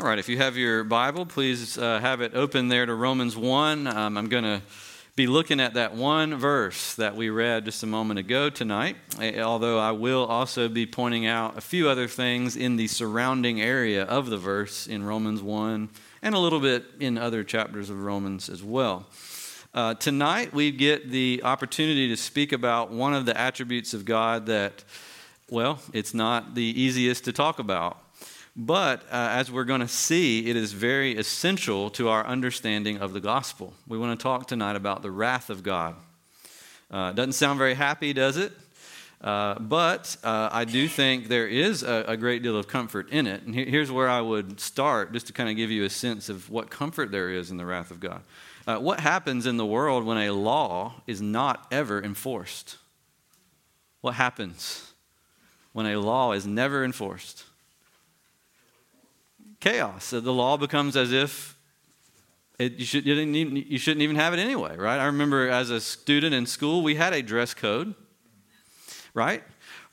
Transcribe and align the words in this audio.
All 0.00 0.06
right, 0.06 0.18
if 0.18 0.30
you 0.30 0.38
have 0.38 0.56
your 0.56 0.82
Bible, 0.82 1.26
please 1.26 1.76
uh, 1.76 2.00
have 2.00 2.22
it 2.22 2.34
open 2.34 2.68
there 2.68 2.86
to 2.86 2.94
Romans 2.94 3.36
1. 3.36 3.86
Um, 3.86 4.16
I'm 4.16 4.30
going 4.30 4.44
to 4.44 4.62
be 5.14 5.26
looking 5.26 5.60
at 5.60 5.74
that 5.74 5.94
one 5.94 6.36
verse 6.36 6.94
that 6.94 7.14
we 7.14 7.28
read 7.28 7.66
just 7.66 7.82
a 7.82 7.86
moment 7.86 8.18
ago 8.18 8.48
tonight, 8.48 8.96
although 9.20 9.78
I 9.78 9.90
will 9.90 10.24
also 10.24 10.70
be 10.70 10.86
pointing 10.86 11.26
out 11.26 11.58
a 11.58 11.60
few 11.60 11.86
other 11.86 12.08
things 12.08 12.56
in 12.56 12.76
the 12.76 12.86
surrounding 12.86 13.60
area 13.60 14.04
of 14.04 14.30
the 14.30 14.38
verse 14.38 14.86
in 14.86 15.04
Romans 15.04 15.42
1 15.42 15.90
and 16.22 16.34
a 16.34 16.38
little 16.38 16.60
bit 16.60 16.86
in 16.98 17.18
other 17.18 17.44
chapters 17.44 17.90
of 17.90 18.02
Romans 18.02 18.48
as 18.48 18.62
well. 18.62 19.06
Uh, 19.74 19.92
tonight, 19.92 20.54
we 20.54 20.70
get 20.70 21.10
the 21.10 21.42
opportunity 21.44 22.08
to 22.08 22.16
speak 22.16 22.52
about 22.52 22.90
one 22.90 23.12
of 23.12 23.26
the 23.26 23.38
attributes 23.38 23.92
of 23.92 24.06
God 24.06 24.46
that, 24.46 24.82
well, 25.50 25.78
it's 25.92 26.14
not 26.14 26.54
the 26.54 26.80
easiest 26.80 27.26
to 27.26 27.34
talk 27.34 27.58
about. 27.58 27.98
But 28.62 29.04
uh, 29.04 29.28
as 29.30 29.50
we're 29.50 29.64
going 29.64 29.80
to 29.80 29.88
see, 29.88 30.46
it 30.46 30.54
is 30.54 30.74
very 30.74 31.16
essential 31.16 31.88
to 31.92 32.10
our 32.10 32.26
understanding 32.26 32.98
of 32.98 33.14
the 33.14 33.20
gospel. 33.20 33.72
We 33.88 33.96
want 33.96 34.20
to 34.20 34.22
talk 34.22 34.48
tonight 34.48 34.76
about 34.76 35.00
the 35.00 35.10
wrath 35.10 35.48
of 35.48 35.62
God. 35.62 35.96
Uh, 36.90 37.12
doesn't 37.12 37.32
sound 37.32 37.58
very 37.58 37.72
happy, 37.72 38.12
does 38.12 38.36
it? 38.36 38.52
Uh, 39.22 39.58
but 39.58 40.14
uh, 40.22 40.50
I 40.52 40.66
do 40.66 40.88
think 40.88 41.28
there 41.28 41.48
is 41.48 41.82
a, 41.82 42.04
a, 42.08 42.18
great 42.18 42.42
deal 42.42 42.54
of 42.54 42.68
comfort 42.68 43.08
in 43.08 43.26
it. 43.26 43.44
And 43.44 43.54
here's 43.54 43.90
where 43.90 44.10
I 44.10 44.20
would 44.20 44.60
start, 44.60 45.14
just 45.14 45.28
to 45.28 45.32
kind 45.32 45.48
of 45.48 45.56
give 45.56 45.70
you 45.70 45.84
a 45.84 45.90
sense 45.90 46.28
of 46.28 46.50
what 46.50 46.68
comfort 46.68 47.10
there 47.10 47.30
is 47.30 47.50
in 47.50 47.56
the 47.56 47.64
wrath 47.64 47.90
of 47.90 47.98
God. 47.98 48.20
Uh, 48.66 48.76
what 48.76 49.00
happens 49.00 49.46
in 49.46 49.56
the 49.56 49.64
world 49.64 50.04
when 50.04 50.18
a 50.18 50.32
law 50.32 51.00
is 51.06 51.22
not 51.22 51.66
ever 51.70 52.02
enforced? 52.02 52.76
What 54.02 54.16
happens 54.16 54.92
when 55.72 55.86
a 55.86 55.98
law 55.98 56.32
is 56.32 56.46
never 56.46 56.84
enforced? 56.84 57.44
Chaos. 59.60 60.10
The 60.10 60.20
law 60.20 60.56
becomes 60.56 60.96
as 60.96 61.12
if 61.12 61.56
it, 62.58 62.74
you, 62.74 62.84
should, 62.84 63.06
you, 63.06 63.14
even, 63.14 63.56
you 63.56 63.78
shouldn't 63.78 64.02
even 64.02 64.16
have 64.16 64.34
it 64.34 64.38
anyway, 64.38 64.76
right? 64.76 64.98
I 64.98 65.06
remember 65.06 65.48
as 65.48 65.70
a 65.70 65.80
student 65.80 66.34
in 66.34 66.44
school, 66.44 66.82
we 66.82 66.94
had 66.94 67.14
a 67.14 67.22
dress 67.22 67.54
code, 67.54 67.94
right? 69.14 69.42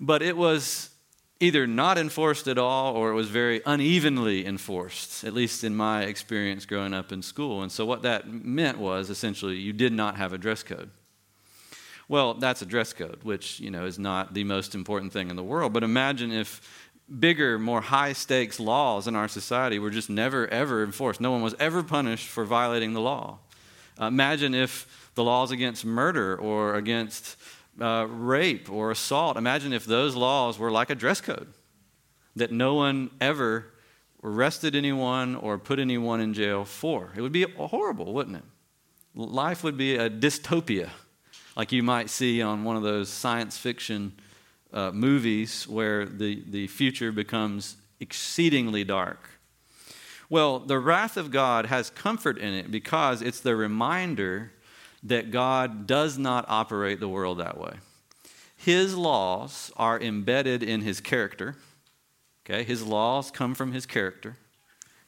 But 0.01 0.21
it 0.21 0.35
was 0.35 0.89
either 1.39 1.65
not 1.65 1.97
enforced 1.97 2.47
at 2.47 2.57
all 2.57 2.95
or 2.95 3.11
it 3.11 3.13
was 3.13 3.29
very 3.29 3.61
unevenly 3.65 4.45
enforced, 4.45 5.23
at 5.23 5.33
least 5.33 5.63
in 5.63 5.75
my 5.75 6.03
experience 6.03 6.65
growing 6.65 6.93
up 6.93 7.11
in 7.11 7.21
school. 7.21 7.61
And 7.61 7.71
so, 7.71 7.85
what 7.85 8.01
that 8.01 8.27
meant 8.27 8.79
was 8.79 9.09
essentially 9.09 9.55
you 9.55 9.71
did 9.71 9.93
not 9.93 10.17
have 10.17 10.33
a 10.33 10.37
dress 10.37 10.61
code. 10.63 10.89
Well, 12.09 12.35
that's 12.35 12.61
a 12.61 12.65
dress 12.65 12.93
code, 12.93 13.19
which, 13.23 13.59
you 13.59 13.69
know, 13.69 13.85
is 13.85 13.99
not 13.99 14.33
the 14.33 14.45
most 14.45 14.75
important 14.75 15.11
thing 15.11 15.29
in 15.29 15.35
the 15.35 15.43
world. 15.43 15.73
But 15.73 15.83
imagine 15.83 16.31
if 16.31 16.86
bigger, 17.07 17.57
more 17.57 17.81
high 17.81 18.13
stakes 18.13 18.59
laws 18.59 19.07
in 19.07 19.15
our 19.15 19.27
society 19.27 19.79
were 19.79 19.89
just 19.89 20.09
never, 20.09 20.47
ever 20.47 20.83
enforced. 20.83 21.21
No 21.21 21.31
one 21.31 21.41
was 21.41 21.55
ever 21.59 21.83
punished 21.83 22.27
for 22.27 22.45
violating 22.45 22.93
the 22.93 23.01
law. 23.01 23.39
Uh, 23.99 24.05
imagine 24.05 24.53
if 24.53 25.11
the 25.15 25.23
laws 25.23 25.51
against 25.51 25.85
murder 25.85 26.35
or 26.37 26.75
against 26.75 27.35
uh, 27.79 28.05
rape 28.09 28.69
or 28.69 28.91
assault, 28.91 29.37
imagine 29.37 29.73
if 29.73 29.85
those 29.85 30.15
laws 30.15 30.59
were 30.59 30.71
like 30.71 30.89
a 30.89 30.95
dress 30.95 31.21
code, 31.21 31.53
that 32.35 32.51
no 32.51 32.75
one 32.75 33.09
ever 33.19 33.73
arrested 34.23 34.75
anyone 34.75 35.35
or 35.35 35.57
put 35.57 35.79
anyone 35.79 36.19
in 36.19 36.33
jail 36.33 36.65
for. 36.65 37.11
It 37.15 37.21
would 37.21 37.31
be 37.31 37.43
horrible, 37.43 38.13
wouldn't 38.13 38.37
it? 38.37 38.43
Life 39.15 39.63
would 39.63 39.77
be 39.77 39.95
a 39.95 40.09
dystopia, 40.09 40.89
like 41.55 41.71
you 41.71 41.81
might 41.81 42.09
see 42.09 42.41
on 42.41 42.63
one 42.63 42.75
of 42.75 42.83
those 42.83 43.09
science 43.09 43.57
fiction 43.57 44.13
uh, 44.73 44.91
movies 44.91 45.67
where 45.67 46.05
the, 46.05 46.43
the 46.47 46.67
future 46.67 47.11
becomes 47.11 47.77
exceedingly 47.99 48.83
dark. 48.83 49.29
Well, 50.29 50.59
the 50.59 50.79
wrath 50.79 51.15
of 51.15 51.31
God 51.31 51.67
has 51.67 51.89
comfort 51.89 52.37
in 52.37 52.53
it 52.53 52.69
because 52.69 53.21
it's 53.21 53.39
the 53.39 53.55
reminder 53.55 54.51
that 55.03 55.31
God 55.31 55.87
does 55.87 56.17
not 56.17 56.45
operate 56.49 56.99
the 56.99 57.07
world 57.07 57.37
that 57.37 57.57
way. 57.57 57.75
His 58.57 58.95
laws 58.95 59.71
are 59.77 59.99
embedded 59.99 60.63
in 60.63 60.81
his 60.81 60.99
character. 60.99 61.55
Okay, 62.45 62.63
his 62.63 62.83
laws 62.83 63.31
come 63.31 63.55
from 63.55 63.71
his 63.71 63.85
character. 63.85 64.37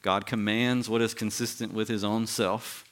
God 0.02 0.24
commands 0.24 0.88
what 0.88 1.02
is 1.02 1.12
consistent 1.12 1.74
with 1.74 1.88
his 1.88 2.04
own 2.04 2.26
self, 2.26 2.84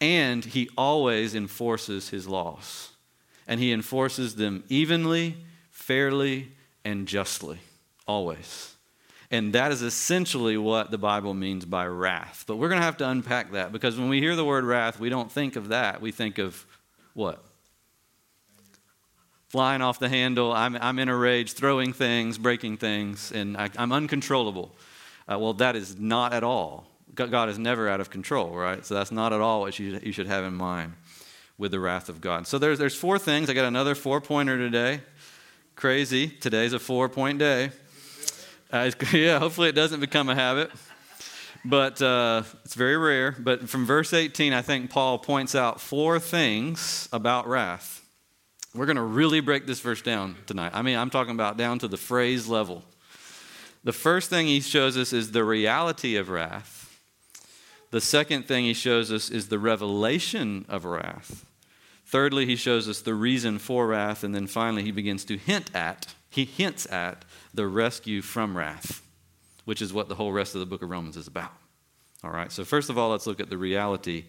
and 0.00 0.44
he 0.44 0.68
always 0.76 1.34
enforces 1.34 2.10
his 2.10 2.28
laws. 2.28 2.90
And 3.48 3.58
he 3.60 3.72
enforces 3.72 4.36
them 4.36 4.64
evenly 4.68 5.36
fairly 5.86 6.48
and 6.84 7.06
justly, 7.06 7.60
always. 8.08 8.74
And 9.30 9.52
that 9.52 9.70
is 9.70 9.82
essentially 9.82 10.56
what 10.56 10.90
the 10.90 10.98
Bible 10.98 11.32
means 11.32 11.64
by 11.64 11.86
wrath. 11.86 12.42
But 12.48 12.56
we're 12.56 12.68
going 12.68 12.80
to 12.80 12.84
have 12.84 12.96
to 12.96 13.08
unpack 13.08 13.52
that 13.52 13.70
because 13.70 13.96
when 13.96 14.08
we 14.08 14.18
hear 14.18 14.34
the 14.34 14.44
word 14.44 14.64
wrath, 14.64 14.98
we 14.98 15.08
don't 15.08 15.30
think 15.30 15.54
of 15.54 15.68
that. 15.68 16.00
We 16.00 16.10
think 16.10 16.38
of 16.38 16.66
what? 17.14 17.40
Flying 19.48 19.80
off 19.80 20.00
the 20.00 20.08
handle. 20.08 20.52
I'm, 20.52 20.76
I'm 20.76 20.98
in 20.98 21.08
a 21.08 21.16
rage, 21.16 21.52
throwing 21.52 21.92
things, 21.92 22.36
breaking 22.36 22.78
things, 22.78 23.30
and 23.30 23.56
I, 23.56 23.70
am 23.78 23.92
uncontrollable. 23.92 24.74
Uh, 25.30 25.38
well, 25.38 25.54
that 25.54 25.76
is 25.76 25.96
not 26.00 26.32
at 26.32 26.42
all. 26.42 26.88
God 27.14 27.48
is 27.48 27.60
never 27.60 27.88
out 27.88 28.00
of 28.00 28.10
control, 28.10 28.50
right? 28.50 28.84
So 28.84 28.94
that's 28.94 29.12
not 29.12 29.32
at 29.32 29.40
all 29.40 29.60
what 29.60 29.78
you, 29.78 30.00
you 30.02 30.10
should 30.10 30.26
have 30.26 30.44
in 30.44 30.54
mind 30.54 30.94
with 31.58 31.70
the 31.70 31.80
wrath 31.80 32.08
of 32.08 32.20
God. 32.20 32.48
So 32.48 32.58
there's, 32.58 32.78
there's 32.78 32.96
four 32.96 33.20
things. 33.20 33.48
I 33.48 33.54
got 33.54 33.64
another 33.66 33.94
four 33.94 34.20
pointer 34.20 34.58
today. 34.58 35.00
Crazy. 35.76 36.28
Today's 36.28 36.72
a 36.72 36.78
four 36.78 37.06
point 37.10 37.38
day. 37.38 37.70
Uh, 38.72 38.90
yeah, 39.12 39.38
hopefully 39.38 39.68
it 39.68 39.74
doesn't 39.74 40.00
become 40.00 40.30
a 40.30 40.34
habit. 40.34 40.70
But 41.66 42.00
uh, 42.00 42.44
it's 42.64 42.74
very 42.74 42.96
rare. 42.96 43.36
But 43.38 43.68
from 43.68 43.84
verse 43.84 44.14
18, 44.14 44.54
I 44.54 44.62
think 44.62 44.90
Paul 44.90 45.18
points 45.18 45.54
out 45.54 45.78
four 45.78 46.18
things 46.18 47.10
about 47.12 47.46
wrath. 47.46 48.02
We're 48.74 48.86
going 48.86 48.96
to 48.96 49.02
really 49.02 49.40
break 49.40 49.66
this 49.66 49.80
verse 49.80 50.00
down 50.00 50.36
tonight. 50.46 50.72
I 50.72 50.80
mean, 50.80 50.96
I'm 50.96 51.10
talking 51.10 51.34
about 51.34 51.58
down 51.58 51.78
to 51.80 51.88
the 51.88 51.98
phrase 51.98 52.48
level. 52.48 52.82
The 53.84 53.92
first 53.92 54.30
thing 54.30 54.46
he 54.46 54.60
shows 54.60 54.96
us 54.96 55.12
is 55.12 55.32
the 55.32 55.44
reality 55.44 56.16
of 56.16 56.30
wrath. 56.30 56.98
The 57.90 58.00
second 58.00 58.48
thing 58.48 58.64
he 58.64 58.74
shows 58.74 59.12
us 59.12 59.28
is 59.28 59.48
the 59.48 59.58
revelation 59.58 60.64
of 60.70 60.86
wrath. 60.86 61.45
Thirdly, 62.06 62.46
he 62.46 62.54
shows 62.54 62.88
us 62.88 63.00
the 63.00 63.14
reason 63.14 63.58
for 63.58 63.88
wrath. 63.88 64.22
And 64.22 64.34
then 64.34 64.46
finally, 64.46 64.84
he 64.84 64.92
begins 64.92 65.24
to 65.24 65.36
hint 65.36 65.74
at, 65.74 66.14
he 66.30 66.44
hints 66.44 66.90
at 66.90 67.24
the 67.52 67.66
rescue 67.66 68.22
from 68.22 68.56
wrath, 68.56 69.02
which 69.64 69.82
is 69.82 69.92
what 69.92 70.08
the 70.08 70.14
whole 70.14 70.32
rest 70.32 70.54
of 70.54 70.60
the 70.60 70.66
book 70.66 70.82
of 70.82 70.90
Romans 70.90 71.16
is 71.16 71.26
about. 71.26 71.52
All 72.22 72.30
right, 72.30 72.50
so 72.50 72.64
first 72.64 72.90
of 72.90 72.96
all, 72.96 73.10
let's 73.10 73.26
look 73.26 73.40
at 73.40 73.50
the 73.50 73.58
reality 73.58 74.24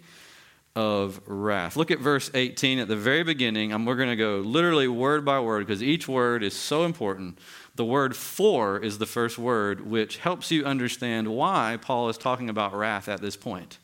of 0.76 1.22
wrath. 1.26 1.76
Look 1.76 1.90
at 1.90 2.00
verse 2.00 2.30
18 2.34 2.80
at 2.80 2.88
the 2.88 2.96
very 2.96 3.24
beginning, 3.24 3.72
and 3.72 3.86
we're 3.88 3.96
going 3.96 4.10
to 4.10 4.16
go 4.16 4.38
literally 4.38 4.88
word 4.88 5.26
by 5.26 5.40
word 5.40 5.66
because 5.66 5.82
each 5.82 6.08
word 6.08 6.44
is 6.44 6.56
so 6.56 6.84
important. 6.84 7.40
The 7.76 7.86
word 7.86 8.16
for 8.16 8.78
is 8.78 8.98
the 8.98 9.06
first 9.06 9.38
word, 9.38 9.88
which 9.88 10.18
helps 10.18 10.52
you 10.52 10.66
understand 10.66 11.28
why 11.28 11.78
Paul 11.82 12.10
is 12.10 12.18
talking 12.18 12.50
about 12.50 12.76
wrath 12.76 13.08
at 13.08 13.22
this 13.22 13.36
point. 13.36 13.80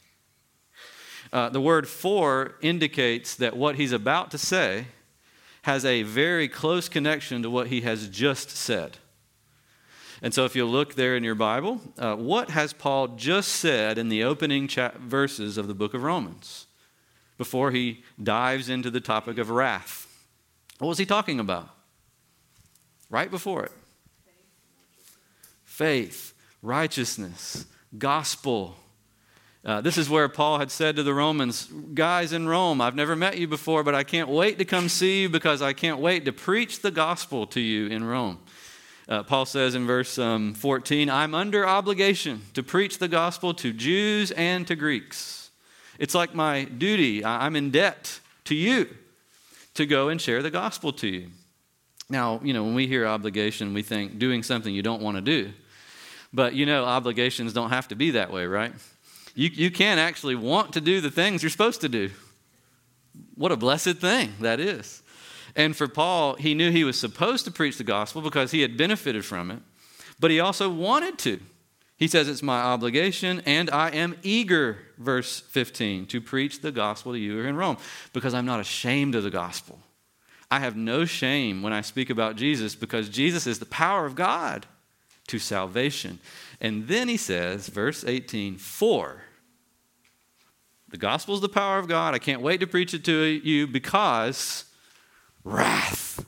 Uh, 1.33 1.49
the 1.49 1.59
word 1.59 1.87
for 1.87 2.53
indicates 2.61 3.35
that 3.35 3.57
what 3.57 3.75
he's 3.75 3.91
about 3.91 4.29
to 4.29 4.37
say 4.37 4.85
has 5.63 5.83
a 5.83 6.03
very 6.03 6.47
close 6.47 6.87
connection 6.87 7.41
to 7.41 7.49
what 7.49 7.67
he 7.67 7.81
has 7.81 8.07
just 8.07 8.51
said. 8.51 8.99
And 10.21 10.31
so, 10.31 10.45
if 10.45 10.55
you 10.55 10.63
look 10.65 10.93
there 10.93 11.17
in 11.17 11.23
your 11.23 11.33
Bible, 11.33 11.81
uh, 11.97 12.15
what 12.15 12.51
has 12.51 12.71
Paul 12.71 13.07
just 13.09 13.49
said 13.49 13.97
in 13.97 14.09
the 14.09 14.23
opening 14.23 14.67
cha- 14.67 14.93
verses 14.99 15.57
of 15.57 15.67
the 15.67 15.73
book 15.73 15.95
of 15.95 16.03
Romans 16.03 16.67
before 17.39 17.71
he 17.71 18.03
dives 18.21 18.69
into 18.69 18.91
the 18.91 19.01
topic 19.01 19.39
of 19.39 19.49
wrath? 19.49 20.07
What 20.77 20.89
was 20.89 20.99
he 20.99 21.05
talking 21.05 21.39
about? 21.39 21.67
Right 23.09 23.31
before 23.31 23.63
it 23.63 23.71
faith, 25.63 26.35
righteousness, 26.61 27.65
gospel, 27.97 28.75
uh, 29.65 29.79
this 29.79 29.97
is 29.97 30.09
where 30.09 30.27
Paul 30.27 30.59
had 30.59 30.71
said 30.71 30.97
to 30.97 31.03
the 31.03 31.13
Romans, 31.13 31.69
Guys 31.93 32.33
in 32.33 32.47
Rome, 32.47 32.81
I've 32.81 32.95
never 32.95 33.15
met 33.15 33.37
you 33.37 33.47
before, 33.47 33.83
but 33.83 33.95
I 33.95 34.03
can't 34.03 34.27
wait 34.27 34.57
to 34.59 34.65
come 34.65 34.89
see 34.89 35.21
you 35.21 35.29
because 35.29 35.61
I 35.61 35.71
can't 35.71 35.99
wait 35.99 36.25
to 36.25 36.33
preach 36.33 36.81
the 36.81 36.91
gospel 36.91 37.47
to 37.47 37.61
you 37.61 37.87
in 37.87 38.03
Rome. 38.03 38.39
Uh, 39.07 39.23
Paul 39.23 39.45
says 39.45 39.73
in 39.75 39.87
verse 39.87 40.17
um, 40.17 40.53
14, 40.53 41.09
I'm 41.09 41.33
under 41.33 41.65
obligation 41.65 42.41
to 42.53 42.63
preach 42.63 42.99
the 42.99 43.07
gospel 43.07 43.53
to 43.55 43.71
Jews 43.71 44.31
and 44.31 44.67
to 44.67 44.75
Greeks. 44.75 45.49
It's 45.97 46.15
like 46.15 46.35
my 46.35 46.65
duty, 46.65 47.23
I'm 47.23 47.55
in 47.55 47.71
debt 47.71 48.19
to 48.45 48.55
you 48.55 48.89
to 49.75 49.85
go 49.85 50.09
and 50.09 50.19
share 50.19 50.41
the 50.41 50.51
gospel 50.51 50.91
to 50.93 51.07
you. 51.07 51.29
Now, 52.09 52.41
you 52.43 52.53
know, 52.53 52.63
when 52.63 52.75
we 52.75 52.87
hear 52.87 53.05
obligation, 53.05 53.73
we 53.73 53.81
think 53.81 54.19
doing 54.19 54.43
something 54.43 54.73
you 54.73 54.83
don't 54.83 55.01
want 55.01 55.15
to 55.17 55.21
do. 55.21 55.53
But 56.33 56.53
you 56.53 56.65
know, 56.65 56.83
obligations 56.83 57.53
don't 57.53 57.69
have 57.69 57.87
to 57.89 57.95
be 57.95 58.11
that 58.11 58.31
way, 58.31 58.45
right? 58.45 58.73
You, 59.35 59.49
you 59.49 59.71
can't 59.71 59.99
actually 59.99 60.35
want 60.35 60.73
to 60.73 60.81
do 60.81 61.01
the 61.01 61.11
things 61.11 61.41
you're 61.41 61.49
supposed 61.49 61.81
to 61.81 61.89
do. 61.89 62.11
What 63.35 63.51
a 63.51 63.57
blessed 63.57 63.97
thing 63.97 64.33
that 64.41 64.59
is. 64.59 65.01
And 65.55 65.75
for 65.75 65.87
Paul, 65.87 66.35
he 66.35 66.53
knew 66.53 66.71
he 66.71 66.83
was 66.83 66.99
supposed 66.99 67.45
to 67.45 67.51
preach 67.51 67.77
the 67.77 67.83
gospel 67.83 68.21
because 68.21 68.51
he 68.51 68.61
had 68.61 68.77
benefited 68.77 69.23
from 69.25 69.51
it, 69.51 69.59
but 70.19 70.31
he 70.31 70.39
also 70.39 70.69
wanted 70.69 71.17
to. 71.19 71.39
He 71.97 72.07
says 72.07 72.27
it's 72.27 72.43
my 72.43 72.59
obligation, 72.59 73.41
and 73.45 73.69
I 73.69 73.89
am 73.89 74.17
eager, 74.23 74.79
verse 74.97 75.39
15, 75.39 76.07
to 76.07 76.21
preach 76.21 76.61
the 76.61 76.71
gospel 76.71 77.13
to 77.13 77.19
you 77.19 77.33
here 77.33 77.47
in 77.47 77.55
Rome, 77.55 77.77
because 78.13 78.33
I'm 78.33 78.45
not 78.45 78.59
ashamed 78.59 79.15
of 79.15 79.23
the 79.23 79.29
gospel. 79.29 79.79
I 80.49 80.59
have 80.59 80.75
no 80.75 81.05
shame 81.05 81.61
when 81.61 81.71
I 81.71 81.81
speak 81.81 82.09
about 82.09 82.35
Jesus, 82.35 82.75
because 82.75 83.09
Jesus 83.09 83.47
is 83.47 83.59
the 83.59 83.65
power 83.65 84.05
of 84.05 84.15
God 84.15 84.65
to 85.27 85.39
salvation. 85.39 86.19
And 86.63 86.87
then 86.87 87.09
he 87.09 87.17
says, 87.17 87.67
verse 87.67 88.05
18, 88.05 88.55
for 88.55 89.21
the 90.89 90.97
gospel 90.97 91.35
is 91.35 91.41
the 91.41 91.49
power 91.49 91.77
of 91.77 91.89
God. 91.89 92.13
I 92.13 92.19
can't 92.19 92.41
wait 92.41 92.61
to 92.61 92.67
preach 92.67 92.93
it 92.93 93.03
to 93.03 93.23
you 93.23 93.67
because 93.67 94.65
wrath. 95.43 96.25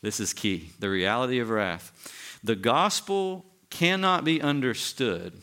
This 0.00 0.18
is 0.18 0.32
key 0.32 0.70
the 0.78 0.88
reality 0.88 1.40
of 1.40 1.50
wrath. 1.50 2.40
The 2.42 2.56
gospel 2.56 3.44
cannot 3.68 4.24
be 4.24 4.40
understood. 4.40 5.34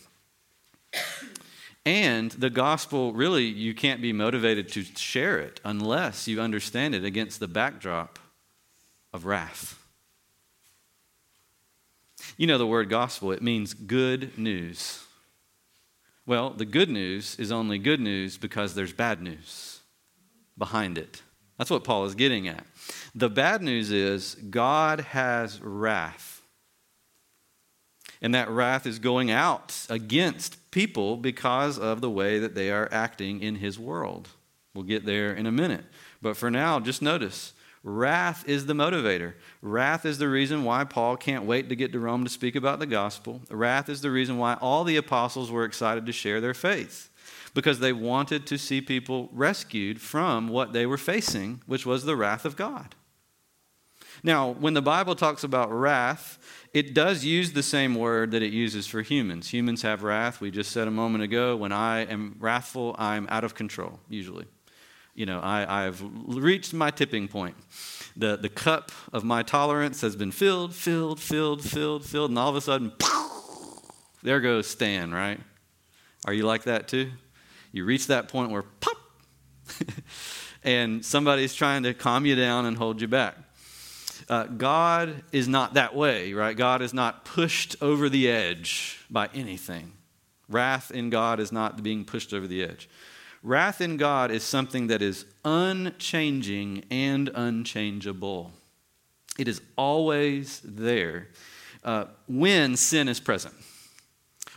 And 1.86 2.32
the 2.32 2.50
gospel, 2.50 3.14
really, 3.14 3.44
you 3.44 3.76
can't 3.76 4.02
be 4.02 4.12
motivated 4.12 4.70
to 4.70 4.84
share 4.84 5.38
it 5.38 5.62
unless 5.64 6.28
you 6.28 6.42
understand 6.42 6.96
it 6.96 7.04
against 7.04 7.40
the 7.40 7.48
backdrop 7.48 8.18
of 9.14 9.26
wrath. 9.26 9.85
You 12.38 12.48
know 12.48 12.58
the 12.58 12.68
word 12.68 12.90
gospel, 12.90 13.32
it 13.32 13.42
means 13.42 13.74
good 13.74 14.38
news. 14.38 15.04
Well, 16.26 16.50
the 16.50 16.66
good 16.66 16.90
news 16.90 17.38
is 17.40 17.52
only 17.52 17.78
good 17.78 18.00
news 18.00 18.38
because 18.38 18.76
there's 18.76 18.94
bad 18.94 19.22
news 19.22 19.80
behind 20.58 20.98
it. 20.98 21.22
That's 21.58 21.70
what 21.70 21.84
Paul 21.84 22.06
is 22.06 22.16
getting 22.16 22.48
at. 22.48 22.66
The 23.14 23.30
bad 23.30 23.62
news 23.62 23.92
is 23.92 24.36
God 24.36 25.00
has 25.02 25.62
wrath 25.62 26.36
and 28.22 28.34
that 28.34 28.50
wrath 28.50 28.86
is 28.86 29.00
going 29.00 29.30
out 29.30 29.86
against 29.90 30.72
people 30.72 31.18
because 31.18 31.78
of 31.78 32.02
the 32.02 32.10
way 32.10 32.40
that 32.40 32.56
they 32.56 32.72
are 32.72 32.90
acting 32.92 33.42
in 33.42 33.56
his 33.56 33.78
world. 33.78 34.30
We'll 34.74 34.84
get 34.84 35.06
there 35.06 35.34
in 35.34 35.46
a 35.46 35.52
minute. 35.52 35.86
But 36.22 36.36
for 36.36 36.50
now, 36.50 36.80
just 36.80 37.02
notice 37.02 37.54
wrath 37.86 38.44
is 38.50 38.66
the 38.66 38.74
motivator. 38.74 39.36
Wrath 39.62 40.06
is 40.06 40.18
the 40.18 40.28
reason 40.28 40.64
why 40.64 40.84
Paul 40.84 41.16
can't 41.16 41.46
wait 41.46 41.70
to 41.70 41.76
get 41.76 41.94
to 41.94 42.00
Rome 42.00 42.24
to 42.24 42.30
speak 42.30 42.56
about 42.56 42.80
the 42.80 42.88
gospel. 42.88 43.42
Wrath 43.50 43.88
is 43.88 44.02
the 44.02 44.12
reason 44.12 44.38
why 44.38 44.56
all 44.56 44.84
the 44.84 44.98
apostles 44.98 45.52
were 45.52 45.64
excited 45.64 46.06
to 46.08 46.12
share 46.12 46.42
their 46.42 46.56
faith 46.56 47.12
because 47.54 47.80
they 47.80 47.94
wanted 47.94 48.48
to 48.48 48.58
see 48.58 48.82
people 48.82 49.30
rescued 49.32 50.02
from 50.02 50.50
what 50.50 50.74
they 50.74 50.86
were 50.86 50.98
facing, 50.98 51.62
which 51.68 51.86
was 51.86 52.04
the 52.04 52.16
wrath 52.16 52.44
of 52.44 52.58
God. 52.58 52.96
Now, 54.24 54.50
when 54.50 54.74
the 54.74 54.82
Bible 54.82 55.16
talks 55.16 55.44
about 55.44 55.72
wrath, 55.72 56.40
it 56.74 56.96
does 56.96 57.24
use 57.24 57.54
the 57.54 57.64
same 57.64 57.94
word 57.94 58.32
that 58.32 58.42
it 58.42 58.52
uses 58.52 58.88
for 58.88 59.04
humans. 59.04 59.54
Humans 59.54 59.84
have 59.84 60.02
wrath. 60.02 60.42
We 60.42 60.50
just 60.50 60.72
said 60.72 60.88
a 60.88 60.92
moment 60.92 61.24
ago, 61.24 61.56
when 61.56 61.72
I 61.72 62.02
am 62.02 62.36
wrathful, 62.40 62.96
I'm 62.98 63.28
out 63.30 63.44
of 63.44 63.54
control, 63.54 64.00
usually. 64.10 64.46
You 65.16 65.26
know, 65.26 65.40
I, 65.40 65.86
I've 65.86 66.04
reached 66.28 66.74
my 66.74 66.92
tipping 66.92 67.30
point. 67.30 67.56
The, 68.18 68.36
the 68.36 68.50
cup 68.50 68.92
of 69.14 69.24
my 69.24 69.44
tolerance 69.44 70.02
has 70.02 70.16
been 70.16 70.32
filled, 70.32 70.76
filled, 70.76 71.22
filled, 71.22 71.64
filled, 71.64 72.06
filled, 72.06 72.32
and 72.32 72.38
all 72.38 72.50
of 72.50 72.56
a 72.58 72.62
sudden, 72.62 72.92
there 74.24 74.42
goes 74.42 74.68
Stan, 74.68 75.14
right? 75.14 75.40
Are 76.26 76.34
you 76.34 76.44
like 76.44 76.64
that 76.64 76.90
too? 76.90 77.12
You 77.72 77.86
reach 77.86 78.08
that 78.08 78.28
point 78.28 78.52
where 78.52 78.64
pop, 78.64 78.98
and 80.64 81.04
somebody's 81.04 81.54
trying 81.54 81.84
to 81.84 81.94
calm 81.94 82.26
you 82.26 82.36
down 82.36 82.66
and 82.66 82.76
hold 82.78 83.00
you 83.00 83.08
back. 83.08 83.38
Uh, 84.28 84.46
God 84.46 85.24
is 85.32 85.48
not 85.48 85.76
that 85.76 85.96
way, 85.96 86.34
right? 86.34 86.58
God 86.58 86.82
is 86.82 86.94
not 86.94 87.26
pushed 87.26 87.76
over 87.82 88.10
the 88.10 88.30
edge 88.30 89.00
by 89.10 89.30
anything. 89.34 89.94
Wrath 90.50 90.92
in 90.92 91.10
God 91.10 91.40
is 91.40 91.52
not 91.52 91.84
being 91.84 92.06
pushed 92.06 92.34
over 92.34 92.48
the 92.48 92.64
edge. 92.64 92.90
Wrath 93.46 93.80
in 93.80 93.98
God 93.98 94.32
is 94.32 94.44
something 94.44 94.88
that 94.88 95.04
is 95.04 95.24
unchanging 95.44 96.84
and 96.90 97.30
unchangeable. 97.36 98.52
It 99.38 99.48
is 99.48 99.62
always 99.78 100.62
there 100.66 101.28
uh, 101.84 102.06
when 102.28 102.76
sin 102.76 103.08
is 103.08 103.20
present 103.20 103.54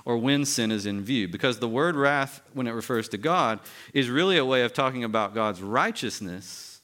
or 0.06 0.16
when 0.16 0.46
sin 0.46 0.72
is 0.72 0.86
in 0.86 1.02
view. 1.02 1.28
Because 1.28 1.58
the 1.58 1.68
word 1.68 1.96
wrath, 1.96 2.40
when 2.54 2.66
it 2.66 2.70
refers 2.70 3.10
to 3.10 3.18
God, 3.18 3.60
is 3.92 4.08
really 4.08 4.38
a 4.38 4.44
way 4.46 4.62
of 4.62 4.72
talking 4.72 5.04
about 5.04 5.34
God's 5.34 5.60
righteousness 5.60 6.80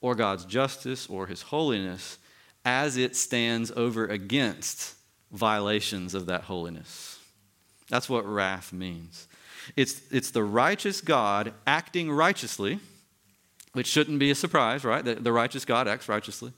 or 0.00 0.14
God's 0.14 0.46
justice 0.46 1.08
or 1.08 1.26
his 1.26 1.42
holiness 1.42 2.16
as 2.64 2.96
it 2.96 3.14
stands 3.14 3.70
over 3.72 4.06
against 4.06 4.94
violations 5.30 6.14
of 6.14 6.24
that 6.24 6.44
holiness. 6.44 7.18
That's 7.90 8.08
what 8.08 8.24
wrath 8.24 8.72
means. 8.72 9.27
It's, 9.76 10.00
it's 10.10 10.30
the 10.30 10.44
righteous 10.44 11.00
God 11.00 11.52
acting 11.66 12.10
righteously, 12.10 12.80
which 13.72 13.86
shouldn't 13.86 14.18
be 14.18 14.30
a 14.30 14.34
surprise, 14.34 14.84
right? 14.84 15.04
The, 15.04 15.14
the 15.16 15.32
righteous 15.32 15.64
God 15.64 15.88
acts 15.88 16.08
righteously. 16.08 16.52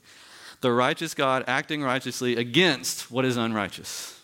The 0.61 0.71
righteous 0.71 1.13
God 1.13 1.43
acting 1.47 1.81
righteously 1.83 2.37
against 2.37 3.11
what 3.11 3.25
is 3.25 3.37
unrighteous. 3.37 4.19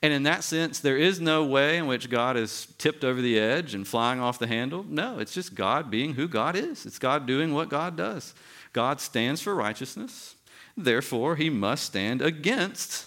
And 0.00 0.12
in 0.12 0.22
that 0.24 0.44
sense, 0.44 0.78
there 0.78 0.96
is 0.96 1.20
no 1.20 1.44
way 1.44 1.76
in 1.76 1.86
which 1.86 2.08
God 2.08 2.36
is 2.36 2.66
tipped 2.78 3.04
over 3.04 3.20
the 3.20 3.38
edge 3.38 3.74
and 3.74 3.86
flying 3.86 4.20
off 4.20 4.38
the 4.38 4.46
handle. 4.46 4.84
No, 4.88 5.18
it's 5.18 5.34
just 5.34 5.54
God 5.54 5.90
being 5.90 6.14
who 6.14 6.28
God 6.28 6.54
is. 6.54 6.86
It's 6.86 7.00
God 7.00 7.26
doing 7.26 7.52
what 7.52 7.68
God 7.68 7.96
does. 7.96 8.32
God 8.72 9.00
stands 9.00 9.40
for 9.40 9.54
righteousness. 9.54 10.36
Therefore, 10.76 11.34
he 11.34 11.50
must 11.50 11.84
stand 11.84 12.22
against 12.22 13.06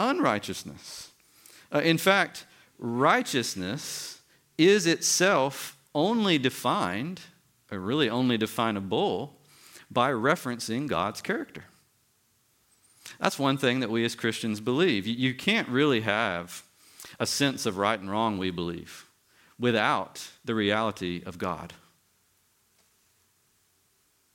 unrighteousness. 0.00 1.10
Uh, 1.72 1.78
in 1.78 1.96
fact, 1.96 2.44
righteousness 2.82 4.20
is 4.58 4.86
itself 4.86 5.78
only 5.94 6.36
defined, 6.36 7.20
or 7.70 7.78
really 7.78 8.10
only 8.10 8.36
definable, 8.36 9.38
by 9.90 10.10
referencing 10.10 10.88
God's 10.88 11.22
character. 11.22 11.64
That's 13.20 13.38
one 13.38 13.56
thing 13.56 13.80
that 13.80 13.90
we 13.90 14.04
as 14.04 14.14
Christians 14.14 14.60
believe. 14.60 15.06
You 15.06 15.32
can't 15.34 15.68
really 15.68 16.00
have 16.00 16.64
a 17.20 17.26
sense 17.26 17.66
of 17.66 17.78
right 17.78 17.98
and 17.98 18.10
wrong, 18.10 18.36
we 18.36 18.50
believe, 18.50 19.06
without 19.58 20.28
the 20.44 20.54
reality 20.54 21.22
of 21.24 21.38
God. 21.38 21.72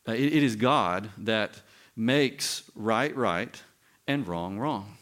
It 0.07 0.43
is 0.43 0.55
God 0.55 1.09
that 1.17 1.61
makes 1.95 2.63
right 2.75 3.15
right 3.15 3.61
and 4.07 4.25
wrong 4.25 4.57
wrong. 4.57 4.96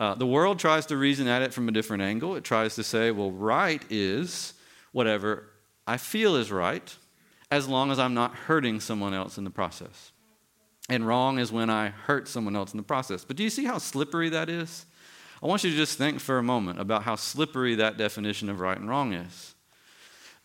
Uh, 0.00 0.14
the 0.14 0.26
world 0.26 0.58
tries 0.58 0.86
to 0.86 0.96
reason 0.96 1.28
at 1.28 1.42
it 1.42 1.52
from 1.52 1.68
a 1.68 1.72
different 1.72 2.02
angle. 2.02 2.34
It 2.34 2.42
tries 2.42 2.74
to 2.76 2.82
say, 2.82 3.10
well, 3.10 3.30
right 3.30 3.82
is 3.90 4.54
whatever 4.92 5.50
I 5.86 5.98
feel 5.98 6.36
is 6.36 6.50
right, 6.50 6.96
as 7.50 7.68
long 7.68 7.90
as 7.90 7.98
I'm 7.98 8.14
not 8.14 8.34
hurting 8.34 8.80
someone 8.80 9.12
else 9.12 9.36
in 9.36 9.44
the 9.44 9.50
process. 9.50 10.12
And 10.88 11.06
wrong 11.06 11.38
is 11.38 11.52
when 11.52 11.68
I 11.68 11.90
hurt 11.90 12.28
someone 12.28 12.56
else 12.56 12.72
in 12.72 12.78
the 12.78 12.82
process. 12.82 13.24
But 13.26 13.36
do 13.36 13.42
you 13.42 13.50
see 13.50 13.64
how 13.66 13.76
slippery 13.76 14.30
that 14.30 14.48
is? 14.48 14.86
I 15.42 15.46
want 15.46 15.64
you 15.64 15.70
to 15.70 15.76
just 15.76 15.98
think 15.98 16.18
for 16.18 16.38
a 16.38 16.42
moment 16.42 16.80
about 16.80 17.02
how 17.02 17.16
slippery 17.16 17.74
that 17.74 17.98
definition 17.98 18.48
of 18.48 18.60
right 18.60 18.78
and 18.78 18.88
wrong 18.88 19.12
is. 19.12 19.54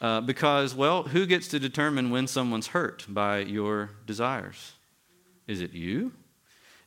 Uh, 0.01 0.19
because, 0.19 0.75
well, 0.75 1.03
who 1.03 1.25
gets 1.25 1.47
to 1.47 1.59
determine 1.59 2.09
when 2.09 2.27
someone's 2.27 2.67
hurt 2.67 3.05
by 3.07 3.39
your 3.39 3.91
desires? 4.05 4.73
Is 5.47 5.61
it 5.61 5.71
you? 5.71 6.11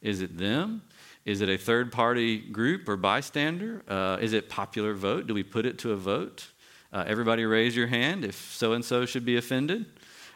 Is 0.03 0.21
it 0.21 0.37
them? 0.37 0.83
Is 1.29 1.43
it 1.43 1.51
a 1.51 1.59
third 1.59 1.93
party 1.93 2.39
group 2.39 2.89
or 2.89 2.97
bystander? 2.97 3.83
Uh, 3.87 4.17
is 4.19 4.33
it 4.33 4.49
popular 4.49 4.95
vote? 4.95 5.27
Do 5.27 5.35
we 5.35 5.43
put 5.43 5.67
it 5.67 5.79
to 5.81 5.93
a 5.93 5.97
vote? 5.97 6.49
Uh, 6.91 7.05
everybody 7.07 7.45
raise 7.45 7.77
your 7.77 7.87
hand 7.87 8.25
if 8.25 8.35
so 8.35 8.73
and 8.73 8.83
so 8.83 9.05
should 9.05 9.27
be 9.27 9.37
offended. 9.37 9.85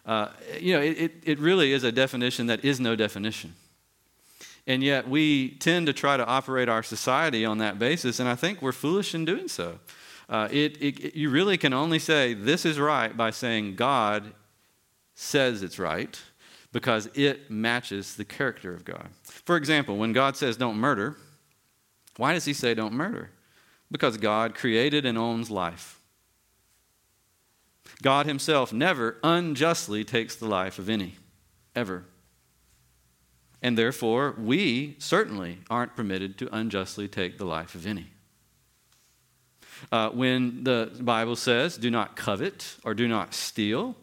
Uh, 0.04 0.28
you 0.61 0.75
know, 0.75 0.82
it, 0.82 1.14
it 1.22 1.38
really 1.38 1.72
is 1.72 1.82
a 1.82 1.90
definition 1.90 2.49
that 2.49 2.62
is 2.62 2.78
no 2.78 2.94
definition. 2.94 3.54
And 4.66 4.82
yet 4.82 5.08
we 5.08 5.52
tend 5.52 5.87
to 5.87 5.94
try 5.94 6.18
to 6.18 6.26
operate 6.26 6.68
our 6.68 6.82
society 6.82 7.46
on 7.46 7.56
that 7.56 7.78
basis, 7.78 8.20
and 8.20 8.28
I 8.28 8.34
think 8.34 8.61
we're 8.61 8.72
foolish 8.72 9.14
in 9.14 9.25
doing 9.25 9.49
so. 9.49 9.78
Uh, 10.28 10.49
it, 10.50 10.76
it, 10.82 11.14
you 11.14 11.30
really 11.30 11.56
can 11.56 11.72
only 11.72 12.00
say 12.00 12.34
this 12.34 12.66
is 12.66 12.78
right 12.78 13.16
by 13.16 13.30
saying 13.30 13.76
God 13.76 14.34
says 15.14 15.62
it's 15.62 15.78
right 15.78 16.20
because 16.73 17.09
it 17.14 17.50
matches 17.50 18.17
the 18.17 18.25
character 18.25 18.75
of 18.75 18.85
God. 18.85 19.11
For 19.23 19.57
example, 19.57 19.97
when 19.97 20.12
God 20.12 20.37
says 20.37 20.57
don't 20.57 20.76
murder, 20.76 21.17
why 22.17 22.33
does 22.33 22.47
he 22.47 22.52
say 22.52 22.75
don't 22.75 22.95
murder? 22.95 23.31
Because 23.91 24.17
God 24.17 24.55
created 24.55 25.05
and 25.05 25.19
owns 25.19 25.50
life. 25.50 26.00
God 28.00 28.26
Himself 28.26 28.73
never 28.73 29.19
unjustly 29.23 30.05
takes 30.05 30.35
the 30.35 30.49
life 30.49 30.79
of 30.79 30.88
any, 30.88 31.17
ever. 31.76 32.05
And 33.62 33.79
therefore, 33.79 34.35
we 34.38 34.97
certainly 34.99 35.59
aren't 35.71 35.95
permitted 35.95 36.37
to 36.38 36.55
unjustly 36.55 37.07
take 37.07 37.38
the 37.38 37.45
life 37.45 37.75
of 37.75 37.87
any. 37.87 38.09
Uh, 39.91 40.11
when 40.11 40.64
the 40.64 40.91
Bible 41.00 41.37
says, 41.37 41.76
do 41.76 41.91
not 41.91 42.17
covet 42.17 42.76
or 42.85 42.95
do 42.95 43.07
not 43.07 43.35
steal, 43.35 43.97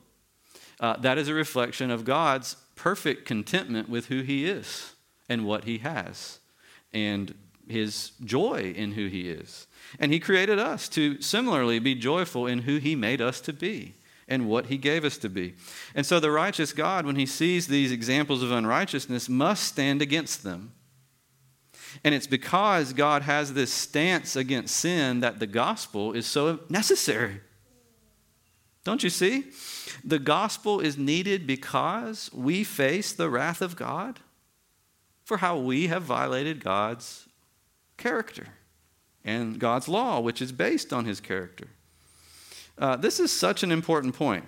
uh, 0.80 0.98
that 0.98 1.18
is 1.18 1.28
a 1.28 1.34
reflection 1.34 1.92
of 1.92 2.06
God's 2.06 2.56
perfect 2.76 3.26
contentment 3.26 3.90
with 3.90 4.08
who 4.08 4.22
He 4.22 4.46
is 4.46 4.94
and 5.28 5.46
what 5.46 5.66
He 5.66 5.80
has. 5.80 6.40
and 6.94 7.34
his 7.70 8.12
joy 8.24 8.74
in 8.76 8.94
who 8.94 9.08
he 9.08 9.30
is. 9.30 9.68
And 10.00 10.12
he 10.12 10.20
created 10.20 10.60
us 10.60 10.90
to 10.90 11.22
similarly 11.22 11.80
be 11.80 11.96
joyful 11.96 12.48
in 12.48 12.60
who 12.60 12.78
he 12.78 12.96
made 12.96 13.22
us 13.22 13.40
to 13.42 13.54
be 13.54 13.94
and 14.28 14.48
what 14.48 14.68
he 14.68 14.78
gave 14.78 15.06
us 15.06 15.18
to 15.20 15.30
be. 15.30 15.56
And 15.96 16.06
so 16.06 16.20
the 16.20 16.32
righteous 16.32 16.74
God, 16.74 17.06
when 17.06 17.16
he 17.16 17.26
sees 17.26 17.68
these 17.68 17.92
examples 17.92 18.44
of 18.44 18.52
unrighteousness, 18.52 19.30
must 19.30 19.64
stand 19.64 20.02
against 20.02 20.44
them. 20.44 20.74
And 22.04 22.14
it's 22.14 22.28
because 22.28 22.94
God 22.94 23.24
has 23.24 23.54
this 23.54 23.74
stance 23.74 24.36
against 24.36 24.76
sin 24.76 25.22
that 25.22 25.40
the 25.40 25.48
gospel 25.48 26.14
is 26.14 26.28
so 26.28 26.60
necessary. 26.70 27.42
Don't 28.84 29.04
you 29.04 29.10
see? 29.10 29.46
The 30.04 30.20
gospel 30.20 30.80
is 30.80 30.98
needed 30.98 31.48
because 31.48 32.30
we 32.34 32.64
face 32.64 33.12
the 33.12 33.30
wrath 33.30 33.62
of 33.62 33.76
God 33.76 34.20
for 35.24 35.38
how 35.38 35.58
we 35.58 35.88
have 35.88 36.04
violated 36.04 36.64
God's 36.64 37.28
character 37.98 38.48
and 39.24 39.60
God's 39.60 39.88
law, 39.88 40.20
which 40.20 40.42
is 40.42 40.52
based 40.52 40.92
on 40.92 41.06
his 41.06 41.20
character. 41.20 41.68
Uh, 42.78 42.96
this 42.96 43.20
is 43.20 43.32
such 43.32 43.62
an 43.62 43.72
important 43.72 44.16
point. 44.16 44.46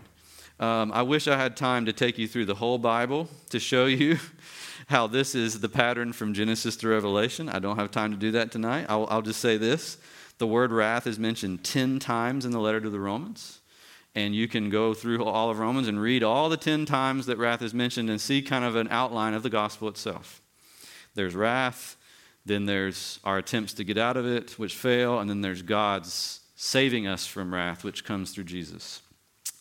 Um, 0.60 0.92
I 0.92 1.02
wish 1.02 1.28
I 1.28 1.38
had 1.38 1.58
time 1.58 1.86
to 1.86 1.94
take 1.94 2.18
you 2.18 2.28
through 2.28 2.46
the 2.46 2.56
whole 2.56 2.78
Bible 2.78 3.28
to 3.50 3.60
show 3.60 3.86
you 3.86 4.20
how 4.88 5.08
this 5.08 5.34
is 5.34 5.60
the 5.60 5.70
pattern 5.70 6.14
from 6.14 6.34
Genesis 6.34 6.76
to 6.78 6.88
Revelation. 6.88 7.50
I 7.50 7.60
don't 7.60 7.78
have 7.78 7.92
time 7.92 8.12
to 8.12 8.18
do 8.18 8.32
that 8.32 8.52
tonight. 8.52 8.86
I'll, 8.88 9.08
I'll 9.10 9.22
just 9.22 9.40
say 9.40 9.58
this 9.58 9.98
the 10.38 10.48
word 10.48 10.72
wrath 10.72 11.06
is 11.08 11.20
mentioned 11.20 11.64
10 11.64 12.00
times 12.00 12.46
in 12.46 12.52
the 12.52 12.60
letter 12.60 12.82
to 12.82 12.90
the 12.90 13.00
Romans. 13.00 13.61
And 14.14 14.36
you 14.36 14.48
can 14.48 14.70
go 14.70 14.94
through 14.94 15.24
all 15.24 15.50
of 15.50 15.60
Romans 15.60 15.88
and 15.88 16.02
read 16.02 16.22
all 16.24 16.50
the 16.50 16.58
10 16.58 16.86
times 16.86 17.26
that 17.28 17.38
wrath 17.38 17.62
is 17.62 17.74
mentioned 17.74 18.10
and 18.10 18.20
see 18.20 18.42
kind 18.42 18.66
of 18.66 18.76
an 18.76 18.90
outline 18.92 19.34
of 19.34 19.44
the 19.44 19.50
gospel 19.50 19.88
itself. 19.88 20.42
There's 21.16 21.36
wrath, 21.36 21.96
then 22.46 22.66
there's 22.66 23.20
our 23.24 23.38
attempts 23.38 23.74
to 23.74 23.84
get 23.84 23.98
out 23.98 24.18
of 24.18 24.26
it, 24.26 24.60
which 24.60 24.76
fail, 24.76 25.20
and 25.20 25.30
then 25.30 25.42
there's 25.42 25.62
God's 25.62 26.42
saving 26.56 27.08
us 27.08 27.26
from 27.26 27.54
wrath, 27.54 27.84
which 27.84 28.04
comes 28.04 28.32
through 28.32 28.44
Jesus. 28.46 29.02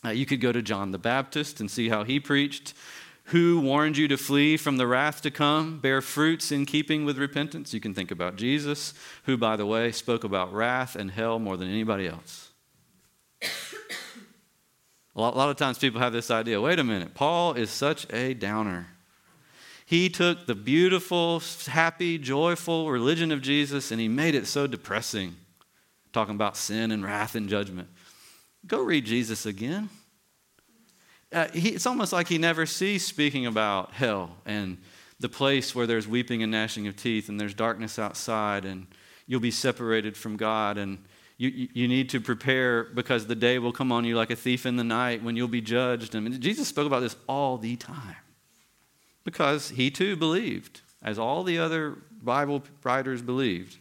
Uh, 0.03 0.09
you 0.09 0.25
could 0.25 0.41
go 0.41 0.51
to 0.51 0.61
John 0.61 0.91
the 0.91 0.97
Baptist 0.97 1.59
and 1.59 1.69
see 1.69 1.89
how 1.89 2.03
he 2.03 2.19
preached. 2.19 2.73
Who 3.25 3.59
warned 3.59 3.97
you 3.97 4.07
to 4.07 4.17
flee 4.17 4.57
from 4.57 4.77
the 4.77 4.87
wrath 4.87 5.21
to 5.21 5.31
come, 5.31 5.79
bear 5.79 6.01
fruits 6.01 6.51
in 6.51 6.65
keeping 6.65 7.05
with 7.05 7.17
repentance? 7.17 7.73
You 7.73 7.79
can 7.79 7.93
think 7.93 8.11
about 8.11 8.35
Jesus, 8.35 8.93
who, 9.23 9.37
by 9.37 9.55
the 9.55 9.65
way, 9.65 9.91
spoke 9.91 10.23
about 10.23 10.53
wrath 10.53 10.95
and 10.95 11.11
hell 11.11 11.39
more 11.39 11.55
than 11.55 11.69
anybody 11.69 12.07
else. 12.07 12.49
A, 15.15 15.21
lot, 15.21 15.33
a 15.33 15.37
lot 15.37 15.49
of 15.49 15.57
times 15.57 15.77
people 15.77 15.99
have 15.99 16.13
this 16.13 16.31
idea 16.31 16.59
wait 16.61 16.79
a 16.79 16.83
minute, 16.83 17.13
Paul 17.13 17.53
is 17.53 17.69
such 17.69 18.11
a 18.13 18.33
downer. 18.33 18.87
He 19.85 20.07
took 20.09 20.45
the 20.45 20.55
beautiful, 20.55 21.41
happy, 21.67 22.17
joyful 22.17 22.89
religion 22.89 23.31
of 23.31 23.41
Jesus 23.41 23.91
and 23.91 23.99
he 23.99 24.07
made 24.07 24.35
it 24.35 24.47
so 24.47 24.65
depressing, 24.65 25.35
talking 26.13 26.35
about 26.35 26.55
sin 26.55 26.91
and 26.91 27.03
wrath 27.03 27.35
and 27.35 27.49
judgment. 27.49 27.89
Go 28.65 28.81
read 28.81 29.05
Jesus 29.05 29.45
again. 29.45 29.89
Uh, 31.33 31.47
he, 31.49 31.69
it's 31.69 31.85
almost 31.85 32.13
like 32.13 32.27
he 32.27 32.37
never 32.37 32.65
ceased 32.65 33.07
speaking 33.07 33.45
about 33.45 33.91
hell 33.91 34.37
and 34.45 34.77
the 35.19 35.29
place 35.29 35.75
where 35.75 35.87
there's 35.87 36.07
weeping 36.07 36.41
and 36.41 36.51
gnashing 36.51 36.87
of 36.87 36.95
teeth 36.95 37.29
and 37.29 37.39
there's 37.39 37.53
darkness 37.53 37.99
outside 37.99 38.65
and 38.65 38.87
you'll 39.27 39.39
be 39.39 39.51
separated 39.51 40.17
from 40.17 40.35
God 40.35 40.77
and 40.77 41.03
you, 41.41 41.69
you 41.73 41.87
need 41.87 42.09
to 42.11 42.21
prepare 42.21 42.83
because 42.83 43.25
the 43.25 43.33
day 43.33 43.57
will 43.57 43.71
come 43.71 43.91
on 43.91 44.05
you 44.05 44.15
like 44.15 44.29
a 44.29 44.35
thief 44.35 44.67
in 44.67 44.75
the 44.75 44.83
night 44.83 45.23
when 45.23 45.35
you'll 45.35 45.47
be 45.47 45.59
judged. 45.59 46.13
And 46.13 46.39
Jesus 46.39 46.67
spoke 46.67 46.85
about 46.85 46.99
this 46.99 47.15
all 47.27 47.57
the 47.57 47.75
time 47.77 48.15
because 49.23 49.69
he 49.69 49.89
too 49.89 50.15
believed, 50.15 50.81
as 51.01 51.17
all 51.17 51.43
the 51.43 51.57
other 51.57 51.97
Bible 52.21 52.61
writers 52.83 53.23
believed, 53.23 53.79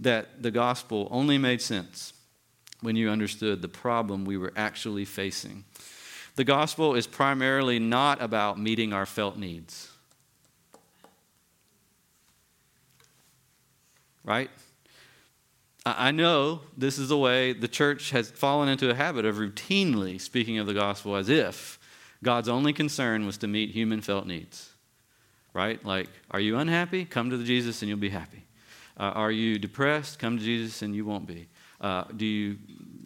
that 0.00 0.42
the 0.42 0.50
gospel 0.50 1.06
only 1.12 1.38
made 1.38 1.62
sense 1.62 2.12
when 2.80 2.96
you 2.96 3.08
understood 3.08 3.62
the 3.62 3.68
problem 3.68 4.24
we 4.24 4.36
were 4.36 4.52
actually 4.56 5.04
facing. 5.04 5.62
The 6.34 6.44
gospel 6.44 6.96
is 6.96 7.06
primarily 7.06 7.78
not 7.78 8.20
about 8.20 8.58
meeting 8.58 8.92
our 8.92 9.06
felt 9.06 9.36
needs. 9.36 9.90
Right? 14.24 14.50
I 15.86 16.10
know 16.10 16.60
this 16.76 16.98
is 16.98 17.08
the 17.08 17.16
way 17.16 17.52
the 17.52 17.68
church 17.68 18.10
has 18.10 18.30
fallen 18.30 18.68
into 18.68 18.90
a 18.90 18.94
habit 18.94 19.24
of 19.24 19.36
routinely 19.36 20.20
speaking 20.20 20.58
of 20.58 20.66
the 20.66 20.74
gospel 20.74 21.16
as 21.16 21.28
if 21.28 21.78
God's 22.22 22.48
only 22.48 22.72
concern 22.72 23.24
was 23.24 23.38
to 23.38 23.46
meet 23.46 23.70
human 23.70 24.02
felt 24.02 24.26
needs. 24.26 24.70
Right? 25.54 25.82
Like, 25.84 26.08
are 26.30 26.38
you 26.38 26.58
unhappy? 26.58 27.04
Come 27.04 27.30
to 27.30 27.42
Jesus 27.42 27.80
and 27.82 27.88
you'll 27.88 27.98
be 27.98 28.10
happy. 28.10 28.44
Uh, 28.98 29.12
are 29.14 29.32
you 29.32 29.58
depressed? 29.58 30.18
Come 30.18 30.36
to 30.36 30.44
Jesus 30.44 30.82
and 30.82 30.94
you 30.94 31.06
won't 31.06 31.26
be. 31.26 31.48
Uh, 31.80 32.04
do 32.14 32.26
you 32.26 32.58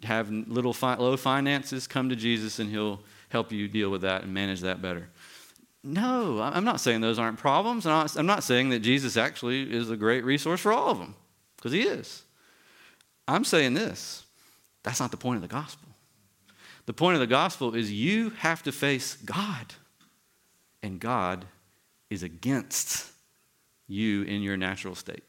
have 0.03 0.29
little 0.29 0.73
fi- 0.73 0.95
low 0.95 1.15
finances? 1.15 1.87
Come 1.87 2.09
to 2.09 2.15
Jesus 2.15 2.59
and 2.59 2.69
he'll 2.69 2.99
help 3.29 3.51
you 3.53 3.69
deal 3.69 3.89
with 3.89 4.01
that 4.01 4.23
and 4.23 4.33
manage 4.33 4.59
that 4.61 4.81
better. 4.81 5.07
No, 5.81 6.41
I'm 6.41 6.65
not 6.65 6.81
saying 6.81 6.99
those 7.01 7.19
aren't 7.19 7.37
problems. 7.37 7.85
I'm 7.85 8.25
not 8.25 8.43
saying 8.43 8.69
that 8.69 8.79
Jesus 8.79 9.15
actually 9.15 9.71
is 9.73 9.89
a 9.89 9.95
great 9.95 10.25
resource 10.25 10.59
for 10.59 10.73
all 10.73 10.89
of 10.89 10.97
them, 10.97 11.15
because 11.55 11.71
he 11.71 11.83
is. 11.83 12.23
I'm 13.27 13.43
saying 13.43 13.73
this 13.73 14.25
that's 14.83 14.99
not 14.99 15.11
the 15.11 15.17
point 15.17 15.37
of 15.37 15.41
the 15.41 15.47
gospel. 15.47 15.89
The 16.85 16.93
point 16.93 17.15
of 17.15 17.19
the 17.19 17.27
gospel 17.27 17.73
is 17.73 17.91
you 17.91 18.29
have 18.37 18.61
to 18.63 18.71
face 18.71 19.15
God, 19.15 19.73
and 20.83 20.99
God 20.99 21.45
is 22.09 22.21
against 22.21 23.11
you 23.87 24.23
in 24.23 24.41
your 24.41 24.57
natural 24.57 24.93
state. 24.93 25.23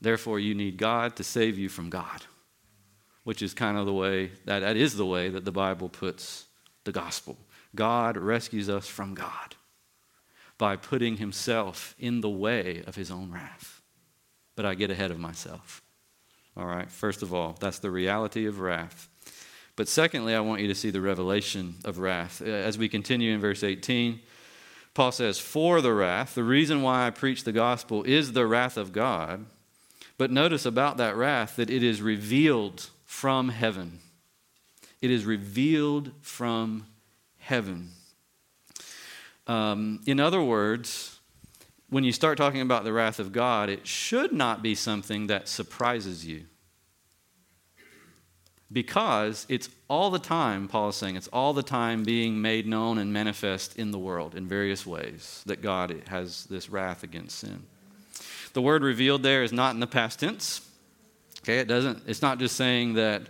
Therefore, 0.00 0.38
you 0.38 0.54
need 0.54 0.76
God 0.76 1.16
to 1.16 1.24
save 1.24 1.58
you 1.58 1.68
from 1.68 1.90
God, 1.90 2.22
which 3.24 3.42
is 3.42 3.54
kind 3.54 3.76
of 3.76 3.86
the 3.86 3.92
way 3.92 4.30
that, 4.44 4.60
that 4.60 4.76
is 4.76 4.94
the 4.94 5.06
way 5.06 5.28
that 5.28 5.44
the 5.44 5.52
Bible 5.52 5.88
puts 5.88 6.46
the 6.84 6.92
gospel. 6.92 7.36
God 7.74 8.16
rescues 8.16 8.68
us 8.68 8.86
from 8.86 9.14
God 9.14 9.56
by 10.58 10.76
putting 10.76 11.16
himself 11.16 11.94
in 11.98 12.20
the 12.20 12.30
way 12.30 12.82
of 12.86 12.94
his 12.94 13.10
own 13.10 13.30
wrath. 13.30 13.82
But 14.54 14.64
I 14.64 14.74
get 14.74 14.90
ahead 14.90 15.10
of 15.10 15.18
myself. 15.18 15.82
All 16.56 16.66
right, 16.66 16.90
first 16.90 17.22
of 17.22 17.34
all, 17.34 17.56
that's 17.60 17.80
the 17.80 17.90
reality 17.90 18.46
of 18.46 18.60
wrath. 18.60 19.08
But 19.76 19.88
secondly, 19.88 20.34
I 20.34 20.40
want 20.40 20.62
you 20.62 20.68
to 20.68 20.74
see 20.74 20.90
the 20.90 21.02
revelation 21.02 21.74
of 21.84 21.98
wrath. 21.98 22.40
As 22.40 22.78
we 22.78 22.88
continue 22.88 23.34
in 23.34 23.40
verse 23.40 23.62
18, 23.62 24.20
Paul 24.94 25.12
says, 25.12 25.38
For 25.38 25.82
the 25.82 25.92
wrath, 25.92 26.34
the 26.34 26.42
reason 26.42 26.80
why 26.80 27.06
I 27.06 27.10
preach 27.10 27.44
the 27.44 27.52
gospel 27.52 28.02
is 28.04 28.32
the 28.32 28.46
wrath 28.46 28.78
of 28.78 28.92
God. 28.92 29.44
But 30.16 30.30
notice 30.30 30.64
about 30.64 30.96
that 30.96 31.14
wrath 31.14 31.56
that 31.56 31.68
it 31.68 31.82
is 31.82 32.00
revealed 32.00 32.88
from 33.04 33.50
heaven. 33.50 33.98
It 35.02 35.10
is 35.10 35.26
revealed 35.26 36.12
from 36.22 36.86
heaven. 37.38 37.90
Um, 39.46 40.00
in 40.06 40.18
other 40.18 40.42
words, 40.42 41.15
when 41.88 42.04
you 42.04 42.12
start 42.12 42.36
talking 42.38 42.60
about 42.60 42.84
the 42.84 42.92
wrath 42.92 43.18
of 43.18 43.32
God, 43.32 43.68
it 43.68 43.86
should 43.86 44.32
not 44.32 44.62
be 44.62 44.74
something 44.74 45.28
that 45.28 45.48
surprises 45.48 46.26
you 46.26 46.44
because 48.72 49.46
it's 49.48 49.68
all 49.88 50.10
the 50.10 50.18
time, 50.18 50.66
Paul 50.66 50.88
is 50.88 50.96
saying, 50.96 51.16
it's 51.16 51.28
all 51.28 51.52
the 51.52 51.62
time 51.62 52.02
being 52.02 52.40
made 52.42 52.66
known 52.66 52.98
and 52.98 53.12
manifest 53.12 53.78
in 53.78 53.92
the 53.92 53.98
world 53.98 54.34
in 54.34 54.48
various 54.48 54.84
ways 54.84 55.42
that 55.46 55.62
God 55.62 56.02
has 56.08 56.44
this 56.46 56.68
wrath 56.68 57.02
against 57.04 57.38
sin. 57.38 57.62
The 58.54 58.62
word 58.62 58.82
revealed 58.82 59.22
there 59.22 59.44
is 59.44 59.52
not 59.52 59.74
in 59.74 59.80
the 59.80 59.86
past 59.86 60.20
tense. 60.20 60.68
Okay, 61.42 61.58
it 61.58 61.68
doesn't, 61.68 62.02
it's 62.08 62.22
not 62.22 62.38
just 62.38 62.56
saying 62.56 62.94
that 62.94 63.22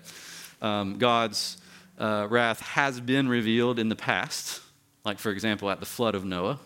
um, 0.63 0.97
God's 0.97 1.59
uh, 1.99 2.27
wrath 2.31 2.61
has 2.61 2.99
been 2.99 3.29
revealed 3.29 3.79
in 3.79 3.91
the 3.91 3.97
past, 3.97 4.63
like, 5.05 5.19
for 5.19 5.31
example, 5.31 5.69
at 5.69 5.81
the 5.81 5.87
flood 5.87 6.15
of 6.15 6.25
Noah, 6.25 6.59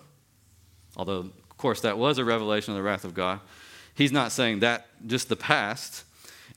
although, 0.97 1.31
course, 1.61 1.81
that 1.83 1.99
was 1.99 2.19
a 2.19 2.25
revelation 2.25 2.73
of 2.73 2.77
the 2.77 2.83
wrath 2.83 3.05
of 3.05 3.15
God. 3.15 3.41
He's 3.95 4.13
not 4.13 4.33
saying 4.33 4.61
that 4.61 4.87
just 5.07 5.29
the 5.29 5.37
past. 5.37 6.05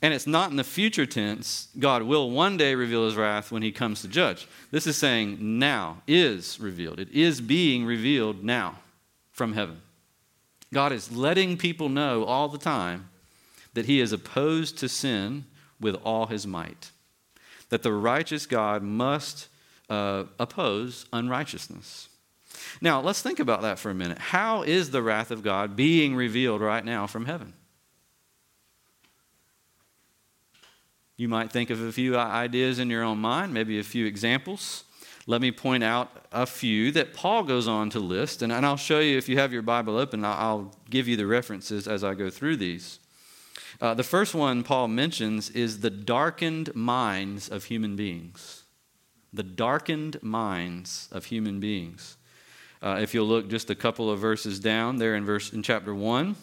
And 0.01 0.13
it's 0.13 0.27
not 0.27 0.50
in 0.50 0.57
the 0.57 0.63
future 0.63 1.05
tense, 1.05 1.69
God 1.79 2.03
will 2.03 2.29
one 2.29 2.57
day 2.57 2.75
reveal 2.75 3.05
his 3.05 3.15
wrath 3.15 3.51
when 3.51 3.63
he 3.63 3.72
comes 3.72 4.01
to 4.01 4.07
judge. 4.07 4.48
This 4.69 4.86
is 4.86 4.98
saying 4.98 5.38
now, 5.39 6.01
is 6.07 6.60
revealed. 6.60 7.00
It 7.00 7.10
is 7.12 7.39
being 7.39 7.86
revealed 7.86 8.43
now 8.43 8.79
from 9.31 9.53
heaven. 9.53 9.81
God 10.74 10.91
is 10.91 11.15
letting 11.15 11.57
people 11.57 11.88
know 11.88 12.25
all 12.25 12.50
the 12.50 12.57
time 12.57 13.10
that 13.75 13.86
he 13.86 14.00
is 14.01 14.12
opposed 14.12 14.77
to 14.79 14.89
sin 14.89 15.45
with 15.79 15.95
all 16.03 16.25
his 16.25 16.45
might, 16.45 16.91
that 17.69 17.83
the 17.83 17.93
righteous 17.93 18.45
God 18.45 18.83
must 18.83 19.48
uh, 19.89 20.25
oppose 20.39 21.05
unrighteousness. 21.13 22.10
Now, 22.82 23.01
let's 23.01 23.22
think 23.22 23.39
about 23.39 23.62
that 23.62 23.79
for 23.79 23.89
a 23.89 23.96
minute. 23.96 24.17
How 24.17 24.63
is 24.63 24.91
the 24.91 25.01
wrath 25.01 25.32
of 25.32 25.43
God 25.43 25.75
being 25.75 26.15
revealed 26.15 26.62
right 26.62 26.84
now 26.84 27.08
from 27.08 27.25
heaven? 27.25 27.53
You 31.15 31.29
might 31.29 31.51
think 31.51 31.70
of 31.70 31.82
a 31.82 31.91
few 31.91 32.17
ideas 32.17 32.79
in 32.79 32.89
your 32.89 33.03
own 33.03 33.20
mind, 33.20 33.53
maybe 33.53 33.79
a 33.79 33.84
few 33.84 34.05
examples. 34.05 34.84
Let 35.25 35.41
me 35.41 35.51
point 35.51 35.84
out 35.84 36.25
a 36.32 36.46
few 36.46 36.91
that 36.91 37.13
Paul 37.13 37.43
goes 37.43 37.67
on 37.67 37.89
to 37.91 38.00
list, 38.00 38.41
and, 38.41 38.51
I'll 38.51 38.75
show 38.75 39.00
you 39.00 39.17
if 39.17 39.29
you 39.29 39.38
have 39.38 39.53
your 39.53 39.62
Bible 39.62 39.98
open, 39.98 40.25
I'll 40.25 40.75
give 40.89 41.08
you 41.08 41.15
the 41.15 41.27
references 41.27 41.88
as 41.88 42.03
I 42.03 42.13
go 42.13 42.29
through 42.29 42.58
these. 42.58 43.00
Uh, 43.79 43.93
the 43.93 44.03
first 44.03 44.36
one 44.36 44.63
Paul 44.63 44.88
mentions 44.88 45.50
is 45.51 45.79
the 45.79 45.89
darkened 45.89 46.75
minds 46.75 47.48
of 47.48 47.65
human 47.65 47.96
beings. 47.96 48.63
The 49.32 49.43
darkened 49.43 50.22
minds 50.22 51.10
of 51.12 51.25
human 51.25 51.60
beings. 51.60 52.17
Uh, 52.83 52.97
if 52.99 53.13
you'll 53.13 53.25
look 53.25 53.47
just 53.47 53.69
a 53.69 53.75
couple 53.75 54.11
of 54.11 54.19
verses 54.19 54.59
down 54.59 54.97
there 54.97 55.15
in 55.15 55.23
verse 55.23 55.53
in 55.53 55.63
chapter 55.63 55.95
one 55.95 56.35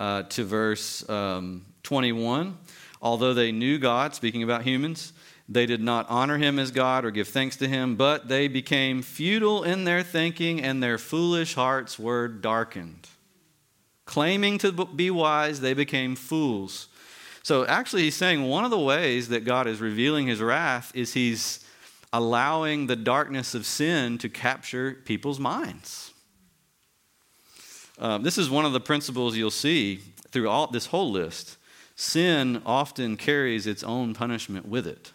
uh, 0.00 0.22
to 0.22 0.42
verse 0.42 1.06
um, 1.10 1.66
21, 1.82 2.56
although 3.02 3.34
they 3.34 3.52
knew 3.52 3.76
God, 3.76 4.14
speaking 4.14 4.42
about 4.42 4.62
humans, 4.62 5.12
they 5.50 5.66
did 5.66 5.82
not 5.82 6.06
honor 6.08 6.38
him 6.38 6.58
as 6.58 6.70
God 6.70 7.04
or 7.04 7.10
give 7.10 7.28
thanks 7.28 7.56
to 7.56 7.68
him, 7.68 7.96
but 7.96 8.28
they 8.28 8.48
became 8.48 9.02
futile 9.02 9.64
in 9.64 9.84
their 9.84 10.02
thinking, 10.02 10.62
and 10.62 10.82
their 10.82 10.96
foolish 10.96 11.54
hearts 11.56 11.98
were 11.98 12.26
darkened. 12.26 13.06
Claiming 14.06 14.56
to 14.58 14.72
be 14.72 15.10
wise, 15.10 15.60
they 15.60 15.74
became 15.74 16.16
fools. 16.16 16.88
So, 17.42 17.66
actually, 17.66 18.04
he's 18.04 18.16
saying 18.16 18.44
one 18.44 18.64
of 18.64 18.70
the 18.70 18.78
ways 18.78 19.28
that 19.28 19.44
God 19.44 19.66
is 19.66 19.78
revealing 19.78 20.26
his 20.26 20.40
wrath 20.40 20.90
is 20.94 21.12
he's 21.12 21.65
allowing 22.16 22.86
the 22.86 22.96
darkness 22.96 23.54
of 23.54 23.66
sin 23.66 24.16
to 24.16 24.26
capture 24.26 24.94
people's 25.04 25.38
minds. 25.38 26.14
Um, 27.98 28.22
this 28.22 28.38
is 28.38 28.48
one 28.48 28.64
of 28.64 28.72
the 28.72 28.80
principles 28.80 29.36
you'll 29.36 29.50
see 29.50 29.96
through 30.30 30.48
all 30.48 30.66
this 30.66 30.86
whole 30.86 31.10
list. 31.10 31.58
Sin 31.94 32.62
often 32.64 33.18
carries 33.18 33.66
its 33.66 33.82
own 33.82 34.14
punishment 34.14 34.66
with 34.66 34.86
it. 34.86 35.12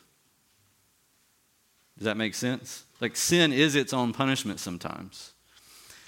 Does 1.97 2.05
that 2.05 2.17
make 2.17 2.35
sense? 2.35 2.83
Like 2.99 3.15
sin 3.15 3.51
is 3.51 3.75
its 3.75 3.93
own 3.93 4.13
punishment 4.13 4.59
sometimes. 4.59 5.33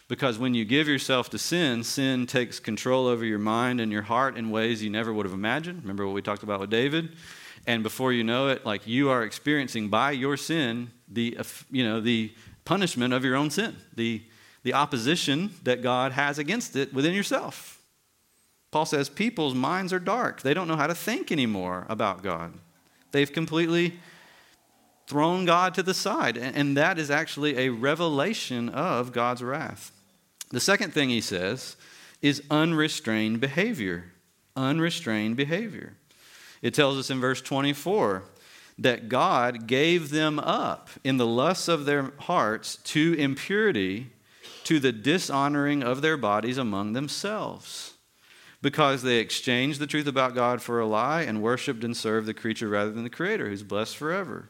Because 0.08 0.38
when 0.38 0.54
you 0.54 0.64
give 0.64 0.88
yourself 0.88 1.28
to 1.32 1.40
sin, 1.40 1.84
sin 1.84 2.28
takes 2.28 2.60
control 2.60 3.08
over 3.08 3.26
your 3.26 3.40
mind 3.40 3.82
and 3.82 3.92
your 3.92 4.04
heart 4.04 4.38
in 4.38 4.52
ways 4.52 4.84
you 4.84 4.92
never 4.92 5.12
would 5.12 5.26
have 5.26 5.34
imagined. 5.34 5.82
Remember 5.82 6.06
what 6.06 6.14
we 6.14 6.22
talked 6.22 6.44
about 6.44 6.60
with 6.60 6.70
David? 6.70 7.16
And 7.65 7.84
before 7.84 8.12
you 8.12 8.24
know 8.24 8.50
it, 8.50 8.65
like 8.65 8.88
you 8.88 9.10
are 9.10 9.24
experiencing 9.24 9.89
by 9.89 10.12
your 10.12 10.38
sin 10.38 10.91
the 11.08 11.38
uh, 11.38 11.43
you 11.72 11.84
know 11.84 12.01
the 12.01 12.34
punishment 12.65 13.13
of 13.13 13.24
your 13.24 13.36
own 13.36 13.50
sin, 13.50 13.75
the 13.96 14.22
the 14.63 14.74
opposition 14.74 15.51
that 15.63 15.82
God 15.82 16.13
has 16.13 16.39
against 16.39 16.75
it 16.75 16.93
within 16.93 17.13
yourself. 17.13 17.82
Paul 18.72 18.86
says 18.86 19.08
people's 19.10 19.53
minds 19.53 19.93
are 19.93 20.00
dark. 20.00 20.41
They 20.41 20.53
don't 20.53 20.67
know 20.67 20.75
how 20.75 20.88
to 20.88 20.96
think 20.96 21.32
anymore 21.32 21.86
about 21.89 22.24
God. 22.24 22.53
They've 23.12 23.32
completely 23.32 24.00
thrown 25.05 25.46
God 25.46 25.75
to 25.75 25.84
the 25.84 25.93
side. 25.93 26.38
And 26.38 26.75
that 26.77 26.98
is 26.98 27.12
actually 27.12 27.58
a 27.58 27.70
revelation 27.70 28.70
of 28.70 29.12
God's 29.12 29.43
wrath. 29.43 29.91
The 30.50 30.60
second 30.60 30.93
thing 30.93 31.10
he 31.10 31.22
says 31.22 31.75
is 32.22 32.41
unrestrained 32.50 33.39
behavior. 33.39 34.05
Unrestrained 34.55 35.36
behavior. 35.36 35.93
It 36.63 36.74
tells 36.74 36.98
us 36.98 37.12
in 37.12 37.20
verse 37.20 37.41
24 37.41 38.24
that 38.79 39.10
God 39.10 39.67
gave 39.67 40.10
them 40.10 40.39
up 40.39 40.89
in 41.03 41.17
the 41.17 41.27
lusts 41.27 41.67
of 41.67 41.86
their 41.86 42.12
hearts 42.22 42.77
to 42.77 43.13
impurity, 43.20 44.10
to 44.63 44.79
the 44.79 44.93
dishonoring 44.93 45.84
of 45.84 46.01
their 46.01 46.17
bodies 46.17 46.58
among 46.58 46.93
themselves, 46.93 47.93
because 48.62 49.03
they 49.03 49.17
exchanged 49.17 49.79
the 49.79 49.86
truth 49.86 50.08
about 50.08 50.34
God 50.34 50.62
for 50.62 50.79
a 50.79 50.88
lie 50.88 51.22
and 51.22 51.43
worshiped 51.43 51.84
and 51.84 51.96
served 51.96 52.25
the 52.25 52.34
creature 52.34 52.70
rather 52.70 52.91
than 52.91 53.03
the 53.03 53.10
Creator, 53.10 53.50
who's 53.50 53.62
blessed 53.62 53.98
forever. 53.98 54.50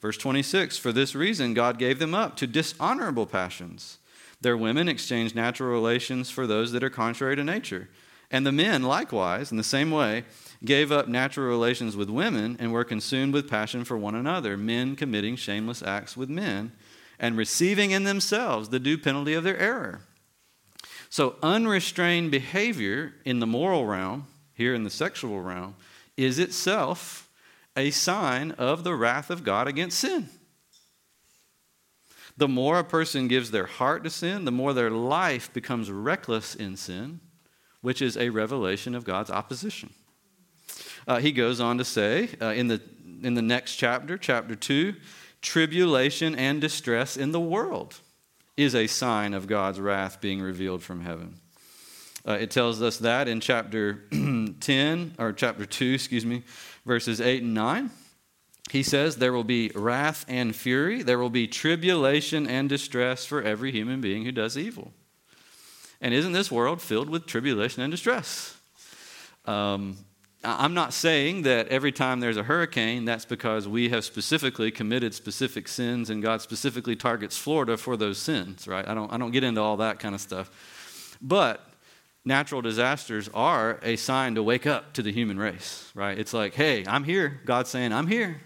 Verse 0.00 0.16
26 0.16 0.78
For 0.78 0.92
this 0.92 1.14
reason, 1.14 1.52
God 1.52 1.78
gave 1.78 1.98
them 1.98 2.14
up 2.14 2.36
to 2.36 2.46
dishonorable 2.46 3.26
passions. 3.26 3.98
Their 4.40 4.56
women 4.56 4.88
exchanged 4.88 5.36
natural 5.36 5.70
relations 5.70 6.30
for 6.30 6.46
those 6.46 6.72
that 6.72 6.82
are 6.82 6.90
contrary 6.90 7.36
to 7.36 7.44
nature. 7.44 7.90
And 8.30 8.46
the 8.46 8.52
men, 8.52 8.82
likewise, 8.82 9.50
in 9.50 9.58
the 9.58 9.62
same 9.62 9.90
way, 9.90 10.24
gave 10.64 10.92
up 10.92 11.08
natural 11.08 11.46
relations 11.46 11.96
with 11.96 12.10
women 12.10 12.56
and 12.58 12.72
were 12.72 12.84
consumed 12.84 13.32
with 13.32 13.48
passion 13.48 13.84
for 13.84 13.96
one 13.96 14.14
another, 14.14 14.56
men 14.56 14.96
committing 14.96 15.36
shameless 15.36 15.82
acts 15.82 16.16
with 16.16 16.28
men 16.28 16.72
and 17.18 17.36
receiving 17.36 17.90
in 17.90 18.04
themselves 18.04 18.68
the 18.68 18.78
due 18.78 18.98
penalty 18.98 19.34
of 19.34 19.44
their 19.44 19.58
error. 19.58 20.00
So, 21.08 21.36
unrestrained 21.42 22.30
behavior 22.30 23.14
in 23.24 23.40
the 23.40 23.46
moral 23.46 23.86
realm, 23.86 24.26
here 24.54 24.74
in 24.74 24.84
the 24.84 24.90
sexual 24.90 25.40
realm, 25.40 25.74
is 26.16 26.38
itself 26.38 27.28
a 27.76 27.90
sign 27.90 28.52
of 28.52 28.84
the 28.84 28.94
wrath 28.94 29.30
of 29.30 29.44
God 29.44 29.66
against 29.66 29.98
sin. 29.98 30.28
The 32.36 32.48
more 32.48 32.78
a 32.78 32.84
person 32.84 33.28
gives 33.28 33.50
their 33.50 33.66
heart 33.66 34.04
to 34.04 34.10
sin, 34.10 34.44
the 34.44 34.52
more 34.52 34.72
their 34.72 34.90
life 34.90 35.52
becomes 35.52 35.90
reckless 35.90 36.54
in 36.54 36.76
sin, 36.76 37.20
which 37.80 38.00
is 38.00 38.16
a 38.16 38.30
revelation 38.30 38.94
of 38.94 39.04
God's 39.04 39.30
opposition. 39.30 39.90
Uh, 41.06 41.18
he 41.18 41.32
goes 41.32 41.60
on 41.60 41.78
to 41.78 41.84
say 41.84 42.30
uh, 42.40 42.46
in, 42.46 42.68
the, 42.68 42.80
in 43.22 43.34
the 43.34 43.42
next 43.42 43.76
chapter, 43.76 44.16
chapter 44.16 44.54
2, 44.54 44.94
tribulation 45.42 46.34
and 46.34 46.60
distress 46.60 47.16
in 47.16 47.32
the 47.32 47.40
world 47.40 48.00
is 48.56 48.74
a 48.74 48.86
sign 48.86 49.32
of 49.32 49.46
God's 49.46 49.80
wrath 49.80 50.20
being 50.20 50.40
revealed 50.40 50.82
from 50.82 51.02
heaven. 51.02 51.36
Uh, 52.26 52.32
it 52.32 52.50
tells 52.50 52.82
us 52.82 52.98
that 52.98 53.28
in 53.28 53.40
chapter 53.40 54.04
10, 54.60 55.14
or 55.18 55.32
chapter 55.32 55.64
2, 55.64 55.92
excuse 55.94 56.26
me, 56.26 56.42
verses 56.84 57.20
8 57.20 57.42
and 57.42 57.54
9. 57.54 57.90
He 58.70 58.82
says, 58.82 59.16
There 59.16 59.32
will 59.32 59.44
be 59.44 59.70
wrath 59.74 60.24
and 60.28 60.54
fury, 60.54 61.02
there 61.02 61.18
will 61.18 61.30
be 61.30 61.48
tribulation 61.48 62.46
and 62.46 62.68
distress 62.68 63.24
for 63.24 63.42
every 63.42 63.72
human 63.72 64.00
being 64.00 64.24
who 64.24 64.32
does 64.32 64.58
evil. 64.58 64.92
And 66.00 66.14
isn't 66.14 66.32
this 66.32 66.50
world 66.50 66.80
filled 66.80 67.10
with 67.10 67.26
tribulation 67.26 67.82
and 67.82 67.90
distress? 67.90 68.56
Um, 69.46 69.96
I'm 70.42 70.72
not 70.72 70.94
saying 70.94 71.42
that 71.42 71.68
every 71.68 71.92
time 71.92 72.20
there's 72.20 72.38
a 72.38 72.42
hurricane, 72.42 73.04
that's 73.04 73.26
because 73.26 73.68
we 73.68 73.90
have 73.90 74.06
specifically 74.06 74.70
committed 74.70 75.14
specific 75.14 75.68
sins 75.68 76.08
and 76.08 76.22
God 76.22 76.40
specifically 76.40 76.96
targets 76.96 77.36
Florida 77.36 77.76
for 77.76 77.94
those 77.96 78.16
sins, 78.16 78.66
right? 78.66 78.86
I 78.88 78.94
don't, 78.94 79.12
I 79.12 79.18
don't 79.18 79.32
get 79.32 79.44
into 79.44 79.60
all 79.60 79.76
that 79.78 79.98
kind 79.98 80.14
of 80.14 80.20
stuff. 80.20 81.18
But 81.20 81.62
natural 82.24 82.62
disasters 82.62 83.28
are 83.34 83.80
a 83.82 83.96
sign 83.96 84.34
to 84.36 84.42
wake 84.42 84.66
up 84.66 84.94
to 84.94 85.02
the 85.02 85.12
human 85.12 85.38
race, 85.38 85.90
right? 85.94 86.18
It's 86.18 86.32
like, 86.32 86.54
hey, 86.54 86.86
I'm 86.86 87.04
here. 87.04 87.40
God's 87.44 87.68
saying, 87.68 87.92
I'm 87.92 88.06
here. 88.06 88.40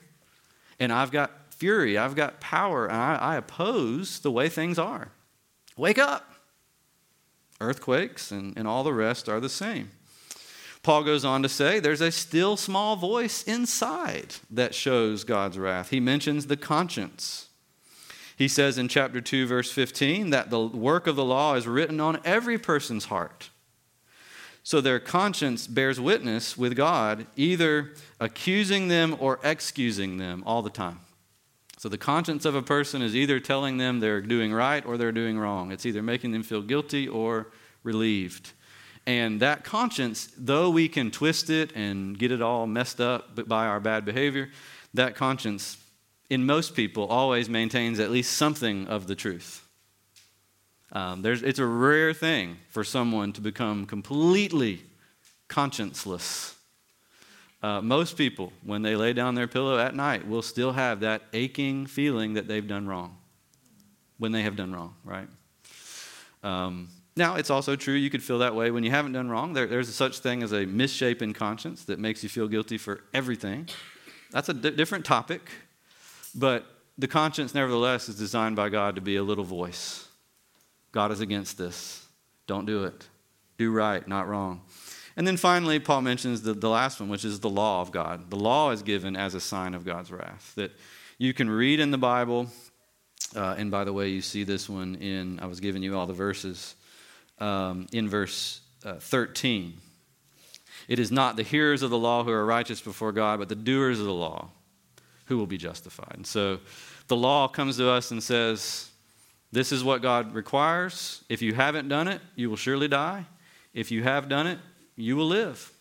And 0.80 0.92
I've 0.92 1.12
got 1.12 1.30
fury, 1.54 1.96
I've 1.96 2.16
got 2.16 2.40
power, 2.40 2.86
and 2.86 2.96
I, 2.96 3.14
I 3.14 3.36
oppose 3.36 4.18
the 4.18 4.32
way 4.32 4.48
things 4.48 4.80
are. 4.80 5.12
Wake 5.76 5.98
up. 5.98 6.28
Earthquakes 7.60 8.32
and, 8.32 8.58
and 8.58 8.66
all 8.66 8.82
the 8.82 8.92
rest 8.92 9.28
are 9.28 9.38
the 9.38 9.48
same. 9.48 9.92
Paul 10.84 11.02
goes 11.02 11.24
on 11.24 11.42
to 11.42 11.48
say 11.48 11.80
there's 11.80 12.02
a 12.02 12.12
still 12.12 12.58
small 12.58 12.94
voice 12.94 13.42
inside 13.44 14.36
that 14.50 14.74
shows 14.74 15.24
God's 15.24 15.58
wrath. 15.58 15.88
He 15.88 15.98
mentions 15.98 16.46
the 16.46 16.58
conscience. 16.58 17.48
He 18.36 18.48
says 18.48 18.76
in 18.76 18.88
chapter 18.88 19.22
2, 19.22 19.46
verse 19.46 19.72
15, 19.72 20.28
that 20.30 20.50
the 20.50 20.60
work 20.60 21.06
of 21.06 21.16
the 21.16 21.24
law 21.24 21.54
is 21.54 21.66
written 21.66 22.00
on 22.00 22.20
every 22.22 22.58
person's 22.58 23.06
heart. 23.06 23.48
So 24.62 24.82
their 24.82 25.00
conscience 25.00 25.66
bears 25.66 25.98
witness 25.98 26.56
with 26.56 26.76
God, 26.76 27.26
either 27.34 27.94
accusing 28.20 28.88
them 28.88 29.16
or 29.18 29.40
excusing 29.42 30.18
them 30.18 30.42
all 30.44 30.60
the 30.60 30.70
time. 30.70 31.00
So 31.78 31.88
the 31.88 31.98
conscience 31.98 32.44
of 32.44 32.54
a 32.54 32.62
person 32.62 33.00
is 33.00 33.16
either 33.16 33.40
telling 33.40 33.78
them 33.78 34.00
they're 34.00 34.20
doing 34.20 34.52
right 34.52 34.84
or 34.84 34.98
they're 34.98 35.12
doing 35.12 35.38
wrong. 35.38 35.72
It's 35.72 35.86
either 35.86 36.02
making 36.02 36.32
them 36.32 36.42
feel 36.42 36.62
guilty 36.62 37.08
or 37.08 37.48
relieved. 37.82 38.52
And 39.06 39.40
that 39.40 39.64
conscience, 39.64 40.32
though 40.36 40.70
we 40.70 40.88
can 40.88 41.10
twist 41.10 41.50
it 41.50 41.72
and 41.74 42.18
get 42.18 42.32
it 42.32 42.40
all 42.40 42.66
messed 42.66 43.00
up 43.00 43.46
by 43.48 43.66
our 43.66 43.80
bad 43.80 44.04
behavior, 44.04 44.50
that 44.94 45.14
conscience, 45.14 45.76
in 46.30 46.46
most 46.46 46.74
people, 46.74 47.06
always 47.06 47.48
maintains 47.48 48.00
at 48.00 48.10
least 48.10 48.32
something 48.32 48.86
of 48.86 49.06
the 49.06 49.14
truth. 49.14 49.66
Um, 50.92 51.22
it's 51.26 51.58
a 51.58 51.66
rare 51.66 52.14
thing 52.14 52.56
for 52.68 52.84
someone 52.84 53.32
to 53.32 53.40
become 53.40 53.84
completely 53.84 54.82
conscienceless. 55.48 56.54
Uh, 57.62 57.80
most 57.80 58.16
people, 58.16 58.52
when 58.62 58.82
they 58.82 58.94
lay 58.94 59.12
down 59.12 59.34
their 59.34 59.48
pillow 59.48 59.78
at 59.78 59.94
night, 59.94 60.28
will 60.28 60.42
still 60.42 60.72
have 60.72 61.00
that 61.00 61.22
aching 61.32 61.86
feeling 61.86 62.34
that 62.34 62.46
they've 62.46 62.68
done 62.68 62.86
wrong 62.86 63.16
when 64.18 64.32
they 64.32 64.42
have 64.42 64.54
done 64.54 64.72
wrong, 64.72 64.94
right? 65.04 65.28
Um, 66.42 66.88
now, 67.16 67.36
it's 67.36 67.50
also 67.50 67.76
true 67.76 67.94
you 67.94 68.10
could 68.10 68.22
feel 68.22 68.40
that 68.40 68.54
way 68.54 68.70
when 68.70 68.82
you 68.82 68.90
haven't 68.90 69.12
done 69.12 69.28
wrong. 69.28 69.52
There, 69.52 69.66
there's 69.66 69.88
a 69.88 69.92
such 69.92 70.18
thing 70.18 70.42
as 70.42 70.52
a 70.52 70.66
misshapen 70.66 71.32
conscience 71.32 71.84
that 71.84 71.98
makes 71.98 72.22
you 72.22 72.28
feel 72.28 72.48
guilty 72.48 72.76
for 72.76 73.02
everything. 73.12 73.68
That's 74.32 74.48
a 74.48 74.54
different 74.54 75.04
topic, 75.04 75.48
but 76.34 76.66
the 76.98 77.06
conscience, 77.06 77.54
nevertheless, 77.54 78.08
is 78.08 78.16
designed 78.16 78.56
by 78.56 78.68
God 78.68 78.96
to 78.96 79.00
be 79.00 79.16
a 79.16 79.22
little 79.22 79.44
voice 79.44 80.08
God 80.94 81.10
is 81.10 81.20
against 81.20 81.58
this. 81.58 82.06
Don't 82.46 82.66
do 82.66 82.84
it. 82.84 83.08
Do 83.58 83.72
right, 83.72 84.06
not 84.06 84.28
wrong. 84.28 84.62
And 85.16 85.26
then 85.26 85.36
finally, 85.36 85.80
Paul 85.80 86.02
mentions 86.02 86.42
the, 86.42 86.54
the 86.54 86.68
last 86.68 87.00
one, 87.00 87.08
which 87.08 87.24
is 87.24 87.40
the 87.40 87.50
law 87.50 87.80
of 87.80 87.90
God. 87.90 88.30
The 88.30 88.36
law 88.36 88.70
is 88.70 88.82
given 88.84 89.16
as 89.16 89.34
a 89.34 89.40
sign 89.40 89.74
of 89.74 89.84
God's 89.84 90.12
wrath. 90.12 90.52
That 90.54 90.70
You 91.18 91.34
can 91.34 91.50
read 91.50 91.80
in 91.80 91.90
the 91.90 91.98
Bible, 91.98 92.46
uh, 93.34 93.56
and 93.58 93.72
by 93.72 93.82
the 93.82 93.92
way, 93.92 94.08
you 94.08 94.20
see 94.20 94.44
this 94.44 94.68
one 94.68 94.94
in, 94.96 95.40
I 95.40 95.46
was 95.46 95.58
giving 95.58 95.82
you 95.82 95.98
all 95.98 96.06
the 96.06 96.12
verses, 96.12 96.76
um, 97.38 97.86
in 97.92 98.08
verse 98.08 98.60
uh, 98.84 98.94
13. 98.94 99.74
It 100.88 100.98
is 100.98 101.10
not 101.10 101.36
the 101.36 101.42
hearers 101.42 101.82
of 101.82 101.90
the 101.90 101.98
law 101.98 102.24
who 102.24 102.30
are 102.30 102.44
righteous 102.44 102.80
before 102.80 103.12
God, 103.12 103.38
but 103.38 103.48
the 103.48 103.54
doers 103.54 104.00
of 104.00 104.06
the 104.06 104.12
law 104.12 104.48
who 105.26 105.38
will 105.38 105.46
be 105.46 105.56
justified. 105.56 106.12
And 106.14 106.26
so 106.26 106.58
the 107.08 107.16
law 107.16 107.48
comes 107.48 107.76
to 107.78 107.88
us 107.88 108.10
and 108.10 108.22
says, 108.22 108.90
This 109.52 109.72
is 109.72 109.82
what 109.82 110.02
God 110.02 110.34
requires. 110.34 111.24
If 111.28 111.40
you 111.40 111.54
haven't 111.54 111.88
done 111.88 112.08
it, 112.08 112.20
you 112.34 112.50
will 112.50 112.56
surely 112.56 112.88
die. 112.88 113.26
If 113.72 113.90
you 113.90 114.02
have 114.02 114.28
done 114.28 114.46
it, 114.46 114.58
you 114.96 115.16
will 115.16 115.26
live. 115.26 115.72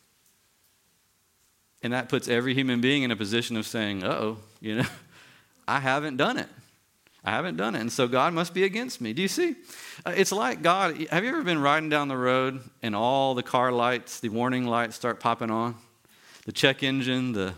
And 1.84 1.92
that 1.92 2.08
puts 2.08 2.30
every 2.30 2.54
human 2.54 2.80
being 2.80 3.04
in 3.04 3.12
a 3.12 3.16
position 3.16 3.58
of 3.58 3.68
saying, 3.68 4.04
oh, 4.04 4.38
you 4.62 4.78
know, 4.78 4.88
I 5.68 5.80
haven't 5.80 6.18
done 6.18 6.38
it. 6.38 6.48
I 7.26 7.32
haven't 7.32 7.56
done 7.56 7.76
it. 7.76 7.82
And 7.82 7.92
so 7.92 8.08
God 8.08 8.34
must 8.34 8.54
be 8.54 8.64
against 8.64 9.00
me. 9.00 9.14
Do 9.14 9.22
you 9.22 9.28
see? 9.28 9.56
Uh, 10.06 10.14
it's 10.16 10.32
like 10.32 10.62
God. 10.62 10.98
Have 11.10 11.24
you 11.24 11.30
ever 11.30 11.44
been 11.44 11.62
riding 11.62 11.90
down 11.90 12.10
the 12.10 12.18
road 12.18 12.62
and 12.82 12.96
all 12.96 13.34
the 13.34 13.44
car 13.44 13.72
lights, 13.72 14.20
the 14.20 14.30
warning 14.30 14.66
lights 14.66 14.96
start 14.96 15.20
popping 15.20 15.50
on? 15.50 15.76
The 16.46 16.52
check 16.52 16.84
engine, 16.84 17.32
the, 17.32 17.54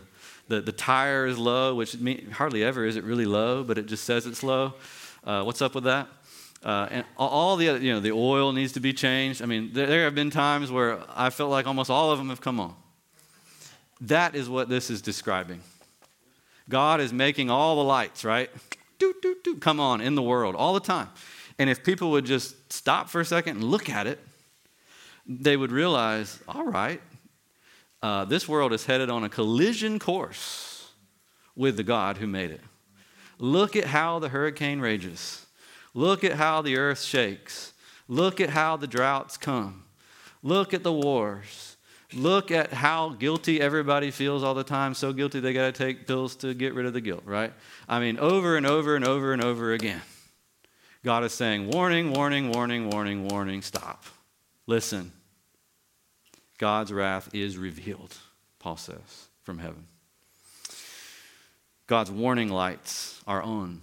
the, 0.46 0.60
the 0.60 0.70
tire 0.70 1.26
is 1.26 1.36
low, 1.36 1.74
which 1.74 1.98
mean, 1.98 2.30
hardly 2.30 2.62
ever 2.62 2.84
is 2.84 2.94
it 2.94 3.02
really 3.02 3.26
low, 3.26 3.64
but 3.64 3.78
it 3.78 3.86
just 3.86 4.04
says 4.04 4.26
it's 4.26 4.44
low. 4.44 4.74
Uh, 5.24 5.42
what's 5.42 5.60
up 5.60 5.74
with 5.74 5.84
that? 5.84 6.06
Uh, 6.62 6.88
and 6.90 7.04
all 7.16 7.56
the 7.56 7.68
other, 7.68 7.78
you 7.80 7.92
know, 7.92 8.00
the 8.00 8.12
oil 8.12 8.52
needs 8.52 8.72
to 8.72 8.80
be 8.80 8.92
changed. 8.92 9.42
I 9.42 9.46
mean, 9.46 9.70
there, 9.72 9.86
there 9.86 10.04
have 10.04 10.14
been 10.14 10.30
times 10.30 10.70
where 10.70 11.00
I 11.14 11.30
felt 11.30 11.50
like 11.50 11.66
almost 11.66 11.90
all 11.90 12.12
of 12.12 12.18
them 12.18 12.28
have 12.28 12.40
come 12.40 12.60
on. 12.60 12.74
That 14.00 14.34
is 14.36 14.48
what 14.48 14.68
this 14.68 14.90
is 14.90 15.02
describing. 15.02 15.60
God 16.68 17.00
is 17.00 17.12
making 17.12 17.50
all 17.50 17.76
the 17.76 17.84
lights, 17.84 18.24
right? 18.24 18.50
Doot, 18.98 19.20
doot, 19.22 19.44
doot, 19.44 19.60
come 19.60 19.80
on 19.80 20.00
in 20.00 20.14
the 20.14 20.22
world 20.22 20.54
all 20.54 20.74
the 20.74 20.80
time. 20.80 21.08
And 21.58 21.70
if 21.70 21.82
people 21.84 22.10
would 22.12 22.24
just 22.24 22.72
stop 22.72 23.08
for 23.08 23.20
a 23.20 23.24
second 23.24 23.56
and 23.56 23.64
look 23.64 23.88
at 23.88 24.06
it, 24.06 24.18
they 25.26 25.56
would 25.56 25.72
realize, 25.72 26.38
all 26.48 26.64
right, 26.64 27.00
uh, 28.02 28.24
this 28.24 28.48
world 28.48 28.72
is 28.72 28.86
headed 28.86 29.10
on 29.10 29.24
a 29.24 29.28
collision 29.28 29.98
course 29.98 30.90
with 31.56 31.76
the 31.76 31.82
God 31.82 32.18
who 32.18 32.26
made 32.26 32.50
it. 32.50 32.60
Look 33.38 33.74
at 33.76 33.86
how 33.86 34.18
the 34.18 34.28
hurricane 34.28 34.80
rages. 34.80 35.46
Look 35.94 36.24
at 36.24 36.32
how 36.32 36.62
the 36.62 36.76
earth 36.76 37.02
shakes. 37.02 37.72
Look 38.08 38.40
at 38.40 38.50
how 38.50 38.76
the 38.76 38.86
droughts 38.86 39.36
come. 39.36 39.84
Look 40.42 40.72
at 40.72 40.82
the 40.82 40.92
wars. 40.92 41.75
Look 42.12 42.50
at 42.50 42.72
how 42.72 43.10
guilty 43.10 43.60
everybody 43.60 44.10
feels 44.10 44.42
all 44.42 44.54
the 44.54 44.64
time. 44.64 44.94
So 44.94 45.12
guilty 45.12 45.40
they 45.40 45.52
got 45.52 45.74
to 45.74 45.84
take 45.84 46.06
pills 46.06 46.36
to 46.36 46.54
get 46.54 46.74
rid 46.74 46.86
of 46.86 46.92
the 46.92 47.00
guilt, 47.00 47.22
right? 47.24 47.52
I 47.88 48.00
mean, 48.00 48.18
over 48.18 48.56
and 48.56 48.66
over 48.66 48.96
and 48.96 49.06
over 49.06 49.32
and 49.32 49.42
over 49.42 49.72
again. 49.72 50.02
God 51.04 51.24
is 51.24 51.32
saying, 51.32 51.70
warning, 51.70 52.12
warning, 52.12 52.50
warning, 52.50 52.90
warning, 52.90 53.28
warning, 53.28 53.62
stop. 53.62 54.04
Listen. 54.66 55.12
God's 56.58 56.92
wrath 56.92 57.34
is 57.34 57.58
revealed, 57.58 58.16
Paul 58.58 58.76
says, 58.76 59.28
from 59.42 59.58
heaven. 59.58 59.86
God's 61.86 62.10
warning 62.10 62.48
lights 62.48 63.22
are 63.26 63.42
on 63.42 63.82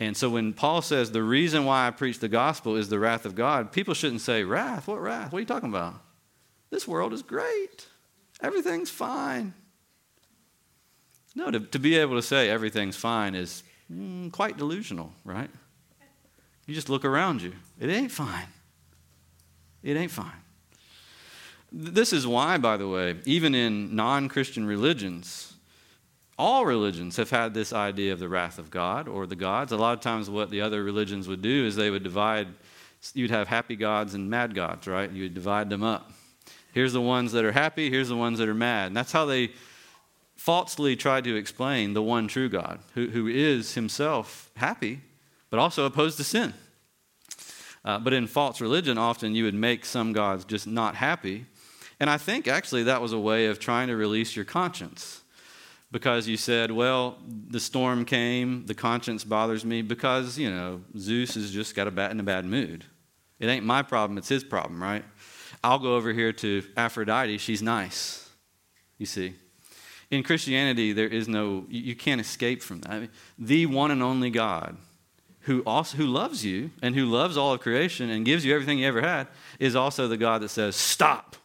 and 0.00 0.16
so 0.16 0.30
when 0.30 0.54
Paul 0.54 0.80
says 0.80 1.12
the 1.12 1.22
reason 1.22 1.66
why 1.66 1.86
I 1.86 1.90
preach 1.90 2.18
the 2.18 2.28
gospel 2.28 2.74
is 2.76 2.88
the 2.88 2.98
wrath 2.98 3.26
of 3.26 3.34
God, 3.34 3.70
people 3.70 3.92
shouldn't 3.92 4.22
say, 4.22 4.42
Wrath? 4.44 4.88
What 4.88 5.00
wrath? 5.00 5.30
What 5.30 5.36
are 5.36 5.40
you 5.40 5.46
talking 5.46 5.68
about? 5.68 6.00
This 6.70 6.86
world 6.86 7.12
is 7.12 7.22
great. 7.22 7.86
Everything's 8.40 8.90
fine. 8.90 9.54
No, 11.34 11.50
to, 11.50 11.60
to 11.60 11.78
be 11.78 11.96
able 11.96 12.16
to 12.16 12.22
say 12.22 12.48
everything's 12.48 12.96
fine 12.96 13.34
is 13.34 13.62
mm, 13.92 14.32
quite 14.32 14.56
delusional, 14.56 15.12
right? 15.24 15.50
You 16.66 16.74
just 16.74 16.88
look 16.88 17.04
around 17.04 17.42
you. 17.42 17.52
It 17.78 17.88
ain't 17.88 18.12
fine. 18.12 18.46
It 19.82 19.96
ain't 19.96 20.10
fine. 20.10 20.32
This 21.72 22.12
is 22.12 22.26
why, 22.26 22.58
by 22.58 22.76
the 22.76 22.88
way, 22.88 23.16
even 23.24 23.54
in 23.54 23.94
non 23.94 24.28
Christian 24.28 24.66
religions, 24.66 25.54
all 26.38 26.64
religions 26.64 27.16
have 27.16 27.30
had 27.30 27.54
this 27.54 27.72
idea 27.72 28.12
of 28.12 28.18
the 28.18 28.28
wrath 28.28 28.58
of 28.58 28.70
God 28.70 29.08
or 29.08 29.26
the 29.26 29.36
gods. 29.36 29.72
A 29.72 29.76
lot 29.76 29.92
of 29.94 30.00
times, 30.00 30.28
what 30.28 30.50
the 30.50 30.60
other 30.60 30.82
religions 30.82 31.28
would 31.28 31.42
do 31.42 31.66
is 31.66 31.76
they 31.76 31.90
would 31.90 32.02
divide, 32.02 32.48
you'd 33.14 33.30
have 33.30 33.46
happy 33.46 33.76
gods 33.76 34.14
and 34.14 34.28
mad 34.28 34.54
gods, 34.54 34.86
right? 34.86 35.10
You 35.10 35.24
would 35.24 35.34
divide 35.34 35.70
them 35.70 35.82
up. 35.82 36.12
Here's 36.72 36.92
the 36.92 37.00
ones 37.00 37.32
that 37.32 37.44
are 37.44 37.52
happy, 37.52 37.90
here's 37.90 38.08
the 38.08 38.16
ones 38.16 38.38
that 38.38 38.48
are 38.48 38.54
mad. 38.54 38.88
And 38.88 38.96
that's 38.96 39.12
how 39.12 39.24
they 39.24 39.50
falsely 40.36 40.96
try 40.96 41.20
to 41.20 41.36
explain 41.36 41.92
the 41.92 42.02
one 42.02 42.28
true 42.28 42.48
God, 42.48 42.80
who, 42.94 43.08
who 43.08 43.26
is 43.26 43.74
himself 43.74 44.50
happy, 44.56 45.00
but 45.50 45.58
also 45.58 45.84
opposed 45.84 46.16
to 46.16 46.24
sin. 46.24 46.54
Uh, 47.84 47.98
but 47.98 48.12
in 48.12 48.26
false 48.26 48.60
religion, 48.60 48.98
often 48.98 49.34
you 49.34 49.44
would 49.44 49.54
make 49.54 49.84
some 49.84 50.12
gods 50.12 50.44
just 50.44 50.66
not 50.66 50.94
happy. 50.94 51.46
And 51.98 52.08
I 52.08 52.18
think 52.18 52.48
actually 52.48 52.84
that 52.84 53.02
was 53.02 53.12
a 53.12 53.18
way 53.18 53.46
of 53.46 53.58
trying 53.58 53.88
to 53.88 53.96
release 53.96 54.36
your 54.36 54.44
conscience 54.44 55.22
because 55.92 56.28
you 56.28 56.36
said, 56.36 56.70
well, 56.70 57.18
the 57.26 57.60
storm 57.60 58.04
came, 58.04 58.64
the 58.66 58.74
conscience 58.74 59.24
bothers 59.24 59.64
me 59.64 59.82
because, 59.82 60.38
you 60.38 60.50
know, 60.50 60.82
Zeus 60.96 61.34
has 61.34 61.50
just 61.50 61.74
got 61.74 61.88
a 61.88 61.90
bad, 61.90 62.12
in 62.12 62.20
a 62.20 62.22
bad 62.22 62.44
mood. 62.44 62.84
It 63.38 63.48
ain't 63.48 63.64
my 63.64 63.82
problem, 63.82 64.18
it's 64.18 64.28
his 64.28 64.44
problem, 64.44 64.82
right? 64.82 65.04
I'll 65.62 65.78
go 65.78 65.96
over 65.96 66.12
here 66.12 66.32
to 66.32 66.62
Aphrodite, 66.76 67.38
she's 67.38 67.62
nice. 67.62 68.28
You 68.98 69.06
see. 69.06 69.34
In 70.10 70.22
Christianity, 70.22 70.92
there 70.92 71.06
is 71.06 71.28
no, 71.28 71.66
you 71.68 71.94
can't 71.94 72.20
escape 72.20 72.62
from 72.62 72.80
that. 72.80 72.90
I 72.90 72.98
mean, 73.00 73.10
the 73.38 73.66
one 73.66 73.90
and 73.90 74.02
only 74.02 74.30
God 74.30 74.76
who 75.40 75.62
also 75.64 75.96
who 75.96 76.06
loves 76.06 76.44
you 76.44 76.70
and 76.82 76.94
who 76.94 77.06
loves 77.06 77.36
all 77.36 77.52
of 77.52 77.60
creation 77.60 78.10
and 78.10 78.24
gives 78.24 78.44
you 78.44 78.54
everything 78.54 78.80
you 78.80 78.88
ever 78.88 79.00
had 79.00 79.28
is 79.58 79.76
also 79.76 80.08
the 80.08 80.16
God 80.16 80.42
that 80.42 80.48
says, 80.48 80.76
Stop. 80.76 81.36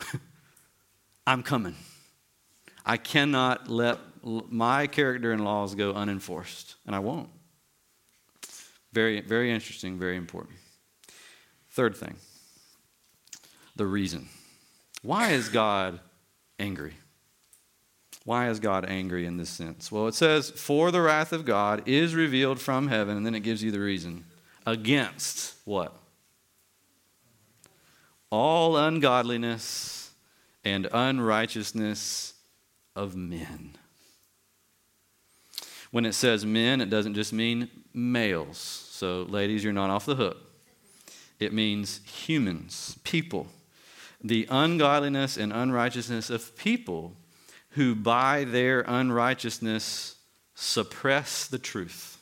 I'm 1.26 1.42
coming. 1.42 1.76
I 2.84 2.96
cannot 2.96 3.68
let 3.68 3.98
my 4.24 4.86
character 4.86 5.32
and 5.32 5.44
laws 5.44 5.74
go 5.74 5.92
unenforced, 5.94 6.76
and 6.86 6.94
I 6.94 6.98
won't. 6.98 7.28
Very, 8.92 9.20
very 9.20 9.50
interesting, 9.50 9.98
very 9.98 10.16
important. 10.16 10.56
Third 11.70 11.96
thing 11.96 12.16
the 13.76 13.86
reason. 13.86 14.28
Why 15.02 15.30
is 15.30 15.48
God 15.48 16.00
angry? 16.58 16.94
Why 18.24 18.48
is 18.48 18.60
God 18.60 18.84
angry 18.88 19.26
in 19.26 19.36
this 19.36 19.50
sense? 19.50 19.90
Well, 19.90 20.06
it 20.06 20.14
says, 20.14 20.50
For 20.50 20.90
the 20.90 21.00
wrath 21.00 21.32
of 21.32 21.44
God 21.44 21.82
is 21.86 22.14
revealed 22.14 22.60
from 22.60 22.88
heaven, 22.88 23.16
and 23.16 23.26
then 23.26 23.34
it 23.34 23.40
gives 23.40 23.62
you 23.62 23.72
the 23.72 23.80
reason. 23.80 24.24
Against 24.64 25.56
what? 25.64 25.96
All 28.30 28.76
ungodliness 28.76 30.12
and 30.64 30.88
unrighteousness 30.92 32.34
of 32.94 33.16
men. 33.16 33.76
When 35.90 36.06
it 36.06 36.14
says 36.14 36.46
men, 36.46 36.80
it 36.80 36.88
doesn't 36.88 37.14
just 37.14 37.32
mean 37.32 37.68
males. 37.92 38.58
So, 38.58 39.26
ladies, 39.28 39.64
you're 39.64 39.72
not 39.72 39.90
off 39.90 40.06
the 40.06 40.14
hook. 40.14 40.38
It 41.40 41.52
means 41.52 42.00
humans, 42.06 42.96
people. 43.02 43.48
The 44.22 44.46
ungodliness 44.50 45.36
and 45.36 45.52
unrighteousness 45.52 46.30
of 46.30 46.56
people 46.56 47.16
who, 47.70 47.94
by 47.94 48.44
their 48.44 48.84
unrighteousness, 48.86 50.16
suppress 50.54 51.46
the 51.48 51.58
truth. 51.58 52.18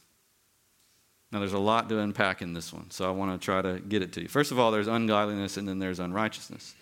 Now, 1.32 1.38
there's 1.38 1.52
a 1.52 1.58
lot 1.58 1.88
to 1.90 1.98
unpack 1.98 2.42
in 2.42 2.54
this 2.54 2.72
one, 2.72 2.90
so 2.90 3.06
I 3.06 3.12
want 3.12 3.40
to 3.40 3.44
try 3.44 3.62
to 3.62 3.78
get 3.80 4.02
it 4.02 4.12
to 4.14 4.22
you. 4.22 4.28
First 4.28 4.50
of 4.50 4.58
all, 4.58 4.70
there's 4.70 4.88
ungodliness 4.88 5.56
and 5.56 5.68
then 5.68 5.78
there's 5.78 6.00
unrighteousness. 6.00 6.74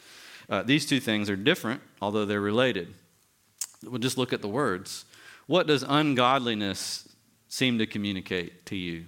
Uh, 0.48 0.62
these 0.62 0.86
two 0.86 1.00
things 1.00 1.28
are 1.28 1.36
different, 1.36 1.82
although 2.00 2.24
they're 2.24 2.40
related. 2.40 2.94
We'll 3.82 3.98
just 3.98 4.16
look 4.16 4.32
at 4.32 4.40
the 4.40 4.48
words. 4.48 5.04
What 5.46 5.66
does 5.66 5.84
ungodliness 5.86 7.08
seem 7.48 7.78
to 7.78 7.86
communicate 7.86 8.64
to 8.66 8.76
you 8.76 9.06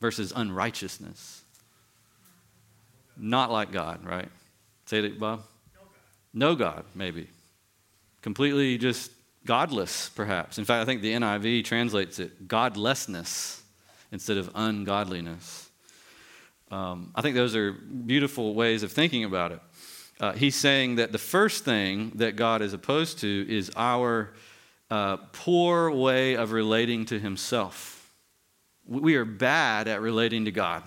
versus 0.00 0.32
unrighteousness? 0.34 1.42
Not 3.18 3.50
like 3.50 3.72
God, 3.72 4.04
right? 4.04 4.28
Say 4.86 4.98
it, 5.00 5.20
Bob. 5.20 5.42
No 5.74 5.80
God. 5.80 5.90
no 6.32 6.54
God, 6.54 6.84
maybe. 6.94 7.28
Completely 8.22 8.78
just 8.78 9.10
godless, 9.44 10.08
perhaps. 10.08 10.58
In 10.58 10.64
fact, 10.64 10.82
I 10.82 10.84
think 10.84 11.02
the 11.02 11.12
NIV 11.12 11.64
translates 11.64 12.18
it 12.18 12.48
godlessness 12.48 13.62
instead 14.10 14.36
of 14.36 14.50
ungodliness. 14.54 15.68
Um, 16.70 17.12
I 17.14 17.22
think 17.22 17.36
those 17.36 17.54
are 17.54 17.72
beautiful 17.72 18.54
ways 18.54 18.82
of 18.82 18.90
thinking 18.90 19.24
about 19.24 19.52
it 19.52 19.60
uh, 20.18 20.32
he's 20.32 20.56
saying 20.56 20.96
that 20.96 21.12
the 21.12 21.18
first 21.18 21.64
thing 21.64 22.12
that 22.14 22.36
God 22.36 22.62
is 22.62 22.72
opposed 22.72 23.18
to 23.20 23.46
is 23.48 23.70
our 23.76 24.32
uh, 24.90 25.18
poor 25.32 25.90
way 25.90 26.36
of 26.36 26.52
relating 26.52 27.04
to 27.06 27.18
himself. 27.18 28.10
We 28.86 29.16
are 29.16 29.24
bad 29.24 29.88
at 29.88 30.00
relating 30.00 30.46
to 30.46 30.52
God, 30.52 30.82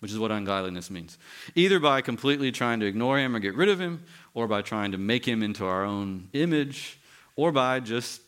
which 0.00 0.10
is 0.10 0.18
what 0.18 0.30
ungodliness 0.30 0.90
means. 0.90 1.18
Either 1.54 1.80
by 1.80 2.00
completely 2.00 2.52
trying 2.52 2.80
to 2.80 2.86
ignore 2.86 3.18
him 3.18 3.34
or 3.34 3.38
get 3.38 3.54
rid 3.54 3.68
of 3.68 3.80
him, 3.80 4.02
or 4.34 4.46
by 4.46 4.62
trying 4.62 4.92
to 4.92 4.98
make 4.98 5.26
him 5.26 5.42
into 5.42 5.64
our 5.64 5.84
own 5.84 6.28
image, 6.32 6.98
or 7.36 7.52
by 7.52 7.80
just 7.80 8.20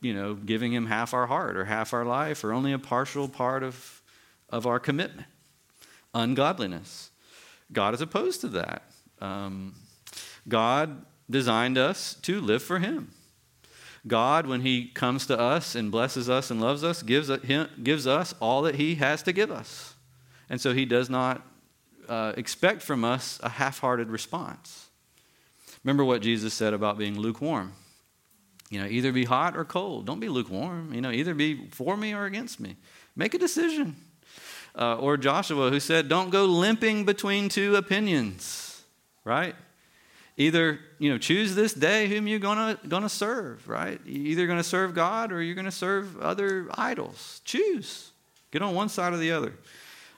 you 0.00 0.14
know, 0.14 0.34
giving 0.34 0.72
him 0.72 0.86
half 0.86 1.12
our 1.12 1.26
heart 1.26 1.56
or 1.56 1.64
half 1.66 1.92
our 1.92 2.04
life 2.04 2.42
or 2.42 2.52
only 2.52 2.72
a 2.72 2.78
partial 2.78 3.28
part 3.28 3.62
of, 3.62 4.00
of 4.48 4.66
our 4.66 4.80
commitment. 4.80 5.26
Ungodliness. 6.14 7.10
God 7.72 7.94
is 7.94 8.00
opposed 8.00 8.40
to 8.40 8.48
that. 8.48 8.82
Um, 9.20 9.74
God 10.48 11.04
designed 11.28 11.78
us 11.78 12.14
to 12.22 12.40
live 12.40 12.62
for 12.62 12.78
him. 12.78 13.12
God, 14.06 14.46
when 14.46 14.62
He 14.62 14.86
comes 14.86 15.26
to 15.26 15.38
us 15.38 15.74
and 15.74 15.90
blesses 15.90 16.30
us 16.30 16.50
and 16.50 16.60
loves 16.60 16.82
us, 16.82 17.02
gives, 17.02 17.28
him, 17.28 17.68
gives 17.82 18.06
us 18.06 18.34
all 18.40 18.62
that 18.62 18.76
He 18.76 18.94
has 18.96 19.22
to 19.24 19.32
give 19.32 19.50
us. 19.50 19.94
And 20.50 20.60
so 20.60 20.74
He 20.74 20.84
does 20.84 21.08
not 21.08 21.46
uh, 22.08 22.34
expect 22.36 22.82
from 22.82 23.04
us 23.04 23.40
a 23.42 23.48
half 23.48 23.78
hearted 23.78 24.10
response. 24.10 24.88
Remember 25.84 26.04
what 26.04 26.20
Jesus 26.20 26.52
said 26.52 26.74
about 26.74 26.98
being 26.98 27.18
lukewarm. 27.18 27.72
You 28.68 28.80
know, 28.80 28.86
either 28.86 29.12
be 29.12 29.24
hot 29.24 29.56
or 29.56 29.64
cold. 29.64 30.06
Don't 30.06 30.20
be 30.20 30.28
lukewarm. 30.28 30.92
You 30.92 31.00
know, 31.00 31.10
either 31.10 31.34
be 31.34 31.68
for 31.70 31.96
me 31.96 32.14
or 32.14 32.26
against 32.26 32.60
me. 32.60 32.76
Make 33.16 33.34
a 33.34 33.38
decision. 33.38 33.96
Uh, 34.78 34.96
or 34.96 35.16
Joshua, 35.16 35.70
who 35.70 35.80
said, 35.80 36.08
Don't 36.08 36.30
go 36.30 36.44
limping 36.44 37.04
between 37.04 37.48
two 37.48 37.74
opinions, 37.76 38.82
right? 39.24 39.56
Either, 40.36 40.78
you 40.98 41.10
know, 41.10 41.18
choose 41.18 41.54
this 41.54 41.74
day 41.74 42.08
whom 42.08 42.26
you're 42.26 42.38
gonna, 42.38 42.78
gonna 42.88 43.08
serve, 43.08 43.68
right? 43.68 44.00
You're 44.06 44.26
either 44.26 44.46
gonna 44.46 44.62
serve 44.62 44.94
God 44.94 45.32
or 45.32 45.42
you're 45.42 45.56
gonna 45.56 45.72
serve 45.72 46.20
other 46.20 46.68
idols. 46.74 47.40
Choose. 47.44 48.12
Get 48.52 48.62
on 48.62 48.74
one 48.74 48.88
side 48.88 49.12
or 49.12 49.18
the 49.18 49.32
other. 49.32 49.54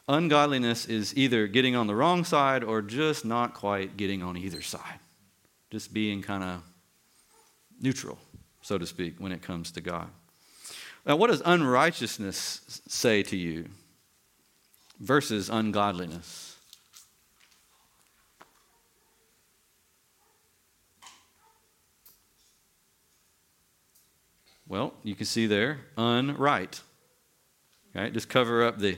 Ungodliness 0.08 0.86
is 0.86 1.16
either 1.16 1.46
getting 1.46 1.76
on 1.76 1.86
the 1.86 1.94
wrong 1.94 2.24
side 2.24 2.64
or 2.64 2.82
just 2.82 3.24
not 3.24 3.54
quite 3.54 3.96
getting 3.96 4.22
on 4.22 4.36
either 4.36 4.60
side. 4.60 4.98
Just 5.70 5.94
being 5.94 6.22
kind 6.22 6.42
of 6.42 6.62
neutral 7.80 8.18
so 8.62 8.78
to 8.78 8.86
speak, 8.86 9.16
when 9.18 9.32
it 9.32 9.42
comes 9.42 9.72
to 9.72 9.80
God. 9.80 10.08
Now, 11.04 11.16
what 11.16 11.26
does 11.28 11.42
unrighteousness 11.44 12.80
say 12.88 13.24
to 13.24 13.36
you 13.36 13.68
versus 15.00 15.50
ungodliness? 15.50 16.56
Well, 24.68 24.94
you 25.02 25.14
can 25.16 25.26
see 25.26 25.46
there, 25.46 25.80
unright. 25.98 26.80
Right? 27.94 28.12
Just 28.12 28.28
cover 28.28 28.64
up 28.64 28.78
the 28.78 28.96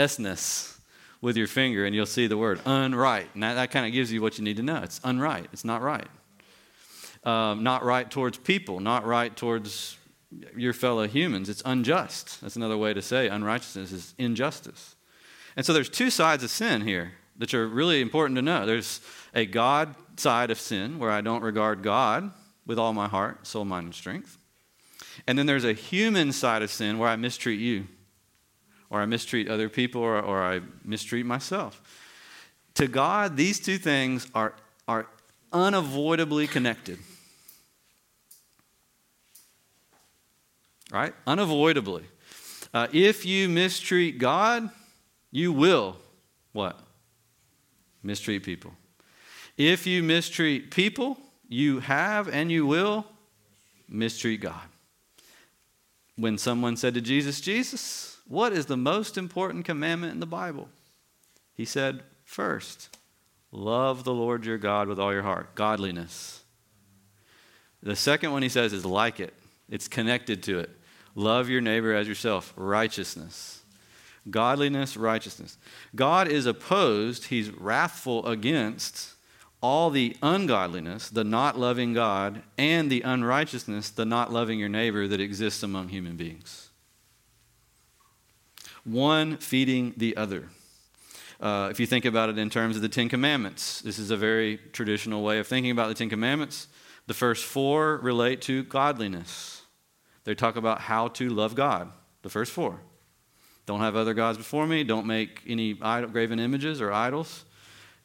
s-ness 0.00 0.78
with 1.20 1.36
your 1.36 1.46
finger 1.46 1.84
and 1.84 1.94
you'll 1.94 2.06
see 2.06 2.26
the 2.26 2.38
word 2.38 2.58
unright. 2.64 3.26
And 3.34 3.42
that, 3.42 3.54
that 3.54 3.70
kind 3.70 3.86
of 3.86 3.92
gives 3.92 4.10
you 4.10 4.22
what 4.22 4.38
you 4.38 4.44
need 4.44 4.56
to 4.56 4.62
know. 4.62 4.80
It's 4.82 5.00
unright. 5.00 5.46
It's 5.52 5.64
not 5.64 5.82
right 5.82 6.08
um, 7.24 7.62
not 7.62 7.84
right 7.84 8.10
towards 8.10 8.38
people, 8.38 8.80
not 8.80 9.04
right 9.04 9.34
towards 9.34 9.98
your 10.56 10.72
fellow 10.72 11.06
humans. 11.06 11.48
It's 11.48 11.62
unjust. 11.64 12.40
That's 12.40 12.56
another 12.56 12.76
way 12.76 12.94
to 12.94 13.02
say 13.02 13.28
unrighteousness 13.28 13.92
is 13.92 14.14
injustice. 14.18 14.94
And 15.56 15.66
so 15.66 15.72
there's 15.72 15.88
two 15.88 16.10
sides 16.10 16.44
of 16.44 16.50
sin 16.50 16.82
here 16.82 17.12
that 17.36 17.52
are 17.52 17.66
really 17.66 18.00
important 18.00 18.36
to 18.36 18.42
know. 18.42 18.64
There's 18.64 19.00
a 19.34 19.46
God 19.46 19.94
side 20.16 20.50
of 20.50 20.60
sin 20.60 20.98
where 20.98 21.10
I 21.10 21.20
don't 21.20 21.42
regard 21.42 21.82
God 21.82 22.30
with 22.66 22.78
all 22.78 22.92
my 22.92 23.08
heart, 23.08 23.46
soul, 23.46 23.64
mind, 23.64 23.86
and 23.86 23.94
strength. 23.94 24.38
And 25.26 25.38
then 25.38 25.46
there's 25.46 25.64
a 25.64 25.72
human 25.72 26.32
side 26.32 26.62
of 26.62 26.70
sin 26.70 26.98
where 26.98 27.08
I 27.08 27.16
mistreat 27.16 27.58
you, 27.58 27.88
or 28.90 29.00
I 29.00 29.06
mistreat 29.06 29.48
other 29.48 29.68
people, 29.68 30.02
or, 30.02 30.20
or 30.20 30.42
I 30.42 30.60
mistreat 30.84 31.24
myself. 31.24 31.80
To 32.74 32.86
God, 32.86 33.36
these 33.36 33.60
two 33.60 33.78
things 33.78 34.26
are, 34.34 34.54
are 34.86 35.06
unavoidably 35.52 36.46
connected. 36.46 36.98
right? 40.90 41.14
Unavoidably. 41.26 42.04
Uh, 42.72 42.86
if 42.92 43.24
you 43.24 43.48
mistreat 43.48 44.18
God, 44.18 44.70
you 45.30 45.52
will 45.52 45.96
what? 46.52 46.78
Mistreat 48.02 48.42
people. 48.42 48.72
If 49.56 49.86
you 49.86 50.02
mistreat 50.02 50.70
people, 50.70 51.18
you 51.48 51.80
have 51.80 52.28
and 52.28 52.50
you 52.50 52.66
will 52.66 53.06
mistreat 53.88 54.40
God. 54.40 54.68
When 56.16 56.38
someone 56.38 56.76
said 56.76 56.94
to 56.94 57.00
Jesus, 57.00 57.40
Jesus, 57.40 58.09
what 58.30 58.52
is 58.52 58.66
the 58.66 58.76
most 58.76 59.18
important 59.18 59.64
commandment 59.64 60.12
in 60.12 60.20
the 60.20 60.24
Bible? 60.24 60.68
He 61.52 61.64
said, 61.64 62.04
First, 62.24 62.96
love 63.50 64.04
the 64.04 64.14
Lord 64.14 64.46
your 64.46 64.56
God 64.56 64.86
with 64.86 65.00
all 65.00 65.12
your 65.12 65.24
heart, 65.24 65.56
godliness. 65.56 66.44
The 67.82 67.96
second 67.96 68.30
one 68.30 68.42
he 68.42 68.48
says 68.48 68.72
is 68.72 68.86
like 68.86 69.18
it, 69.18 69.34
it's 69.68 69.88
connected 69.88 70.44
to 70.44 70.60
it. 70.60 70.70
Love 71.16 71.48
your 71.48 71.60
neighbor 71.60 71.92
as 71.92 72.06
yourself. 72.06 72.54
Righteousness. 72.54 73.62
Godliness, 74.30 74.96
righteousness. 74.96 75.58
God 75.96 76.28
is 76.28 76.46
opposed, 76.46 77.24
he's 77.24 77.50
wrathful 77.50 78.24
against 78.26 79.14
all 79.60 79.90
the 79.90 80.16
ungodliness, 80.22 81.10
the 81.10 81.24
not 81.24 81.58
loving 81.58 81.94
God, 81.94 82.42
and 82.56 82.92
the 82.92 83.02
unrighteousness, 83.02 83.90
the 83.90 84.06
not 84.06 84.32
loving 84.32 84.60
your 84.60 84.68
neighbor 84.68 85.08
that 85.08 85.20
exists 85.20 85.64
among 85.64 85.88
human 85.88 86.16
beings. 86.16 86.69
One 88.84 89.36
feeding 89.36 89.94
the 89.96 90.16
other. 90.16 90.48
Uh, 91.40 91.68
if 91.70 91.80
you 91.80 91.86
think 91.86 92.04
about 92.04 92.28
it 92.28 92.38
in 92.38 92.50
terms 92.50 92.76
of 92.76 92.82
the 92.82 92.88
Ten 92.88 93.08
Commandments, 93.08 93.80
this 93.80 93.98
is 93.98 94.10
a 94.10 94.16
very 94.16 94.58
traditional 94.72 95.22
way 95.22 95.38
of 95.38 95.46
thinking 95.46 95.70
about 95.70 95.88
the 95.88 95.94
Ten 95.94 96.10
Commandments. 96.10 96.68
The 97.06 97.14
first 97.14 97.44
four 97.44 97.96
relate 97.98 98.42
to 98.42 98.62
godliness. 98.64 99.62
They 100.24 100.34
talk 100.34 100.56
about 100.56 100.82
how 100.82 101.08
to 101.08 101.30
love 101.30 101.54
God, 101.54 101.90
the 102.22 102.28
first 102.28 102.52
four. 102.52 102.80
Don't 103.66 103.80
have 103.80 103.96
other 103.96 104.14
gods 104.14 104.36
before 104.36 104.66
me. 104.66 104.84
Don't 104.84 105.06
make 105.06 105.42
any 105.46 105.78
idol, 105.80 106.10
graven 106.10 106.38
images 106.38 106.80
or 106.80 106.92
idols. 106.92 107.44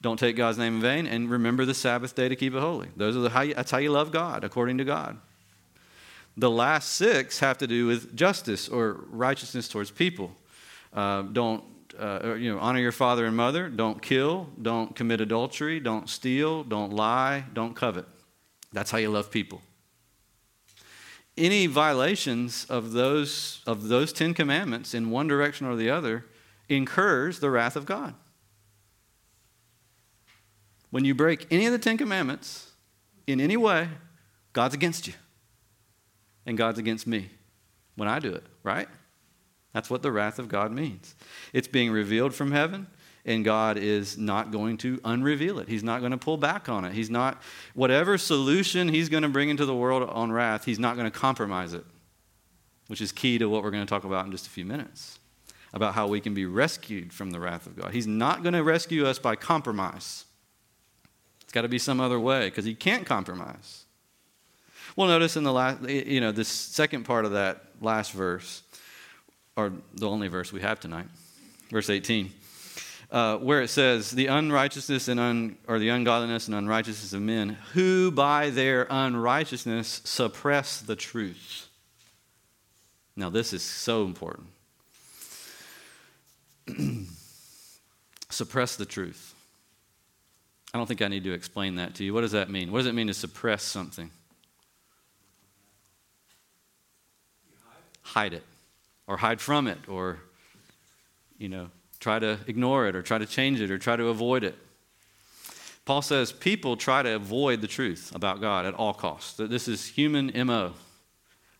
Don't 0.02 0.20
take 0.20 0.36
God's 0.36 0.58
name 0.58 0.76
in 0.76 0.82
vain. 0.82 1.08
And 1.08 1.30
remember 1.30 1.66
the 1.66 1.74
Sabbath 1.74 2.16
day 2.16 2.30
to 2.30 2.36
keep 2.36 2.54
it 2.54 2.60
holy. 2.60 2.90
Those 2.96 3.18
are 3.18 3.22
the, 3.22 3.30
how 3.30 3.42
you, 3.42 3.54
that's 3.54 3.72
how 3.72 3.80
you 3.80 3.92
love 3.92 4.12
God, 4.12 4.44
according 4.44 4.78
to 4.78 4.86
God. 4.86 5.18
The 6.38 6.50
last 6.50 6.94
six 6.94 7.40
have 7.40 7.58
to 7.60 7.68
do 7.68 7.88
with 7.88 8.16
justice 8.16 8.70
or 8.70 9.06
righteousness 9.10 9.68
towards 9.68 9.90
people. 9.90 10.36
Uh, 10.96 11.22
don't 11.22 11.64
uh, 12.00 12.36
you 12.36 12.52
know, 12.52 12.60
honor 12.60 12.80
your 12.80 12.92
father 12.92 13.26
and 13.26 13.38
mother. 13.38 13.70
Don't 13.70 14.02
kill. 14.02 14.50
Don't 14.62 14.96
commit 14.96 15.22
adultery. 15.22 15.80
Don't 15.80 16.10
steal. 16.10 16.64
Don't 16.64 16.92
lie. 16.92 17.46
Don't 17.54 17.76
covet. 17.76 18.06
That's 18.74 18.90
how 18.90 18.98
you 18.98 19.10
love 19.10 19.30
people 19.30 19.62
any 21.38 21.68
violations 21.68 22.66
of 22.66 22.94
those, 22.94 23.62
of 23.68 23.88
those 23.88 24.14
Ten 24.14 24.34
Commandments 24.34 24.94
in 24.94 25.10
one 25.10 25.28
direction 25.28 25.68
or 25.68 25.76
the 25.76 25.90
other 25.90 26.26
incurs 26.70 27.40
the 27.40 27.50
wrath 27.50 27.76
of 27.76 27.86
God. 27.86 28.14
When 30.92 31.04
you 31.04 31.14
break 31.14 31.48
any 31.52 31.66
of 31.66 31.74
the 31.74 31.80
Ten 31.80 31.98
Commandments 31.98 32.72
in 33.28 33.42
any 33.42 33.58
way, 33.58 33.90
God's 34.54 34.74
against 34.74 35.08
you. 35.08 35.14
And 36.46 36.58
God's 36.58 36.80
against 36.80 37.06
me 37.06 37.30
when 37.96 38.08
I 38.08 38.20
do 38.20 38.32
it, 38.32 38.44
right? 38.64 38.88
That's 39.76 39.90
what 39.90 40.02
the 40.02 40.12
wrath 40.14 40.40
of 40.40 40.48
God 40.48 40.72
means. 40.72 41.16
It's 41.52 41.68
being 41.68 41.92
revealed 41.92 42.34
from 42.34 42.54
heaven, 42.54 42.88
and 43.26 43.44
God 43.44 43.76
is 43.76 44.18
not 44.18 44.50
going 44.50 44.78
to 44.78 45.02
unreveal 45.04 45.60
it. 45.60 45.68
He's 45.68 45.84
not 45.84 46.00
going 46.00 46.14
to 46.14 46.18
pull 46.18 46.38
back 46.38 46.70
on 46.70 46.86
it. 46.86 46.94
He's 46.94 47.10
not, 47.10 47.42
whatever 47.74 48.18
solution 48.18 48.88
He's 48.88 49.10
going 49.10 49.24
to 49.24 49.30
bring 49.30 49.50
into 49.50 49.66
the 49.66 49.76
world 49.76 50.10
on 50.10 50.32
wrath, 50.32 50.64
He's 50.64 50.80
not 50.80 50.96
going 50.96 51.12
to 51.12 51.20
compromise 51.20 51.74
it, 51.74 51.84
which 52.88 53.02
is 53.02 53.12
key 53.12 53.38
to 53.38 53.50
what 53.50 53.64
we're 53.64 53.72
going 53.72 53.86
to 53.86 53.90
talk 53.90 54.06
about 54.06 54.26
in 54.26 54.32
just 54.32 54.48
a 54.48 54.50
few 54.50 54.64
minutes 54.64 55.20
about 55.74 55.94
how 55.94 56.08
we 56.08 56.22
can 56.22 56.34
be 56.34 56.46
rescued 56.46 57.12
from 57.12 57.32
the 57.32 57.40
wrath 57.42 57.68
of 57.68 57.76
God. 57.76 57.92
He's 57.92 58.08
not 58.08 58.44
going 58.44 58.54
to 58.54 58.64
rescue 58.64 59.06
us 59.06 59.20
by 59.20 59.36
compromise. 59.36 60.24
It's 61.44 61.52
got 61.52 61.64
to 61.64 61.68
be 61.68 61.80
some 61.80 62.00
other 62.00 62.18
way 62.18 62.46
because 62.46 62.64
He 62.64 62.76
can't 62.76 63.06
compromise. 63.06 63.84
Well, 64.96 65.10
notice 65.10 65.36
in 65.36 65.44
the 65.44 65.52
last, 65.52 65.84
you 65.90 66.22
know, 66.22 66.32
this 66.32 66.48
second 66.48 67.04
part 67.04 67.26
of 67.26 67.34
that 67.34 67.66
last 67.82 68.14
verse, 68.14 68.62
or 69.56 69.72
the 69.94 70.10
only 70.10 70.28
verse 70.28 70.52
we 70.52 70.62
have 70.62 70.80
tonight, 70.80 71.08
verse 71.70 71.90
18 71.90 72.32
uh, 73.12 73.38
where 73.38 73.62
it 73.62 73.70
says, 73.70 74.12
the 74.12 74.28
unrighteousness 74.28 75.08
and 75.08 75.20
un, 75.20 75.58
or 75.68 75.80
the 75.80 75.90
ungodliness 75.90 76.48
and 76.48 76.56
unrighteousness 76.56 77.14
of 77.14 77.22
men, 77.22 77.58
who 77.74 78.12
by 78.12 78.50
their 78.50 78.88
unrighteousness 78.90 80.02
suppress 80.04 80.82
the 80.82 80.96
truth. 80.96 81.70
Now, 83.16 83.30
this 83.30 83.54
is 83.54 83.64
so 83.64 84.04
important. 84.04 84.48
suppress 88.30 88.76
the 88.76 88.86
truth. 88.86 89.34
I 90.74 90.78
don't 90.78 90.88
think 90.88 91.02
I 91.02 91.08
need 91.08 91.24
to 91.24 91.32
explain 91.32 91.76
that 91.76 91.96
to 91.96 92.04
you. 92.04 92.14
What 92.14 92.22
does 92.22 92.34
that 92.34 92.50
mean? 92.50 92.72
What 92.72 92.80
does 92.80 92.88
it 92.88 92.96
mean 92.96 93.08
to 93.08 93.14
suppress 93.14 93.64
something? 93.64 94.10
Hide 98.02 98.34
it, 98.34 98.44
or 99.08 99.18
hide 99.18 99.40
from 99.42 99.68
it, 99.68 99.78
or, 99.88 100.20
you 101.38 101.50
know, 101.50 101.70
try 102.00 102.20
to 102.20 102.40
ignore 102.48 102.88
it 102.88 102.96
or 102.96 103.02
try 103.02 103.18
to 103.18 103.26
change 103.26 103.62
it 103.62 103.72
or 103.72 103.78
try 103.78 103.96
to 103.96 104.08
avoid 104.08 104.44
it. 104.44 104.56
Paul 105.86 106.02
says 106.02 106.32
people 106.32 106.76
try 106.76 107.04
to 107.04 107.16
avoid 107.16 107.62
the 107.62 107.68
truth 107.68 108.12
about 108.16 108.42
God 108.42 108.66
at 108.66 108.74
all 108.74 108.94
costs. 108.94 109.38
This 109.38 109.68
is 109.68 109.86
human 109.86 110.32
MO. 110.48 110.74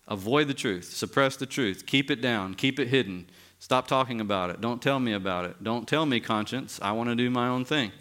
Avoid 0.08 0.48
the 0.48 0.54
truth, 0.54 0.86
suppress 0.86 1.36
the 1.36 1.46
truth, 1.46 1.86
keep 1.86 2.12
it 2.12 2.22
down, 2.22 2.54
keep 2.54 2.80
it 2.80 2.88
hidden. 2.88 3.28
Stop 3.60 3.88
talking 3.88 4.22
about 4.22 4.50
it. 4.50 4.62
Don't 4.62 4.82
tell 4.82 5.00
me 5.00 5.14
about 5.14 5.46
it. 5.46 5.64
Don't 5.64 5.88
tell 5.88 6.06
me, 6.06 6.20
conscience. 6.20 6.80
I 6.82 6.92
want 6.92 7.10
to 7.10 7.16
do 7.16 7.30
my 7.30 7.48
own 7.48 7.66
thing. 7.66 7.92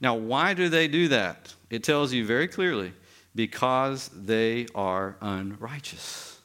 Now, 0.00 0.14
why 0.14 0.54
do 0.54 0.68
they 0.68 0.88
do 0.88 1.08
that? 1.08 1.54
It 1.70 1.84
tells 1.84 2.12
you 2.12 2.24
very 2.24 2.48
clearly 2.48 2.92
because 3.34 4.08
they 4.08 4.66
are 4.74 5.16
unrighteous. 5.20 6.38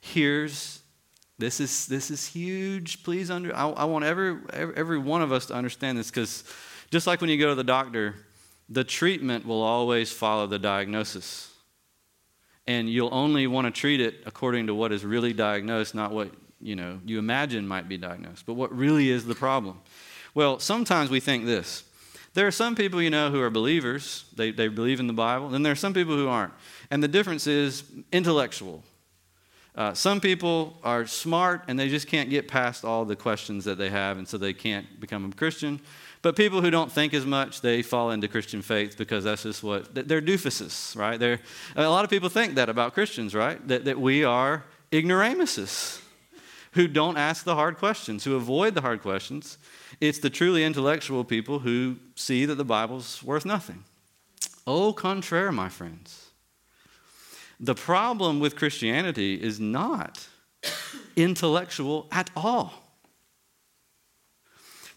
Here's 0.00 0.79
this 1.40 1.58
is 1.58 1.86
this 1.86 2.10
is 2.10 2.26
huge. 2.26 3.02
Please 3.02 3.30
under 3.30 3.54
I, 3.56 3.68
I 3.70 3.84
want 3.84 4.04
every, 4.04 4.36
every 4.52 4.98
one 4.98 5.22
of 5.22 5.32
us 5.32 5.46
to 5.46 5.54
understand 5.54 5.98
this 5.98 6.10
because 6.10 6.44
just 6.90 7.06
like 7.06 7.20
when 7.20 7.30
you 7.30 7.38
go 7.38 7.48
to 7.48 7.54
the 7.54 7.64
doctor, 7.64 8.14
the 8.68 8.84
treatment 8.84 9.46
will 9.46 9.62
always 9.62 10.12
follow 10.12 10.46
the 10.46 10.58
diagnosis. 10.58 11.52
And 12.66 12.88
you'll 12.88 13.12
only 13.12 13.46
want 13.46 13.66
to 13.66 13.70
treat 13.70 14.00
it 14.00 14.22
according 14.26 14.68
to 14.68 14.74
what 14.74 14.92
is 14.92 15.04
really 15.04 15.32
diagnosed, 15.32 15.94
not 15.94 16.12
what 16.12 16.30
you 16.60 16.76
know 16.76 17.00
you 17.04 17.18
imagine 17.18 17.66
might 17.66 17.88
be 17.88 17.96
diagnosed, 17.96 18.44
but 18.46 18.54
what 18.54 18.76
really 18.76 19.10
is 19.10 19.24
the 19.24 19.34
problem. 19.34 19.80
Well, 20.34 20.58
sometimes 20.58 21.10
we 21.10 21.20
think 21.20 21.46
this. 21.46 21.84
There 22.34 22.46
are 22.46 22.52
some 22.52 22.76
people 22.76 23.02
you 23.02 23.10
know 23.10 23.30
who 23.30 23.40
are 23.40 23.50
believers, 23.50 24.24
they, 24.36 24.52
they 24.52 24.68
believe 24.68 25.00
in 25.00 25.08
the 25.08 25.12
Bible, 25.12 25.52
and 25.52 25.66
there 25.66 25.72
are 25.72 25.76
some 25.76 25.92
people 25.92 26.14
who 26.14 26.28
aren't. 26.28 26.52
And 26.88 27.02
the 27.02 27.08
difference 27.08 27.48
is 27.48 27.82
intellectual. 28.12 28.84
Uh, 29.80 29.94
some 29.94 30.20
people 30.20 30.76
are 30.84 31.06
smart 31.06 31.62
and 31.66 31.78
they 31.78 31.88
just 31.88 32.06
can't 32.06 32.28
get 32.28 32.46
past 32.46 32.84
all 32.84 33.06
the 33.06 33.16
questions 33.16 33.64
that 33.64 33.78
they 33.78 33.88
have, 33.88 34.18
and 34.18 34.28
so 34.28 34.36
they 34.36 34.52
can't 34.52 35.00
become 35.00 35.24
a 35.24 35.34
Christian. 35.34 35.80
But 36.20 36.36
people 36.36 36.60
who 36.60 36.70
don't 36.70 36.92
think 36.92 37.14
as 37.14 37.24
much, 37.24 37.62
they 37.62 37.80
fall 37.80 38.10
into 38.10 38.28
Christian 38.28 38.60
faith 38.60 38.98
because 38.98 39.24
that's 39.24 39.44
just 39.44 39.62
what 39.62 39.94
they're 39.94 40.20
doofuses, 40.20 40.94
right? 40.98 41.18
They're, 41.18 41.40
a 41.76 41.88
lot 41.88 42.04
of 42.04 42.10
people 42.10 42.28
think 42.28 42.56
that 42.56 42.68
about 42.68 42.92
Christians, 42.92 43.34
right? 43.34 43.66
That, 43.68 43.86
that 43.86 43.98
we 43.98 44.22
are 44.22 44.64
ignoramuses 44.92 46.02
who 46.72 46.86
don't 46.86 47.16
ask 47.16 47.44
the 47.44 47.54
hard 47.54 47.78
questions, 47.78 48.24
who 48.24 48.36
avoid 48.36 48.74
the 48.74 48.82
hard 48.82 49.00
questions. 49.00 49.56
It's 49.98 50.18
the 50.18 50.28
truly 50.28 50.62
intellectual 50.62 51.24
people 51.24 51.60
who 51.60 51.96
see 52.14 52.44
that 52.44 52.56
the 52.56 52.66
Bible's 52.66 53.22
worth 53.22 53.46
nothing. 53.46 53.84
Au 54.66 54.92
contraire, 54.92 55.50
my 55.50 55.70
friends. 55.70 56.19
The 57.60 57.74
problem 57.74 58.40
with 58.40 58.56
Christianity 58.56 59.34
is 59.34 59.60
not 59.60 60.26
intellectual 61.14 62.08
at 62.10 62.30
all. 62.34 62.72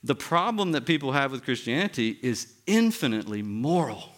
The 0.02 0.16
problem 0.16 0.72
that 0.72 0.86
people 0.86 1.12
have 1.12 1.32
with 1.32 1.44
Christianity 1.44 2.18
is 2.22 2.54
infinitely 2.66 3.42
moral. 3.42 4.10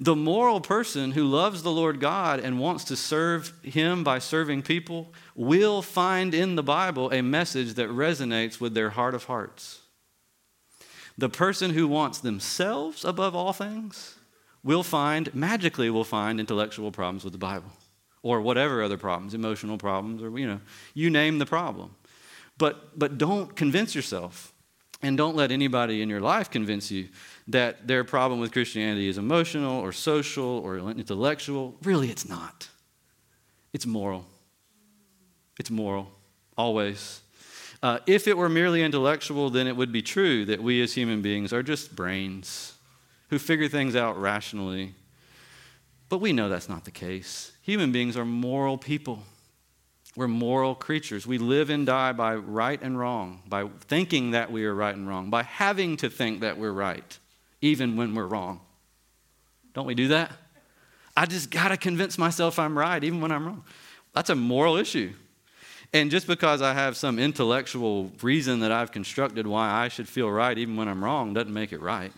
The 0.00 0.16
moral 0.16 0.60
person 0.60 1.12
who 1.12 1.24
loves 1.24 1.62
the 1.62 1.70
Lord 1.70 2.00
God 2.00 2.40
and 2.40 2.58
wants 2.58 2.84
to 2.84 2.96
serve 2.96 3.52
Him 3.62 4.02
by 4.02 4.18
serving 4.18 4.62
people 4.62 5.12
will 5.36 5.82
find 5.82 6.34
in 6.34 6.56
the 6.56 6.62
Bible 6.62 7.10
a 7.10 7.22
message 7.22 7.74
that 7.74 7.88
resonates 7.90 8.58
with 8.58 8.74
their 8.74 8.90
heart 8.90 9.14
of 9.14 9.24
hearts. 9.24 9.83
The 11.16 11.28
person 11.28 11.70
who 11.70 11.86
wants 11.86 12.18
themselves 12.18 13.04
above 13.04 13.34
all 13.34 13.52
things 13.52 14.16
will 14.62 14.82
find, 14.82 15.32
magically, 15.34 15.90
will 15.90 16.04
find 16.04 16.40
intellectual 16.40 16.90
problems 16.90 17.22
with 17.22 17.32
the 17.32 17.38
Bible 17.38 17.70
or 18.22 18.40
whatever 18.40 18.82
other 18.82 18.96
problems, 18.96 19.34
emotional 19.34 19.76
problems, 19.76 20.22
or, 20.22 20.36
you 20.38 20.46
know, 20.46 20.60
you 20.94 21.10
name 21.10 21.38
the 21.38 21.46
problem. 21.46 21.94
But, 22.56 22.98
but 22.98 23.18
don't 23.18 23.54
convince 23.54 23.94
yourself 23.94 24.52
and 25.02 25.16
don't 25.18 25.36
let 25.36 25.52
anybody 25.52 26.00
in 26.00 26.08
your 26.08 26.20
life 26.20 26.50
convince 26.50 26.90
you 26.90 27.08
that 27.48 27.86
their 27.86 28.02
problem 28.02 28.40
with 28.40 28.52
Christianity 28.52 29.08
is 29.08 29.18
emotional 29.18 29.78
or 29.80 29.92
social 29.92 30.58
or 30.60 30.78
intellectual. 30.78 31.76
Really, 31.82 32.08
it's 32.08 32.26
not. 32.26 32.68
It's 33.74 33.84
moral. 33.84 34.24
It's 35.58 35.70
moral, 35.70 36.10
always. 36.56 37.20
Uh, 37.84 37.98
if 38.06 38.26
it 38.26 38.34
were 38.34 38.48
merely 38.48 38.82
intellectual, 38.82 39.50
then 39.50 39.66
it 39.66 39.76
would 39.76 39.92
be 39.92 40.00
true 40.00 40.46
that 40.46 40.62
we 40.62 40.80
as 40.80 40.94
human 40.94 41.20
beings 41.20 41.52
are 41.52 41.62
just 41.62 41.94
brains 41.94 42.72
who 43.28 43.38
figure 43.38 43.68
things 43.68 43.94
out 43.94 44.18
rationally. 44.18 44.94
But 46.08 46.22
we 46.22 46.32
know 46.32 46.48
that's 46.48 46.70
not 46.70 46.86
the 46.86 46.90
case. 46.90 47.52
Human 47.60 47.92
beings 47.92 48.16
are 48.16 48.24
moral 48.24 48.78
people. 48.78 49.22
We're 50.16 50.28
moral 50.28 50.74
creatures. 50.74 51.26
We 51.26 51.36
live 51.36 51.68
and 51.68 51.84
die 51.84 52.12
by 52.12 52.36
right 52.36 52.80
and 52.80 52.98
wrong, 52.98 53.42
by 53.46 53.68
thinking 53.82 54.30
that 54.30 54.50
we 54.50 54.64
are 54.64 54.74
right 54.74 54.96
and 54.96 55.06
wrong, 55.06 55.28
by 55.28 55.42
having 55.42 55.98
to 55.98 56.08
think 56.08 56.40
that 56.40 56.56
we're 56.56 56.72
right, 56.72 57.18
even 57.60 57.98
when 57.98 58.14
we're 58.14 58.24
wrong. 58.24 58.62
Don't 59.74 59.86
we 59.86 59.94
do 59.94 60.08
that? 60.08 60.32
I 61.14 61.26
just 61.26 61.50
got 61.50 61.68
to 61.68 61.76
convince 61.76 62.16
myself 62.16 62.58
I'm 62.58 62.78
right, 62.78 63.04
even 63.04 63.20
when 63.20 63.30
I'm 63.30 63.44
wrong. 63.44 63.62
That's 64.14 64.30
a 64.30 64.34
moral 64.34 64.76
issue. 64.76 65.12
And 65.94 66.10
just 66.10 66.26
because 66.26 66.60
I 66.60 66.74
have 66.74 66.96
some 66.96 67.20
intellectual 67.20 68.10
reason 68.20 68.60
that 68.60 68.72
I've 68.72 68.90
constructed 68.90 69.46
why 69.46 69.70
I 69.70 69.86
should 69.86 70.08
feel 70.08 70.28
right, 70.28 70.58
even 70.58 70.74
when 70.74 70.88
I'm 70.88 71.04
wrong, 71.04 71.32
doesn't 71.32 71.54
make 71.54 71.72
it 71.72 71.80
right. 71.80 72.12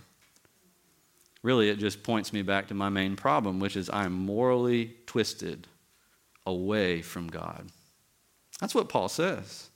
Really, 1.42 1.68
it 1.68 1.78
just 1.78 2.02
points 2.02 2.32
me 2.32 2.40
back 2.40 2.68
to 2.68 2.74
my 2.74 2.88
main 2.88 3.16
problem, 3.16 3.60
which 3.60 3.76
is 3.76 3.90
I'm 3.90 4.14
morally 4.14 4.96
twisted 5.04 5.66
away 6.46 7.02
from 7.02 7.28
God. 7.28 7.68
That's 8.62 8.74
what 8.74 8.88
Paul 8.88 9.10
says. 9.10 9.68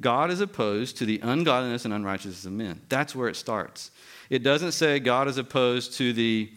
God 0.00 0.30
is 0.30 0.40
opposed 0.40 0.96
to 0.98 1.06
the 1.06 1.20
ungodliness 1.22 1.84
and 1.84 1.92
unrighteousness 1.92 2.46
of 2.46 2.52
men. 2.52 2.80
That's 2.88 3.14
where 3.14 3.28
it 3.28 3.36
starts. 3.36 3.90
It 4.30 4.42
doesn't 4.42 4.72
say 4.72 4.98
God 5.00 5.28
is 5.28 5.36
opposed 5.36 5.92
to 5.98 6.14
the, 6.14 6.50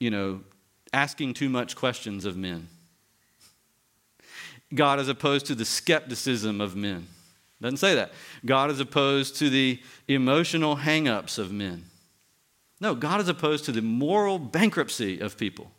you 0.00 0.10
know, 0.10 0.40
asking 0.92 1.34
too 1.34 1.48
much 1.48 1.76
questions 1.76 2.24
of 2.24 2.36
men. 2.36 2.68
God 4.74 5.00
is 5.00 5.08
opposed 5.08 5.46
to 5.46 5.54
the 5.54 5.64
skepticism 5.64 6.60
of 6.60 6.76
men. 6.76 7.06
Doesn't 7.60 7.78
say 7.78 7.94
that. 7.94 8.12
God 8.44 8.70
is 8.70 8.80
opposed 8.80 9.36
to 9.36 9.50
the 9.50 9.80
emotional 10.08 10.76
hangups 10.76 11.38
of 11.38 11.52
men. 11.52 11.84
No, 12.80 12.94
God 12.94 13.20
is 13.20 13.28
opposed 13.28 13.66
to 13.66 13.72
the 13.72 13.82
moral 13.82 14.38
bankruptcy 14.38 15.20
of 15.20 15.36
people. 15.36 15.70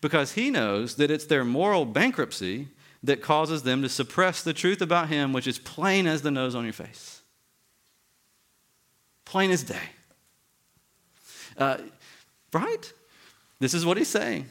Because 0.00 0.32
he 0.32 0.50
knows 0.50 0.96
that 0.96 1.10
it's 1.10 1.26
their 1.26 1.44
moral 1.44 1.84
bankruptcy 1.84 2.68
that 3.02 3.20
causes 3.20 3.62
them 3.62 3.82
to 3.82 3.88
suppress 3.88 4.42
the 4.42 4.54
truth 4.54 4.80
about 4.80 5.08
him, 5.08 5.32
which 5.32 5.46
is 5.46 5.58
plain 5.58 6.06
as 6.06 6.22
the 6.22 6.30
nose 6.30 6.54
on 6.54 6.64
your 6.64 6.72
face. 6.72 7.20
Plain 9.26 9.50
as 9.50 9.62
day. 9.62 9.88
Uh, 11.58 11.78
right? 12.52 12.92
This 13.60 13.74
is 13.74 13.84
what 13.84 13.98
he's 13.98 14.08
saying. 14.08 14.46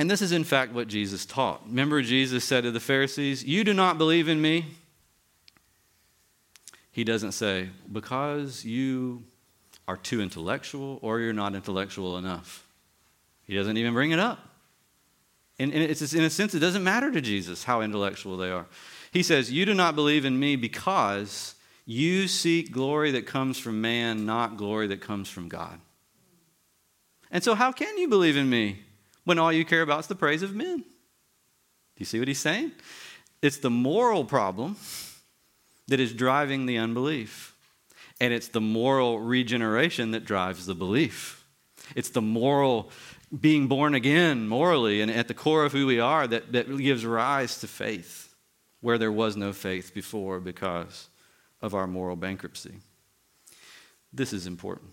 And 0.00 0.10
this 0.10 0.22
is, 0.22 0.32
in 0.32 0.44
fact, 0.44 0.72
what 0.72 0.88
Jesus 0.88 1.26
taught. 1.26 1.60
Remember, 1.66 2.00
Jesus 2.00 2.42
said 2.42 2.62
to 2.62 2.70
the 2.70 2.80
Pharisees, 2.80 3.44
You 3.44 3.64
do 3.64 3.74
not 3.74 3.98
believe 3.98 4.30
in 4.30 4.40
me. 4.40 4.64
He 6.90 7.04
doesn't 7.04 7.32
say, 7.32 7.68
Because 7.92 8.64
you 8.64 9.24
are 9.86 9.98
too 9.98 10.22
intellectual 10.22 11.00
or 11.02 11.20
you're 11.20 11.34
not 11.34 11.54
intellectual 11.54 12.16
enough. 12.16 12.66
He 13.44 13.54
doesn't 13.54 13.76
even 13.76 13.92
bring 13.92 14.10
it 14.10 14.18
up. 14.18 14.38
And, 15.58 15.70
and 15.70 15.82
it's, 15.82 16.14
in 16.14 16.24
a 16.24 16.30
sense, 16.30 16.54
it 16.54 16.60
doesn't 16.60 16.82
matter 16.82 17.12
to 17.12 17.20
Jesus 17.20 17.64
how 17.64 17.82
intellectual 17.82 18.38
they 18.38 18.50
are. 18.50 18.64
He 19.12 19.22
says, 19.22 19.52
You 19.52 19.66
do 19.66 19.74
not 19.74 19.96
believe 19.96 20.24
in 20.24 20.40
me 20.40 20.56
because 20.56 21.56
you 21.84 22.26
seek 22.26 22.72
glory 22.72 23.10
that 23.10 23.26
comes 23.26 23.58
from 23.58 23.82
man, 23.82 24.24
not 24.24 24.56
glory 24.56 24.86
that 24.86 25.02
comes 25.02 25.28
from 25.28 25.50
God. 25.50 25.78
And 27.30 27.44
so, 27.44 27.54
how 27.54 27.70
can 27.70 27.98
you 27.98 28.08
believe 28.08 28.38
in 28.38 28.48
me 28.48 28.84
when 29.24 29.38
all 29.38 29.52
you 29.52 29.64
care 29.64 29.82
about 29.82 30.00
is 30.00 30.06
the 30.06 30.14
praise 30.14 30.42
of 30.42 30.54
men? 30.54 30.78
Do 30.78 30.84
you 31.98 32.06
see 32.06 32.18
what 32.18 32.28
he's 32.28 32.38
saying? 32.38 32.72
It's 33.42 33.58
the 33.58 33.70
moral 33.70 34.24
problem 34.24 34.76
that 35.88 36.00
is 36.00 36.12
driving 36.12 36.66
the 36.66 36.78
unbelief. 36.78 37.54
And 38.20 38.32
it's 38.34 38.48
the 38.48 38.60
moral 38.60 39.18
regeneration 39.18 40.10
that 40.10 40.24
drives 40.24 40.66
the 40.66 40.74
belief. 40.74 41.44
It's 41.96 42.10
the 42.10 42.22
moral 42.22 42.90
being 43.38 43.66
born 43.66 43.94
again 43.94 44.48
morally 44.48 45.00
and 45.00 45.10
at 45.10 45.28
the 45.28 45.34
core 45.34 45.64
of 45.64 45.72
who 45.72 45.86
we 45.86 46.00
are 46.00 46.26
that, 46.26 46.52
that 46.52 46.76
gives 46.76 47.06
rise 47.06 47.58
to 47.60 47.68
faith 47.68 48.34
where 48.80 48.98
there 48.98 49.12
was 49.12 49.36
no 49.36 49.52
faith 49.52 49.94
before 49.94 50.40
because 50.40 51.08
of 51.62 51.74
our 51.74 51.86
moral 51.86 52.16
bankruptcy. 52.16 52.74
This 54.12 54.32
is 54.32 54.46
important. 54.46 54.90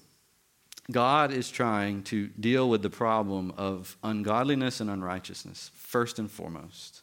God 0.89 1.31
is 1.31 1.49
trying 1.49 2.03
to 2.03 2.27
deal 2.27 2.69
with 2.69 2.81
the 2.81 2.89
problem 2.89 3.53
of 3.57 3.97
ungodliness 4.03 4.79
and 4.79 4.89
unrighteousness, 4.89 5.71
first 5.75 6.17
and 6.17 6.31
foremost. 6.31 7.01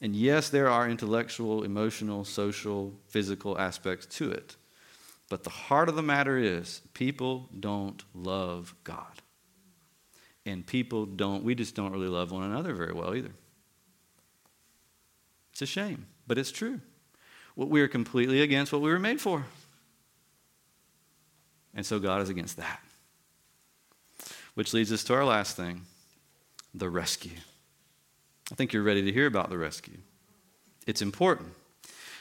And 0.00 0.14
yes, 0.14 0.48
there 0.48 0.68
are 0.68 0.88
intellectual, 0.88 1.64
emotional, 1.64 2.24
social, 2.24 2.94
physical 3.08 3.58
aspects 3.58 4.06
to 4.16 4.30
it. 4.30 4.56
But 5.28 5.44
the 5.44 5.50
heart 5.50 5.88
of 5.88 5.96
the 5.96 6.02
matter 6.02 6.38
is 6.38 6.82
people 6.94 7.48
don't 7.58 8.02
love 8.14 8.74
God 8.84 9.22
and 10.46 10.64
people 10.64 11.04
don't, 11.04 11.42
we 11.42 11.54
just 11.54 11.74
don't 11.74 11.92
really 11.92 12.08
love 12.08 12.30
one 12.30 12.44
another 12.44 12.72
very 12.74 12.92
well 12.92 13.14
either. 13.14 13.32
It's 15.52 15.62
a 15.62 15.66
shame, 15.66 16.06
but 16.26 16.38
it's 16.38 16.52
true. 16.52 16.80
We 17.56 17.80
are 17.80 17.88
completely 17.88 18.42
against 18.42 18.72
what 18.72 18.82
we 18.82 18.90
were 18.90 18.98
made 18.98 19.20
for. 19.20 19.46
And 21.76 21.84
so 21.86 22.00
God 22.00 22.22
is 22.22 22.30
against 22.30 22.56
that. 22.56 22.80
Which 24.54 24.72
leads 24.72 24.90
us 24.90 25.04
to 25.04 25.14
our 25.14 25.24
last 25.24 25.56
thing 25.56 25.82
the 26.74 26.90
rescue. 26.90 27.38
I 28.50 28.54
think 28.54 28.72
you're 28.72 28.82
ready 28.82 29.02
to 29.02 29.12
hear 29.12 29.26
about 29.26 29.50
the 29.50 29.58
rescue. 29.58 29.98
It's 30.86 31.02
important. 31.02 31.50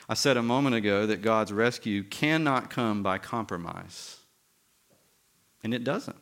I 0.07 0.13
said 0.13 0.37
a 0.37 0.43
moment 0.43 0.75
ago 0.75 1.05
that 1.07 1.21
God's 1.21 1.51
rescue 1.51 2.03
cannot 2.03 2.69
come 2.69 3.01
by 3.01 3.17
compromise, 3.17 4.17
and 5.63 5.73
it 5.73 5.83
doesn't. 5.83 6.17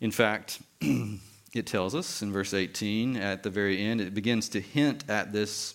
In 0.00 0.10
fact, 0.10 0.60
it 0.80 1.66
tells 1.66 1.94
us 1.94 2.22
in 2.22 2.32
verse 2.32 2.54
18 2.54 3.16
at 3.16 3.42
the 3.42 3.50
very 3.50 3.80
end, 3.80 4.00
it 4.00 4.14
begins 4.14 4.48
to 4.50 4.60
hint 4.60 5.04
at 5.08 5.32
this 5.32 5.74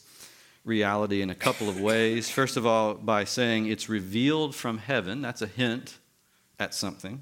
reality 0.66 1.22
in 1.22 1.30
a 1.30 1.36
couple 1.36 1.70
of 1.70 1.80
ways. 1.80 2.30
First 2.30 2.58
of 2.58 2.66
all, 2.66 2.94
by 2.94 3.24
saying 3.24 3.68
it's 3.68 3.90
revealed 3.90 4.56
from 4.56 4.78
heaven, 4.78 5.22
that's 5.22 5.42
a 5.42 5.48
hint 5.48 5.98
at 6.60 6.74
something. 6.74 7.22